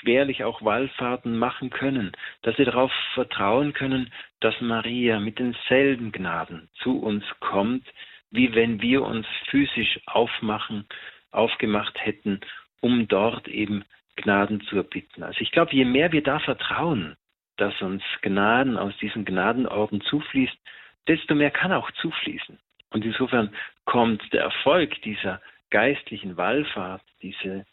schwerlich 0.00 0.44
auch 0.44 0.62
Wallfahrten 0.62 1.36
machen 1.36 1.70
können, 1.70 2.12
dass 2.42 2.58
wir 2.58 2.66
darauf 2.66 2.92
vertrauen 3.14 3.72
können, 3.72 4.12
dass 4.40 4.60
Maria 4.60 5.18
mit 5.18 5.38
denselben 5.38 6.12
Gnaden 6.12 6.68
zu 6.82 7.00
uns 7.00 7.24
kommt, 7.40 7.86
wie 8.30 8.54
wenn 8.54 8.80
wir 8.80 9.02
uns 9.02 9.26
physisch 9.50 10.00
aufmachen, 10.06 10.86
aufgemacht 11.30 11.98
hätten, 12.04 12.40
um 12.80 13.08
dort 13.08 13.48
eben 13.48 13.84
Gnaden 14.16 14.60
zu 14.62 14.76
erbitten. 14.76 15.22
Also 15.22 15.40
ich 15.40 15.50
glaube, 15.52 15.74
je 15.74 15.84
mehr 15.84 16.12
wir 16.12 16.22
da 16.22 16.38
vertrauen, 16.38 17.16
dass 17.56 17.80
uns 17.82 18.02
Gnaden 18.22 18.76
aus 18.76 18.96
diesen 18.98 19.24
Gnadenorden 19.24 20.00
zufließt, 20.02 20.56
desto 21.08 21.34
mehr 21.34 21.50
kann 21.50 21.72
auch 21.72 21.90
zufließen. 21.92 22.58
Und 22.90 23.04
insofern 23.04 23.54
kommt 23.84 24.32
der 24.32 24.42
Erfolg 24.42 25.00
dieser 25.02 25.40
geistlichen 25.72 26.36
Wallfahrt, 26.36 27.02
diese, 27.22 27.64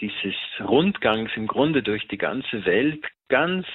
dieses 0.00 0.36
Rundgangs 0.60 1.32
im 1.34 1.48
Grunde 1.48 1.82
durch 1.82 2.06
die 2.08 2.18
ganze 2.18 2.64
Welt 2.64 3.04
ganz 3.28 3.66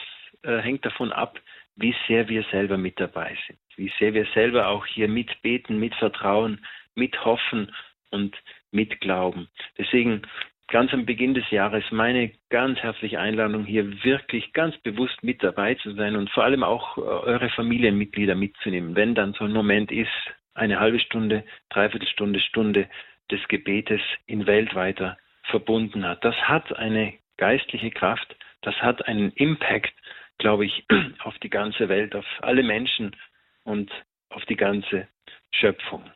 äh, 0.43 0.59
hängt 0.59 0.85
davon 0.85 1.11
ab, 1.11 1.39
wie 1.75 1.95
sehr 2.07 2.29
wir 2.29 2.43
selber 2.51 2.77
mit 2.77 2.99
dabei 2.99 3.35
sind, 3.47 3.59
wie 3.75 3.91
sehr 3.99 4.13
wir 4.13 4.27
selber 4.33 4.67
auch 4.67 4.85
hier 4.85 5.07
mitbeten, 5.07 5.79
mitvertrauen, 5.79 6.63
mithoffen 6.95 7.73
und 8.11 8.35
mitglauben. 8.71 9.49
Deswegen 9.77 10.21
ganz 10.67 10.93
am 10.93 11.05
Beginn 11.05 11.33
des 11.33 11.49
Jahres 11.49 11.83
meine 11.89 12.31
ganz 12.49 12.79
herzliche 12.79 13.19
Einladung, 13.19 13.65
hier 13.65 14.03
wirklich 14.03 14.53
ganz 14.53 14.77
bewusst 14.77 15.23
mit 15.23 15.41
dabei 15.41 15.73
zu 15.75 15.93
sein 15.93 16.15
und 16.15 16.29
vor 16.29 16.43
allem 16.43 16.63
auch 16.63 16.97
äh, 16.97 17.01
eure 17.01 17.49
Familienmitglieder 17.49 18.35
mitzunehmen, 18.35 18.95
wenn 18.95 19.15
dann 19.15 19.33
so 19.33 19.45
ein 19.45 19.51
Moment 19.51 19.91
ist, 19.91 20.11
eine 20.53 20.79
halbe 20.79 20.99
Stunde, 20.99 21.43
dreiviertel 21.69 22.07
Stunde, 22.07 22.39
Stunde 22.39 22.87
des 23.33 23.47
Gebetes 23.47 24.01
in 24.27 24.45
weltweiter 24.45 25.17
verbunden 25.45 26.05
hat. 26.05 26.23
Das 26.23 26.35
hat 26.35 26.75
eine 26.77 27.13
geistliche 27.37 27.89
Kraft, 27.89 28.35
das 28.61 28.75
hat 28.75 29.07
einen 29.07 29.31
Impact, 29.31 29.93
glaube 30.37 30.65
ich, 30.65 30.85
auf 31.23 31.37
die 31.39 31.49
ganze 31.49 31.89
Welt, 31.89 32.15
auf 32.15 32.25
alle 32.41 32.63
Menschen 32.63 33.15
und 33.63 33.91
auf 34.29 34.45
die 34.45 34.55
ganze 34.55 35.07
Schöpfung. 35.51 36.09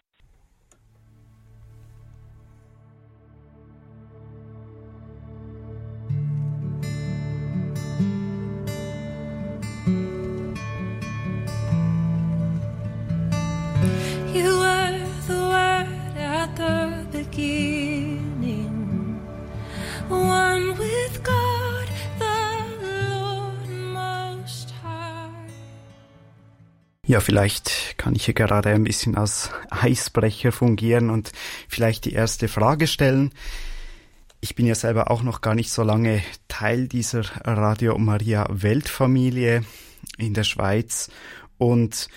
Ja, 27.18 27.22
vielleicht 27.22 27.96
kann 27.98 28.14
ich 28.14 28.26
hier 28.26 28.36
gerade 28.36 28.70
ein 28.70 28.84
bisschen 28.84 29.18
als 29.18 29.50
Eisbrecher 29.72 30.52
fungieren 30.52 31.10
und 31.10 31.32
vielleicht 31.68 32.06
die 32.06 32.14
erste 32.14 32.48
Frage 32.48 32.86
stellen. 32.86 33.34
Ich 34.40 34.54
bin 34.54 34.68
ja 34.68 34.76
selber 34.76 35.10
auch 35.10 35.24
noch 35.24 35.42
gar 35.42 35.56
nicht 35.56 35.72
so 35.72 35.82
lange 35.82 36.22
Teil 36.48 36.88
dieser 36.88 37.24
Radio 37.44 37.98
Maria 37.98 38.46
Weltfamilie 38.52 39.64
in 40.20 40.36
der 40.36 40.44
Schweiz 40.44 41.10
und 41.58 42.08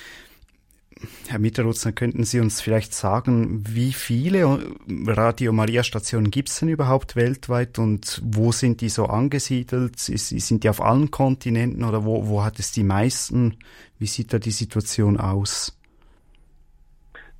Herr 1.28 1.38
Mitterrutzner, 1.38 1.92
könnten 1.92 2.24
Sie 2.24 2.40
uns 2.40 2.60
vielleicht 2.60 2.92
sagen, 2.92 3.64
wie 3.66 3.92
viele 3.92 4.58
Radio 5.06 5.52
Maria 5.52 5.82
Stationen 5.82 6.30
gibt 6.30 6.48
es 6.48 6.60
denn 6.60 6.68
überhaupt 6.68 7.16
weltweit 7.16 7.78
und 7.78 8.20
wo 8.24 8.52
sind 8.52 8.80
die 8.80 8.88
so 8.88 9.06
angesiedelt? 9.06 9.98
Sind 9.98 10.64
die 10.64 10.68
auf 10.68 10.82
allen 10.82 11.10
Kontinenten 11.10 11.84
oder 11.84 12.04
wo, 12.04 12.28
wo 12.28 12.44
hat 12.44 12.58
es 12.58 12.72
die 12.72 12.84
meisten? 12.84 13.56
Wie 13.98 14.06
sieht 14.06 14.32
da 14.32 14.38
die 14.38 14.50
Situation 14.50 15.18
aus? 15.18 15.78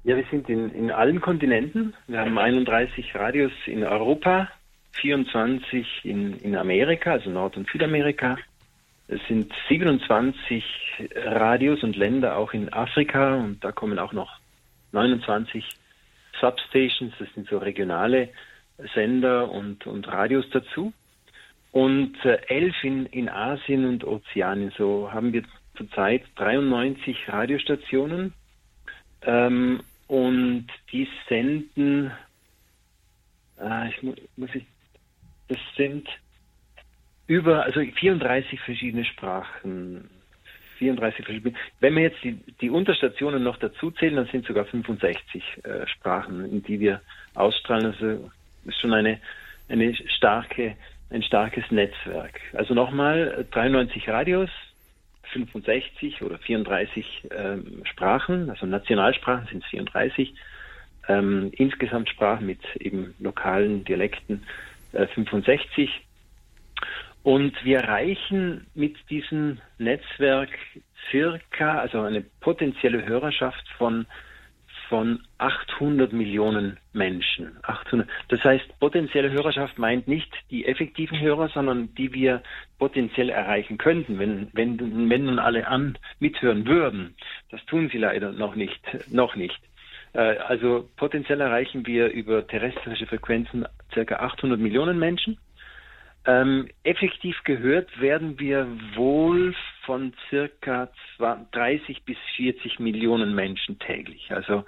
Ja, 0.05 0.17
wir 0.17 0.25
sind 0.31 0.49
in, 0.49 0.71
in 0.71 0.91
allen 0.91 1.21
Kontinenten. 1.21 1.95
Wir 2.07 2.21
haben 2.21 2.39
31 2.39 3.15
Radios 3.15 3.53
in 3.67 3.85
Europa, 3.85 4.49
24 4.93 5.87
in, 6.05 6.35
in 6.39 6.57
Amerika, 6.57 7.13
also 7.13 7.29
Nord- 7.29 7.59
und 7.59 7.69
Südamerika, 7.71 8.39
es 9.11 9.21
sind 9.27 9.53
27 9.69 10.65
Radios 11.17 11.83
und 11.83 11.97
Länder 11.97 12.37
auch 12.37 12.53
in 12.53 12.73
Afrika 12.73 13.35
und 13.35 13.65
da 13.65 13.73
kommen 13.73 13.99
auch 13.99 14.13
noch 14.13 14.39
29 14.93 15.65
Substations, 16.41 17.13
das 17.19 17.29
sind 17.35 17.49
so 17.49 17.59
regionale 17.59 18.29
Sender 18.95 19.51
und, 19.51 19.87
und 19.87 20.07
Radios 20.07 20.49
dazu. 20.51 20.93
Und 21.73 22.25
äh, 22.25 22.41
elf 22.47 22.75
in, 22.83 23.07
in 23.07 23.29
Asien 23.29 23.85
und 23.85 24.05
Ozeanien. 24.05 24.73
So 24.77 25.13
haben 25.13 25.33
wir 25.33 25.43
zurzeit 25.77 26.23
93 26.37 27.29
Radiostationen. 27.29 28.33
Ähm, 29.23 29.81
und 30.07 30.67
die 30.93 31.09
senden, 31.29 32.13
äh, 33.61 33.89
ich 33.89 34.03
muss, 34.03 34.17
muss 34.37 34.51
ich, 34.55 34.65
das 35.49 35.59
sind 35.77 36.09
über, 37.31 37.63
also 37.63 37.81
34 37.81 38.59
verschiedene 38.61 39.05
Sprachen. 39.05 40.11
34 40.79 41.25
verschiedene. 41.25 41.55
Wenn 41.79 41.95
wir 41.95 42.03
jetzt 42.03 42.25
die, 42.25 42.33
die 42.61 42.71
Unterstationen 42.71 43.45
noch 43.45 43.57
dazu 43.59 43.93
zählen, 43.93 44.17
dann 44.17 44.27
sind 44.27 44.47
sogar 44.47 44.65
65 44.65 45.43
äh, 45.63 45.87
Sprachen, 45.87 46.45
in 46.51 46.65
die 46.65 46.81
wir 46.81 47.01
ausstrahlen. 47.35 47.87
Also 47.87 48.31
ist 48.65 48.81
schon 48.81 48.93
eine, 48.93 49.21
eine 49.69 49.95
starke, 49.95 50.75
ein 51.11 51.23
starkes 51.23 51.71
Netzwerk. 51.71 52.41
Also 52.55 52.75
nochmal 52.75 53.47
93 53.53 54.09
Radios, 54.09 54.51
65 55.33 56.23
oder 56.23 56.37
34 56.39 57.29
ähm, 57.31 57.83
Sprachen, 57.85 58.51
also 58.51 58.67
Nationalsprachen 58.67 59.47
sind 59.47 59.63
es 59.63 59.71
34, 59.71 60.35
ähm, 61.07 61.53
insgesamt 61.53 62.09
Sprachen 62.09 62.47
mit 62.47 62.61
eben 62.81 63.15
lokalen 63.21 63.85
Dialekten 63.85 64.43
äh, 64.93 65.07
65 65.07 65.91
und 67.23 67.53
wir 67.65 67.79
erreichen 67.79 68.67
mit 68.75 68.97
diesem 69.11 69.59
Netzwerk 69.79 70.51
circa, 71.11 71.79
also 71.79 72.01
eine 72.01 72.23
potenzielle 72.41 73.05
Hörerschaft 73.05 73.69
von, 73.77 74.07
von 74.89 75.21
800 75.39 76.13
Millionen 76.13 76.79
Menschen. 76.93 77.59
800. 77.63 78.09
Das 78.29 78.43
heißt, 78.43 78.79
potenzielle 78.81 79.31
Hörerschaft 79.31 79.79
meint 79.79 80.09
nicht 80.09 80.33
die 80.51 80.65
effektiven 80.65 81.21
Hörer, 81.21 81.49
sondern 81.49 81.95
die 81.95 82.15
wir 82.15 82.43
potenziell 82.79 83.29
erreichen 83.29 83.77
könnten, 83.77 84.19
wenn, 84.19 84.49
wenn, 84.55 85.11
wenn 85.11 85.25
nun 85.25 85.39
alle 85.39 85.67
an 85.67 85.99
mithören 86.21 86.67
würden. 86.67 87.15
Das 87.51 87.65
tun 87.67 87.91
sie 87.93 87.99
leider 87.99 88.33
noch 88.33 88.55
nicht, 88.55 88.81
noch 89.13 89.37
nicht. 89.37 89.61
Äh, 90.15 90.39
also 90.39 90.89
potenziell 90.97 91.41
erreichen 91.41 91.87
wir 91.87 92.09
über 92.09 92.47
terrestrische 92.47 93.07
Frequenzen 93.07 93.67
circa 93.93 94.17
800 94.17 94.59
Millionen 94.59 94.99
Menschen. 94.99 95.39
Ähm, 96.31 96.69
effektiv 96.85 97.43
gehört 97.43 98.01
werden 98.01 98.39
wir 98.39 98.69
wohl 98.95 99.53
von 99.85 100.13
circa 100.29 100.89
30 101.19 102.05
bis 102.05 102.19
40 102.37 102.79
Millionen 102.79 103.35
Menschen 103.35 103.81
täglich. 103.81 104.31
Also 104.31 104.65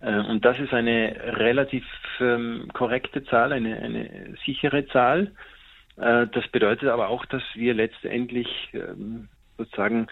äh, 0.00 0.20
und 0.20 0.44
das 0.44 0.58
ist 0.58 0.72
eine 0.72 1.14
relativ 1.38 1.84
ähm, 2.18 2.68
korrekte 2.72 3.24
Zahl, 3.24 3.52
eine, 3.52 3.76
eine 3.80 4.36
sichere 4.46 4.86
Zahl. 4.86 5.32
Äh, 5.96 6.28
das 6.28 6.48
bedeutet 6.48 6.88
aber 6.88 7.08
auch, 7.08 7.26
dass 7.26 7.42
wir 7.54 7.74
letztendlich 7.74 8.70
ähm, 8.72 9.28
sozusagen 9.58 10.06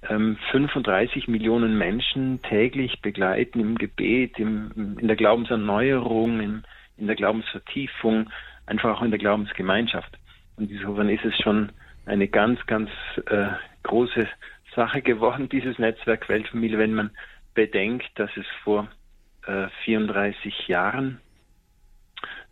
35 0.00 1.26
ähm, 1.26 1.32
Millionen 1.32 1.76
Menschen 1.76 2.40
täglich 2.42 3.02
begleiten 3.02 3.60
im 3.60 3.76
Gebet, 3.76 4.38
im, 4.38 4.96
in 4.98 5.08
der 5.08 5.16
Glaubenserneuerung, 5.16 6.40
in, 6.40 6.62
in 6.96 7.06
der 7.06 7.16
Glaubensvertiefung, 7.16 8.30
einfach 8.66 8.96
auch 8.96 9.02
in 9.02 9.10
der 9.10 9.18
Glaubensgemeinschaft. 9.18 10.16
Und 10.58 10.70
insofern 10.70 11.08
ist 11.08 11.24
es 11.24 11.36
schon 11.38 11.70
eine 12.04 12.26
ganz, 12.26 12.58
ganz 12.66 12.90
äh, 13.26 13.48
große 13.84 14.26
Sache 14.74 15.02
geworden, 15.02 15.48
dieses 15.52 15.78
Netzwerk 15.78 16.28
Weltfamilie, 16.28 16.78
wenn 16.78 16.94
man 16.94 17.10
bedenkt, 17.54 18.06
dass 18.16 18.30
es 18.36 18.46
vor 18.64 18.88
äh, 19.46 19.68
34 19.84 20.68
Jahren 20.68 21.20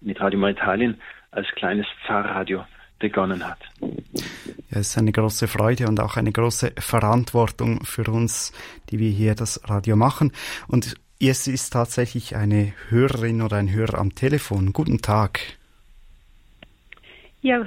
mit 0.00 0.20
Radio 0.20 0.46
Italien 0.46 1.00
als 1.30 1.48
kleines 1.56 1.86
Pfarrradio 2.04 2.64
begonnen 2.98 3.46
hat. 3.46 3.58
Ja, 3.80 4.78
es 4.80 4.90
ist 4.90 4.98
eine 4.98 5.12
große 5.12 5.48
Freude 5.48 5.86
und 5.86 6.00
auch 6.00 6.16
eine 6.16 6.32
große 6.32 6.72
Verantwortung 6.78 7.84
für 7.84 8.10
uns, 8.10 8.52
die 8.90 8.98
wir 8.98 9.10
hier 9.10 9.34
das 9.34 9.68
Radio 9.68 9.96
machen. 9.96 10.32
Und 10.68 10.94
es 11.20 11.46
ist 11.46 11.70
tatsächlich 11.70 12.36
eine 12.36 12.72
Hörerin 12.88 13.42
oder 13.42 13.56
ein 13.56 13.70
Hörer 13.72 13.98
am 13.98 14.14
Telefon. 14.14 14.72
Guten 14.72 15.02
Tag. 15.02 15.40
Ja, 17.42 17.66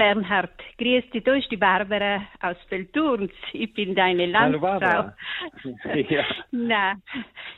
Bernhard, 0.00 0.56
grüß 0.78 1.10
dich, 1.10 1.22
du 1.24 1.34
bist 1.34 1.50
die 1.50 1.58
Barbara 1.58 2.22
aus 2.40 2.56
Belturns. 2.70 3.32
Ich 3.52 3.74
bin 3.74 3.94
deine 3.94 4.24
Landsfrau. 4.24 5.10
ja. 6.08 6.24
Nein, 6.50 7.02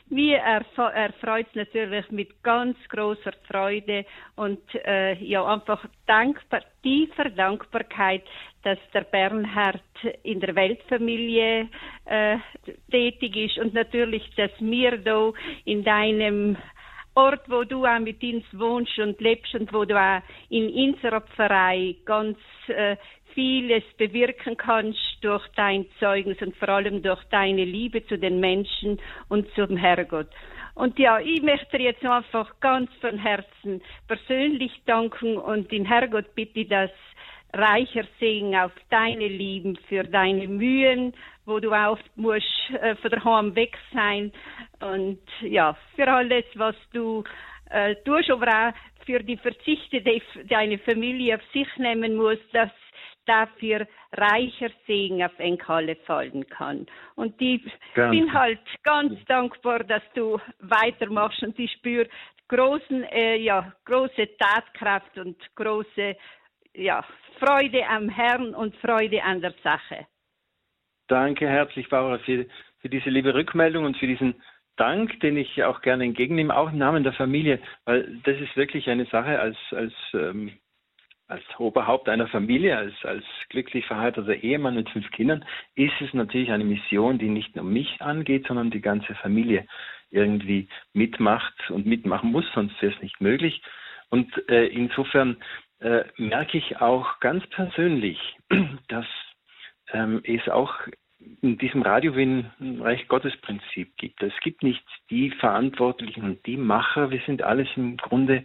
mir 0.09 0.39
erfreut 0.39 1.47
es 1.47 1.55
natürlich 1.55 2.11
mit 2.11 2.43
ganz 2.43 2.75
großer 2.89 3.31
Freude 3.49 4.05
und 4.35 4.59
äh, 4.85 5.13
ja 5.23 5.45
einfach 5.45 5.85
dankbar, 6.05 6.63
tiefer 6.81 7.29
Dankbarkeit, 7.29 8.23
dass 8.63 8.77
der 8.93 9.05
Bernhard 9.05 9.79
in 10.23 10.41
der 10.41 10.53
Weltfamilie 10.53 11.69
äh, 12.03 12.37
tätig 12.91 13.37
ist 13.37 13.57
und 13.57 13.73
natürlich, 13.73 14.29
dass 14.35 14.51
wir 14.59 14.97
da 14.97 15.31
in 15.63 15.85
deinem 15.85 16.57
Ort, 17.15 17.49
wo 17.49 17.63
du 17.63 17.85
auch 17.85 17.99
mit 17.99 18.23
uns 18.23 18.43
wohnst 18.53 18.97
und 18.97 19.19
lebst 19.21 19.53
und 19.55 19.71
wo 19.73 19.85
du 19.85 19.99
auch 19.99 20.21
in 20.49 20.69
unserer 20.69 21.21
Pfarrei 21.21 21.95
ganz 22.05 22.37
äh, 22.67 22.97
vieles 23.33 23.83
bewirken 23.97 24.57
kannst 24.57 25.17
durch 25.21 25.47
dein 25.55 25.85
Zeugnis 25.99 26.41
und 26.41 26.55
vor 26.55 26.69
allem 26.69 27.01
durch 27.01 27.23
deine 27.25 27.65
Liebe 27.65 28.05
zu 28.05 28.17
den 28.17 28.39
Menschen 28.39 28.99
und 29.29 29.47
zum 29.55 29.77
Herrgott. 29.77 30.29
Und 30.75 30.97
ja, 30.97 31.19
ich 31.19 31.41
möchte 31.43 31.77
jetzt 31.77 32.03
einfach 32.03 32.59
ganz 32.59 32.89
von 32.99 33.17
Herzen 33.17 33.81
persönlich 34.07 34.71
danken 34.85 35.37
und 35.37 35.71
den 35.71 35.85
Herrgott 35.85 36.33
bitte, 36.33 36.65
dass 36.65 36.89
reicher 37.53 38.03
Segen 38.19 38.55
auf 38.55 38.71
deine 38.89 39.27
Lieben, 39.27 39.77
für 39.87 40.03
deine 40.03 40.47
Mühen, 40.47 41.13
wo 41.45 41.59
du 41.59 41.71
auch 41.71 41.99
musst 42.15 42.45
äh, 42.81 42.95
von 42.95 43.11
daheim 43.11 43.55
weg 43.55 43.77
sein. 43.93 44.31
Und 44.79 45.19
ja, 45.41 45.77
für 45.95 46.07
alles, 46.07 46.45
was 46.55 46.75
du 46.93 47.23
äh, 47.69 47.95
tust, 48.03 48.29
aber 48.31 48.47
auch 48.47 49.05
für 49.05 49.19
die 49.19 49.37
Verzichte, 49.37 50.01
die 50.01 50.21
deine 50.47 50.77
Familie 50.79 51.35
auf 51.35 51.41
sich 51.51 51.67
nehmen 51.77 52.15
muss, 52.15 52.39
dass 52.53 52.71
dafür 53.25 53.87
reicher 54.13 54.69
Segen 54.85 55.23
auf 55.23 55.37
Enkel 55.39 55.95
fallen 56.05 56.45
kann. 56.47 56.85
Und 57.15 57.39
ich 57.41 57.61
bin 57.95 58.33
halt 58.33 58.59
ganz 58.83 59.13
dankbar, 59.25 59.79
dass 59.83 60.03
du 60.13 60.39
weitermachst. 60.59 61.41
Und 61.43 61.57
ich 61.57 61.71
spüre 61.71 62.07
großen, 62.49 63.03
äh, 63.03 63.37
ja, 63.37 63.71
große 63.85 64.29
Tatkraft 64.37 65.17
und 65.17 65.37
große 65.55 66.15
ja, 66.75 67.03
Freude 67.39 67.87
am 67.87 68.09
Herrn 68.09 68.53
und 68.55 68.75
Freude 68.77 69.23
an 69.23 69.41
der 69.41 69.53
Sache. 69.63 70.07
Danke 71.07 71.47
herzlich, 71.47 71.89
Barbara, 71.89 72.17
für, 72.19 72.45
für 72.79 72.89
diese 72.89 73.09
liebe 73.09 73.33
Rückmeldung 73.33 73.85
und 73.85 73.97
für 73.97 74.07
diesen 74.07 74.35
Dank, 74.77 75.19
den 75.19 75.37
ich 75.37 75.63
auch 75.63 75.81
gerne 75.81 76.05
entgegennehme, 76.05 76.55
auch 76.55 76.71
im 76.71 76.79
Namen 76.79 77.03
der 77.03 77.13
Familie, 77.13 77.59
weil 77.85 78.19
das 78.23 78.39
ist 78.39 78.55
wirklich 78.55 78.89
eine 78.89 79.05
Sache 79.05 79.39
als, 79.39 79.57
als, 79.71 79.93
ähm, 80.13 80.57
als 81.27 81.43
Oberhaupt 81.59 82.09
einer 82.09 82.27
Familie, 82.27 82.77
als, 82.77 82.93
als 83.03 83.23
glücklich 83.49 83.85
verheirateter 83.85 84.35
Ehemann 84.35 84.75
mit 84.75 84.89
fünf 84.89 85.11
Kindern, 85.11 85.45
ist 85.75 85.93
es 86.01 86.13
natürlich 86.13 86.51
eine 86.51 86.63
Mission, 86.63 87.19
die 87.19 87.29
nicht 87.29 87.55
nur 87.55 87.65
mich 87.65 88.01
angeht, 88.01 88.47
sondern 88.47 88.71
die 88.71 88.81
ganze 88.81 89.13
Familie 89.15 89.67
irgendwie 90.09 90.69
mitmacht 90.93 91.69
und 91.69 91.85
mitmachen 91.85 92.31
muss, 92.31 92.45
sonst 92.53 92.81
wäre 92.81 92.93
es 92.93 93.01
nicht 93.01 93.21
möglich. 93.21 93.61
Und 94.09 94.31
äh, 94.47 94.67
insofern 94.67 95.37
äh, 95.79 96.03
merke 96.17 96.57
ich 96.57 96.81
auch 96.81 97.19
ganz 97.19 97.45
persönlich, 97.47 98.19
dass 98.87 99.05
ähm, 99.91 100.21
es 100.23 100.47
auch 100.49 100.73
in 101.41 101.57
diesem 101.57 101.81
Radio 101.81 102.15
wie 102.15 102.23
ein 102.23 102.81
Reich 102.81 103.07
Gottes 103.07 103.35
Prinzip 103.37 103.95
gibt. 103.97 104.21
Es 104.21 104.33
gibt 104.41 104.63
nicht 104.63 104.83
die 105.09 105.31
Verantwortlichen 105.31 106.41
die 106.45 106.57
Macher. 106.57 107.11
Wir 107.11 107.21
sind 107.25 107.41
alles 107.41 107.67
im 107.75 107.97
Grunde 107.97 108.43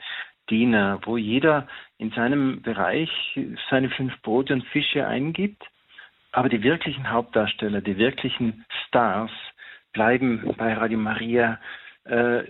Diener, 0.49 1.01
wo 1.05 1.17
jeder 1.17 1.69
in 1.99 2.11
seinem 2.11 2.63
Bereich 2.63 3.11
seine 3.69 3.91
fünf 3.91 4.21
Brote 4.23 4.55
und 4.55 4.65
Fische 4.67 5.07
eingibt. 5.07 5.63
Aber 6.33 6.49
die 6.49 6.63
wirklichen 6.63 7.11
Hauptdarsteller, 7.11 7.81
die 7.81 7.99
wirklichen 7.99 8.65
Stars 8.87 9.31
bleiben 9.93 10.55
bei 10.57 10.75
Radio 10.75 10.99
Maria 10.99 11.59
äh, 12.05 12.45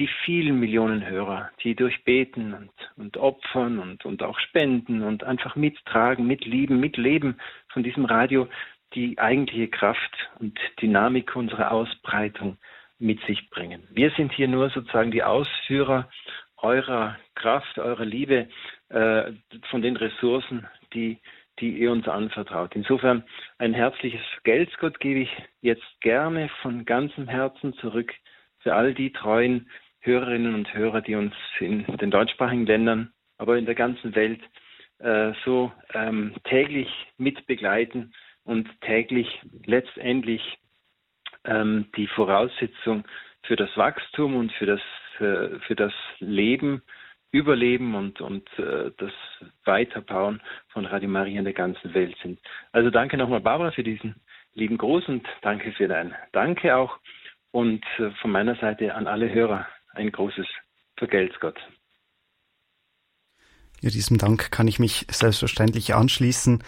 die 0.00 0.08
vielen 0.24 0.58
Millionen 0.58 1.06
Hörer, 1.06 1.50
die 1.62 1.74
durch 1.74 2.04
Beten 2.04 2.54
und, 2.54 2.70
und 2.96 3.18
Opfern 3.18 3.78
und, 3.78 4.06
und 4.06 4.22
auch 4.22 4.38
Spenden 4.38 5.02
und 5.02 5.24
einfach 5.24 5.56
mittragen, 5.56 6.26
mitlieben, 6.26 6.80
mitleben 6.80 7.38
von 7.68 7.82
diesem 7.82 8.06
Radio 8.06 8.48
die 8.94 9.18
eigentliche 9.18 9.68
Kraft 9.68 10.30
und 10.38 10.58
Dynamik 10.80 11.36
unserer 11.36 11.70
Ausbreitung 11.70 12.56
mit 12.98 13.20
sich 13.26 13.50
bringen. 13.50 13.86
Wir 13.90 14.10
sind 14.12 14.32
hier 14.32 14.48
nur 14.48 14.70
sozusagen 14.70 15.10
die 15.10 15.22
Ausführer 15.22 16.08
eurer 16.56 17.18
Kraft, 17.34 17.78
eurer 17.78 18.06
Liebe, 18.06 18.48
äh, 18.88 19.32
von 19.68 19.82
den 19.82 19.96
Ressourcen, 19.96 20.66
die, 20.94 21.18
die 21.58 21.76
ihr 21.76 21.92
uns 21.92 22.08
anvertraut. 22.08 22.74
Insofern 22.74 23.22
ein 23.58 23.74
herzliches 23.74 24.22
Geldgott 24.44 24.98
gebe 24.98 25.20
ich 25.20 25.30
jetzt 25.60 26.00
gerne 26.00 26.48
von 26.62 26.86
ganzem 26.86 27.28
Herzen 27.28 27.74
zurück 27.74 28.14
für 28.60 28.74
all 28.74 28.94
die 28.94 29.12
treuen 29.12 29.68
Hörerinnen 30.00 30.54
und 30.54 30.72
Hörer, 30.72 31.00
die 31.02 31.14
uns 31.14 31.34
in 31.58 31.84
den 31.98 32.10
deutschsprachigen 32.10 32.66
Ländern, 32.66 33.12
aber 33.38 33.58
in 33.58 33.66
der 33.66 33.74
ganzen 33.74 34.14
Welt 34.14 34.40
äh, 34.98 35.32
so 35.44 35.72
ähm, 35.94 36.34
täglich 36.44 36.88
mitbegleiten 37.18 38.12
und 38.44 38.68
täglich 38.80 39.40
letztendlich 39.64 40.58
ähm, 41.44 41.86
die 41.96 42.06
Voraussetzung 42.06 43.04
für 43.42 43.56
das 43.56 43.74
Wachstum 43.76 44.36
und 44.36 44.52
für 44.52 44.66
das, 44.66 44.80
äh, 45.20 45.58
für 45.60 45.76
das 45.76 45.92
Leben, 46.18 46.82
Überleben 47.32 47.94
und, 47.94 48.20
und 48.20 48.48
äh, 48.58 48.90
das 48.98 49.12
Weiterbauen 49.64 50.42
von 50.68 50.84
Radio 50.84 51.08
Maria 51.08 51.38
in 51.38 51.44
der 51.44 51.54
ganzen 51.54 51.94
Welt 51.94 52.16
sind. 52.22 52.40
Also 52.72 52.90
danke 52.90 53.16
nochmal, 53.16 53.40
Barbara, 53.40 53.70
für 53.70 53.84
diesen 53.84 54.16
lieben 54.54 54.76
Gruß 54.76 55.06
und 55.08 55.26
danke 55.40 55.70
für 55.72 55.86
dein 55.86 56.12
Danke 56.32 56.74
auch. 56.74 56.98
Und 57.52 57.84
äh, 57.98 58.10
von 58.20 58.32
meiner 58.32 58.56
Seite 58.56 58.94
an 58.94 59.06
alle 59.06 59.32
Hörer 59.32 59.66
ein 60.00 60.12
großes 60.12 60.46
Vergelt's 60.96 61.38
Gott. 61.40 61.58
Ja, 63.80 63.90
diesem 63.90 64.18
Dank 64.18 64.50
kann 64.50 64.68
ich 64.68 64.78
mich 64.78 65.06
selbstverständlich 65.10 65.94
anschließen. 65.94 66.62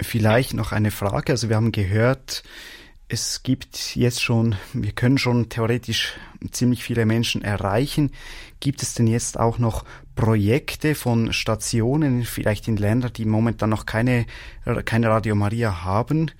Vielleicht 0.00 0.54
noch 0.54 0.72
eine 0.72 0.90
Frage. 0.90 1.32
Also 1.32 1.48
wir 1.48 1.56
haben 1.56 1.72
gehört, 1.72 2.42
es 3.08 3.42
gibt 3.42 3.96
jetzt 3.96 4.22
schon, 4.22 4.56
wir 4.72 4.92
können 4.92 5.18
schon 5.18 5.48
theoretisch 5.48 6.14
ziemlich 6.50 6.82
viele 6.82 7.06
Menschen 7.06 7.42
erreichen. 7.42 8.10
Gibt 8.60 8.82
es 8.82 8.94
denn 8.94 9.06
jetzt 9.06 9.38
auch 9.38 9.58
noch 9.58 9.84
Projekte 10.14 10.94
von 10.94 11.32
Stationen, 11.32 12.24
vielleicht 12.24 12.68
in 12.68 12.76
Ländern, 12.76 13.12
die 13.12 13.24
momentan 13.24 13.70
noch 13.70 13.86
keine, 13.86 14.26
keine 14.84 15.08
Radio 15.08 15.34
Maria 15.34 15.84
haben? 15.84 16.30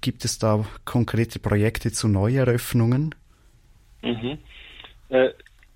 Gibt 0.00 0.24
es 0.24 0.38
da 0.38 0.64
konkrete 0.84 1.38
Projekte 1.38 1.92
zu 1.92 2.08
Neueröffnungen? 2.08 3.14
Mhm. 4.02 4.38
Äh, 5.08 5.30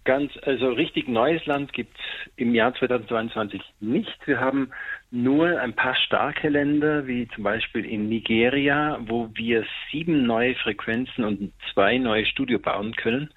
ganz, 0.04 0.32
also 0.42 0.70
richtig 0.70 1.08
neues 1.08 1.44
Land 1.46 1.72
gibt 1.72 1.96
es 1.96 2.32
im 2.36 2.54
Jahr 2.54 2.74
2022 2.74 3.62
nicht. 3.80 4.26
Wir 4.26 4.40
haben 4.40 4.70
nur 5.10 5.60
ein 5.60 5.74
paar 5.74 5.94
starke 5.94 6.48
Länder, 6.48 7.06
wie 7.06 7.28
zum 7.28 7.44
Beispiel 7.44 7.84
in 7.84 8.08
Nigeria, 8.08 8.98
wo 9.06 9.30
wir 9.34 9.64
sieben 9.90 10.26
neue 10.26 10.54
Frequenzen 10.56 11.24
und 11.24 11.52
zwei 11.72 11.98
neue 11.98 12.26
Studio 12.26 12.58
bauen 12.58 12.94
können 12.96 13.30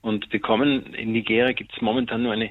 und 0.00 0.28
bekommen. 0.30 0.94
In 0.94 1.12
Nigeria 1.12 1.52
gibt 1.52 1.74
es 1.74 1.80
momentan 1.80 2.22
nur 2.22 2.32
eine, 2.32 2.50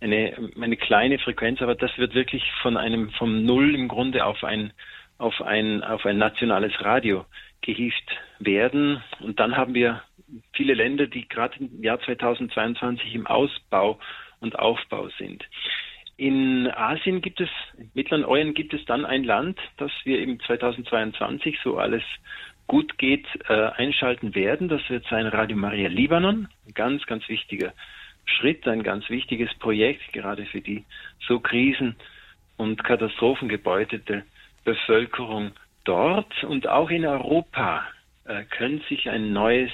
eine, 0.00 0.50
eine 0.60 0.76
kleine 0.76 1.18
Frequenz, 1.18 1.62
aber 1.62 1.74
das 1.74 1.96
wird 1.98 2.14
wirklich 2.14 2.44
von 2.62 2.76
einem, 2.76 3.10
vom 3.12 3.44
Null 3.44 3.74
im 3.74 3.88
Grunde 3.88 4.24
auf 4.24 4.44
ein, 4.44 4.72
auf 5.18 5.40
ein, 5.40 5.82
auf 5.82 6.04
ein 6.04 6.18
nationales 6.18 6.72
Radio 6.80 7.24
gehievt 7.66 8.16
werden. 8.38 9.02
Und 9.20 9.38
dann 9.40 9.56
haben 9.56 9.74
wir 9.74 10.02
viele 10.54 10.74
Länder, 10.74 11.06
die 11.06 11.28
gerade 11.28 11.56
im 11.58 11.82
Jahr 11.82 12.00
2022 12.00 13.14
im 13.14 13.26
Ausbau 13.26 13.98
und 14.40 14.58
Aufbau 14.58 15.08
sind. 15.18 15.44
In 16.16 16.68
Asien 16.68 17.20
gibt 17.20 17.40
es, 17.40 17.50
im 17.76 17.90
Mittleren 17.92 18.24
Orient 18.24 18.54
gibt 18.54 18.72
es 18.72 18.84
dann 18.86 19.04
ein 19.04 19.24
Land, 19.24 19.58
das 19.76 19.90
wir 20.04 20.18
eben 20.18 20.40
2022, 20.40 21.58
so 21.62 21.76
alles 21.76 22.02
gut 22.66 22.96
geht, 22.96 23.26
äh, 23.48 23.52
einschalten 23.52 24.34
werden. 24.34 24.68
Das 24.68 24.88
wird 24.88 25.04
sein 25.10 25.26
Radio 25.26 25.56
Maria 25.56 25.88
Libanon. 25.88 26.48
Ein 26.66 26.74
ganz, 26.74 27.04
ganz 27.06 27.28
wichtiger 27.28 27.74
Schritt, 28.24 28.66
ein 28.66 28.82
ganz 28.82 29.08
wichtiges 29.10 29.52
Projekt, 29.58 30.12
gerade 30.12 30.46
für 30.46 30.60
die 30.60 30.84
so 31.26 31.38
krisen- 31.40 31.96
und 32.56 32.82
katastrophengebeutete 32.82 34.24
Bevölkerung 34.64 35.52
dort. 35.86 36.44
Und 36.44 36.68
auch 36.68 36.90
in 36.90 37.06
Europa 37.06 37.84
äh, 38.24 38.44
könnte 38.44 38.86
sich 38.88 39.08
ein 39.08 39.32
neues, 39.32 39.70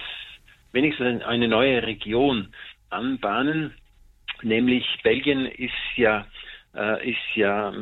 wenigstens 0.72 1.22
eine 1.24 1.48
neue 1.48 1.82
Region 1.82 2.52
anbahnen. 2.90 3.74
Nämlich 4.42 4.84
Belgien 5.02 5.46
ist 5.46 5.72
ja, 5.96 6.26
äh, 6.74 7.10
ist 7.10 7.34
ja, 7.34 7.72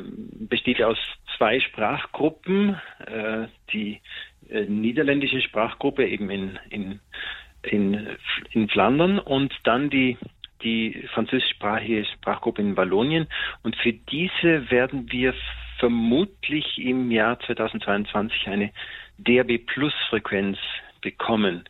besteht 0.48 0.82
aus 0.82 0.98
zwei 1.36 1.60
Sprachgruppen. 1.60 2.80
Äh, 3.06 3.46
die 3.72 4.00
äh, 4.48 4.62
niederländische 4.62 5.40
Sprachgruppe 5.40 6.06
eben 6.06 6.30
in, 6.30 6.58
in, 6.70 7.00
in, 7.62 8.16
in 8.52 8.68
Flandern 8.68 9.18
und 9.18 9.52
dann 9.64 9.90
die 9.90 10.16
die 10.62 11.08
französischsprachige 11.14 12.04
Sprachgruppe 12.04 12.62
in 12.62 12.76
Wallonien. 12.76 13.26
Und 13.62 13.76
für 13.76 13.92
diese 13.92 14.70
werden 14.70 15.10
wir 15.10 15.34
vermutlich 15.80 16.78
im 16.78 17.10
Jahr 17.10 17.40
2022 17.40 18.46
eine 18.46 18.70
DAB 19.18 19.58
Plus 19.66 19.94
Frequenz 20.08 20.58
bekommen. 21.00 21.64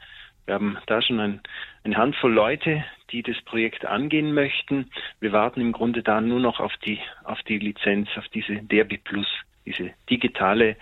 Wir 0.45 0.55
haben 0.55 0.79
da 0.87 1.01
schon 1.01 1.21
ein, 1.21 1.41
eine 1.85 1.97
Handvoll 1.97 2.33
Leute, 2.33 2.85
die 3.13 3.23
das 3.23 3.41
Projekt 3.43 3.87
angehen 3.87 4.35
möchten. 4.35 4.91
Wir 5.21 5.33
warten 5.33 5.61
im 5.61 5.73
Grunde 5.73 6.03
da 6.03 6.21
nur 6.21 6.41
noch 6.41 6.61
auf 6.61 6.77
die, 6.85 6.99
auf 7.25 7.41
die 7.45 7.59
Lizenz, 7.59 8.09
auf 8.17 8.27
diese 8.29 8.57
DRB 8.57 9.03
Plus, 9.03 9.29
diese 9.65 9.93
digitale 10.11 10.77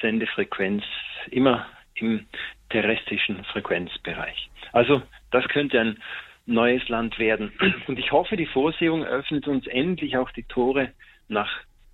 Sendefrequenz, 0.00 0.82
immer 1.30 1.66
im 1.94 2.26
terrestrischen 2.70 3.44
Frequenzbereich. 3.44 4.48
Also 4.72 5.02
das 5.30 5.46
könnte 5.48 5.80
ein 5.80 5.98
neues 6.46 6.88
Land 6.88 7.18
werden. 7.18 7.52
Und 7.86 7.98
ich 7.98 8.10
hoffe, 8.12 8.36
die 8.36 8.46
Vorsehung 8.46 9.04
öffnet 9.04 9.46
uns 9.46 9.66
endlich 9.66 10.16
auch 10.16 10.30
die 10.30 10.44
Tore 10.44 10.92
nach 11.28 11.50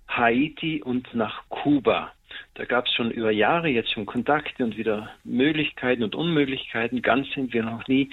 Haiti 0.07 0.81
und 0.81 1.13
nach 1.13 1.43
Kuba. 1.49 2.11
Da 2.55 2.65
gab 2.65 2.85
es 2.85 2.93
schon 2.93 3.11
über 3.11 3.31
Jahre 3.31 3.67
jetzt 3.67 3.91
schon 3.91 4.05
Kontakte 4.05 4.63
und 4.63 4.77
wieder 4.77 5.11
Möglichkeiten 5.23 6.03
und 6.03 6.15
Unmöglichkeiten. 6.15 7.01
Ganz 7.01 7.29
sind 7.31 7.53
wir 7.53 7.63
noch 7.63 7.87
nie 7.87 8.09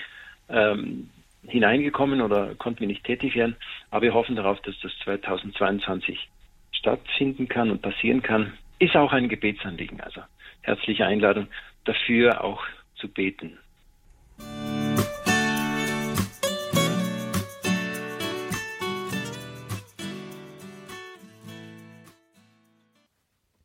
ähm, 0.49 1.09
hineingekommen 1.47 2.21
oder 2.21 2.55
konnten 2.55 2.81
wir 2.81 2.89
nicht 2.89 3.05
tätig 3.05 3.35
werden. 3.35 3.57
Aber 3.91 4.03
wir 4.03 4.15
hoffen 4.15 4.37
darauf, 4.37 4.61
dass 4.63 4.79
das 4.81 4.93
2022 5.05 6.29
stattfinden 6.73 7.49
kann 7.49 7.71
und 7.71 7.83
passieren 7.83 8.23
kann. 8.23 8.53
Ist 8.79 8.97
auch 8.97 9.13
ein 9.13 9.29
Gebetsanliegen. 9.29 10.01
Also 10.01 10.21
herzliche 10.63 11.07
Einladung 11.07 11.49
dafür 11.85 12.43
auch 12.43 12.65
zu 12.97 13.09
beten. 13.09 13.59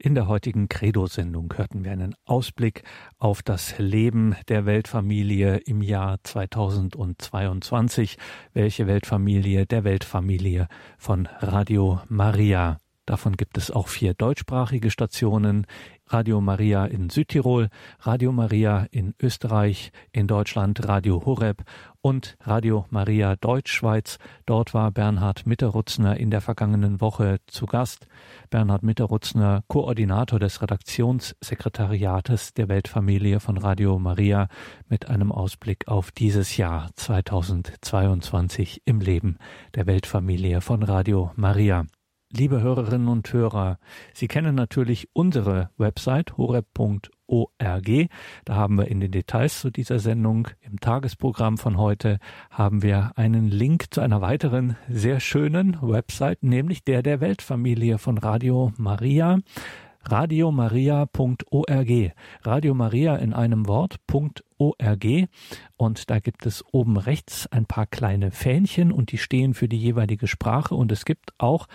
In 0.02 0.16
der 0.16 0.30
heutigen 0.30 0.70
Credo-Sendung 0.70 1.54
hörten 1.58 1.84
wir 1.84 1.92
einen 1.92 2.16
Ausblick 2.24 2.84
auf 3.18 3.44
das 3.44 3.78
Leben 3.80 4.34
der 4.48 4.66
Weltfamilie 4.66 5.58
im 5.58 5.82
Jahr 5.82 6.20
2022. 6.24 8.18
Welche 8.54 8.88
Weltfamilie? 8.88 9.66
Der 9.66 9.84
Weltfamilie 9.84 10.70
von 10.98 11.28
Radio 11.42 12.00
Maria. 12.08 12.78
Davon 13.06 13.36
gibt 13.36 13.58
es 13.58 13.72
auch 13.72 13.90
vier 13.90 14.14
deutschsprachige 14.14 14.90
Stationen. 14.90 15.68
Radio 16.10 16.42
Maria 16.42 16.86
in 16.86 17.10
Südtirol, 17.10 17.70
Radio 18.02 18.32
Maria 18.32 18.88
in 18.92 19.14
Österreich, 19.22 19.92
in 20.12 20.28
Deutschland 20.28 20.88
Radio 20.88 21.24
Horeb 21.26 21.64
und 22.02 22.36
Radio 22.42 22.86
Maria 22.90 23.36
Deutschschweiz. 23.36 24.18
Dort 24.46 24.74
war 24.74 24.92
Bernhard 24.92 25.46
Mitterutzner 25.46 26.18
in 26.18 26.32
der 26.32 26.42
vergangenen 26.42 27.00
Woche 27.00 27.38
zu 27.48 27.66
Gast. 27.66 28.08
Bernhard 28.50 28.84
Mitterutzner, 28.84 29.64
Koordinator 29.68 30.40
des 30.40 30.62
Redaktionssekretariates 30.62 32.54
der 32.54 32.70
Weltfamilie 32.70 33.40
von 33.40 33.58
Radio 33.58 34.00
Maria 34.00 34.48
mit 34.88 35.10
einem 35.10 35.32
Ausblick 35.32 35.88
auf 35.88 36.12
dieses 36.12 36.58
Jahr 36.58 36.90
2022 36.96 38.82
im 38.86 39.00
Leben 39.00 39.38
der 39.76 39.86
Weltfamilie 39.86 40.62
von 40.62 40.82
Radio 40.84 41.32
Maria. 41.36 41.86
Liebe 42.32 42.62
Hörerinnen 42.62 43.08
und 43.08 43.34
Hörer, 43.34 43.80
Sie 44.14 44.28
kennen 44.28 44.54
natürlich 44.54 45.10
unsere 45.14 45.72
Website 45.78 46.38
horeb.org 46.38 47.10
Da 48.46 48.56
haben 48.56 48.78
wir 48.78 48.88
in 48.88 49.00
den 49.00 49.10
Details 49.10 49.60
zu 49.60 49.72
dieser 49.72 49.98
Sendung 49.98 50.48
im 50.62 50.80
Tagesprogramm 50.80 51.58
von 51.58 51.80
heute 51.80 52.20
haben 52.52 52.84
wir 52.84 53.14
einen 53.16 53.50
Link 53.50 53.88
zu 53.90 54.02
einer 54.02 54.22
weiteren 54.22 54.76
sehr 54.88 55.20
schönen 55.20 55.80
Website, 55.82 56.44
nämlich 56.44 56.84
der 56.84 57.02
der 57.02 57.20
Weltfamilie 57.20 57.98
von 57.98 58.20
Radio 58.20 58.74
Maria 58.78 59.40
radiomaria.org. 60.04 62.14
Radio 62.44 62.74
Maria 62.74 63.16
in 63.16 63.34
einem 63.34 63.68
Wort.org. 63.68 65.06
Und 65.78 66.10
da 66.10 66.20
gibt 66.20 66.46
es 66.46 66.64
oben 66.72 66.98
rechts 66.98 67.48
ein 67.48 67.66
paar 67.66 67.88
kleine 67.88 68.32
Fähnchen 68.32 68.92
und 68.92 69.12
die 69.12 69.18
stehen 69.18 69.54
für 69.54 69.68
die 69.68 69.80
jeweilige 69.80 70.28
Sprache. 70.28 70.76
Und 70.76 70.92
es 70.92 71.06
gibt 71.06 71.34
auch 71.38 71.68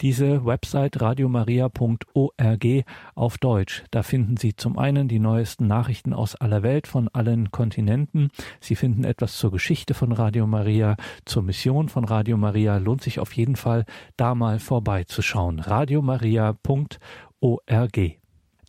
diese 0.00 0.44
Website 0.44 1.00
radiomaria.org 1.00 2.66
auf 3.14 3.38
Deutsch. 3.38 3.84
Da 3.90 4.02
finden 4.02 4.36
Sie 4.36 4.56
zum 4.56 4.78
einen 4.78 5.08
die 5.08 5.18
neuesten 5.18 5.66
Nachrichten 5.66 6.12
aus 6.12 6.34
aller 6.34 6.62
Welt 6.62 6.86
von 6.86 7.08
allen 7.08 7.50
Kontinenten. 7.50 8.30
Sie 8.60 8.76
finden 8.76 9.04
etwas 9.04 9.36
zur 9.36 9.50
Geschichte 9.50 9.94
von 9.94 10.12
Radio 10.12 10.46
Maria, 10.46 10.96
zur 11.24 11.42
Mission 11.42 11.88
von 11.88 12.04
Radio 12.04 12.36
Maria. 12.36 12.78
Lohnt 12.78 13.02
sich 13.02 13.18
auf 13.18 13.32
jeden 13.32 13.56
Fall, 13.56 13.84
da 14.16 14.34
mal 14.34 14.58
vorbeizuschauen. 14.58 15.60
radiomaria.org. 15.60 18.19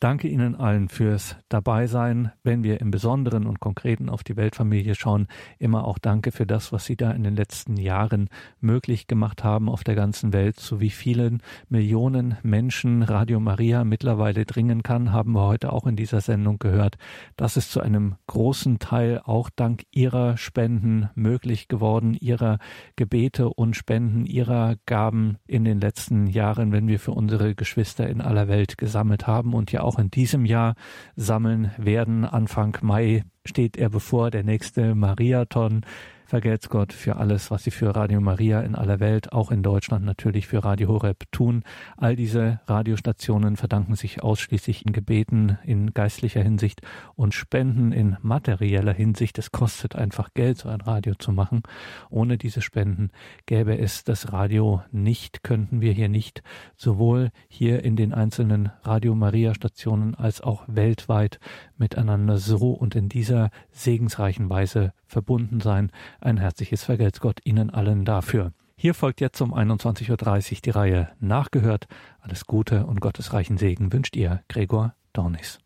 Danke 0.02 0.28
Ihnen 0.28 0.56
allen 0.56 0.90
fürs 0.90 1.36
Dabeisein. 1.48 2.32
Wenn 2.42 2.64
wir 2.64 2.82
im 2.82 2.90
Besonderen 2.90 3.46
und 3.46 3.60
Konkreten 3.60 4.10
auf 4.10 4.24
die 4.24 4.36
Weltfamilie 4.36 4.96
schauen, 4.96 5.28
immer 5.60 5.86
auch 5.86 6.00
danke 6.00 6.32
für 6.32 6.48
das, 6.48 6.74
was 6.74 6.86
Sie 6.86 6.96
da 6.96 7.12
in 7.12 7.22
den 7.22 7.36
letzten 7.36 7.78
Jahren 7.78 8.28
möglich 8.60 9.06
gemacht 9.06 9.44
haben 9.44 9.70
auf 9.70 9.84
der 9.84 9.94
ganzen 9.94 10.34
Welt. 10.34 10.60
So 10.60 10.80
wie 10.80 10.90
vielen 10.90 11.44
Millionen 11.70 12.36
Menschen 12.42 13.04
Radio 13.04 13.40
Maria 13.40 13.84
mittlerweile 13.84 14.44
dringen 14.44 14.82
kann, 14.82 15.12
haben 15.12 15.34
wir 15.34 15.44
heute 15.44 15.72
auch 15.72 15.86
in 15.86 15.96
dieser 15.96 16.22
Sendung 16.22 16.58
gehört. 16.58 16.98
Das 17.38 17.56
ist 17.56 17.72
zu 17.72 17.80
einem 17.80 18.16
großen 18.26 18.80
Teil 18.80 19.22
auch 19.24 19.52
dank 19.56 19.84
Ihrer 19.92 20.36
Spenden 20.36 21.12
möglich 21.14 21.68
geworden, 21.68 22.16
Ihrer 22.20 22.58
Gebete 22.96 23.50
und 23.50 23.76
Spenden, 23.76 24.26
Ihrer 24.26 24.78
Gaben 24.88 25.38
in 25.46 25.64
den 25.64 25.80
letzten 25.80 26.26
Jahren, 26.26 26.72
wenn 26.72 26.88
wir 26.88 27.00
für 27.00 27.12
unsere 27.12 27.54
Geschwister 27.54 28.10
in 28.10 28.20
aller 28.20 28.48
Welt 28.48 28.80
gesammelt 28.80 29.28
haben 29.28 29.54
und 29.54 29.72
ja 29.72 29.84
auch 29.84 29.91
auch 29.92 30.00
in 30.00 30.10
diesem 30.10 30.46
Jahr 30.46 30.76
sammeln 31.16 31.72
werden. 31.78 32.24
Anfang 32.26 32.78
Mai 32.82 33.24
steht 33.46 33.78
er 33.78 33.90
bevor, 33.90 34.32
der 34.32 34.44
nächste 34.44 34.96
Mariathon. 34.96 35.82
Vergelt's 36.32 36.70
Gott 36.70 36.94
für 36.94 37.18
alles, 37.18 37.52
was 37.52 37.66
Sie 37.66 37.72
für 37.72 37.94
Radio 37.94 38.22
Maria 38.22 38.62
in 38.62 38.74
aller 38.74 39.02
Welt, 39.02 39.34
auch 39.34 39.52
in 39.52 39.64
Deutschland 39.64 40.06
natürlich 40.06 40.48
für 40.48 40.64
Radio 40.64 40.88
Horeb 40.88 41.30
tun. 41.34 41.66
All 41.98 42.16
diese 42.16 42.62
Radiostationen 42.68 43.58
verdanken 43.58 43.96
sich 43.96 44.24
ausschließlich 44.24 44.86
in 44.86 44.94
Gebeten, 44.94 45.58
in 45.66 45.94
geistlicher 45.94 46.42
Hinsicht 46.42 46.84
und 47.16 47.34
Spenden 47.34 47.92
in 47.92 48.16
materieller 48.22 48.94
Hinsicht. 48.94 49.40
Es 49.40 49.52
kostet 49.52 49.98
einfach 49.98 50.30
Geld, 50.34 50.60
so 50.60 50.70
ein 50.70 50.80
Radio 50.80 51.16
zu 51.16 51.34
machen. 51.34 51.64
Ohne 52.10 52.38
diese 52.38 52.62
Spenden 52.62 53.10
gäbe 53.46 53.78
es 53.78 54.06
das 54.06 54.32
Radio 54.32 54.84
nicht, 54.90 55.44
könnten 55.44 55.82
wir 55.82 55.92
hier 55.92 56.08
nicht 56.08 56.44
sowohl 56.78 57.32
hier 57.50 57.84
in 57.84 57.98
den 57.98 58.14
einzelnen 58.14 58.72
Radio 58.84 59.16
Maria 59.16 59.54
Stationen 59.54 60.16
als 60.16 60.40
auch 60.40 60.64
weltweit 60.68 61.42
miteinander 61.82 62.38
so 62.38 62.72
und 62.72 62.96
in 62.96 63.10
dieser 63.10 63.50
segensreichen 63.72 64.50
Weise 64.50 64.94
verbunden 65.06 65.60
sein. 65.60 65.92
Ein 66.22 66.38
herzliches 66.38 66.86
Vergelt's 66.86 67.20
Gott 67.20 67.42
Ihnen 67.44 67.70
allen 67.70 68.06
dafür. 68.06 68.54
Hier 68.78 68.94
folgt 68.94 69.20
jetzt 69.20 69.42
um 69.42 69.54
21.30 69.54 70.10
Uhr 70.54 70.62
die 70.64 70.70
Reihe 70.70 71.10
Nachgehört. 71.20 71.88
Alles 72.22 72.46
Gute 72.46 72.86
und 72.86 73.02
gottesreichen 73.02 73.58
Segen 73.58 73.92
wünscht 73.92 74.16
ihr 74.16 74.42
Gregor 74.48 74.96
Dornis. 75.12 75.60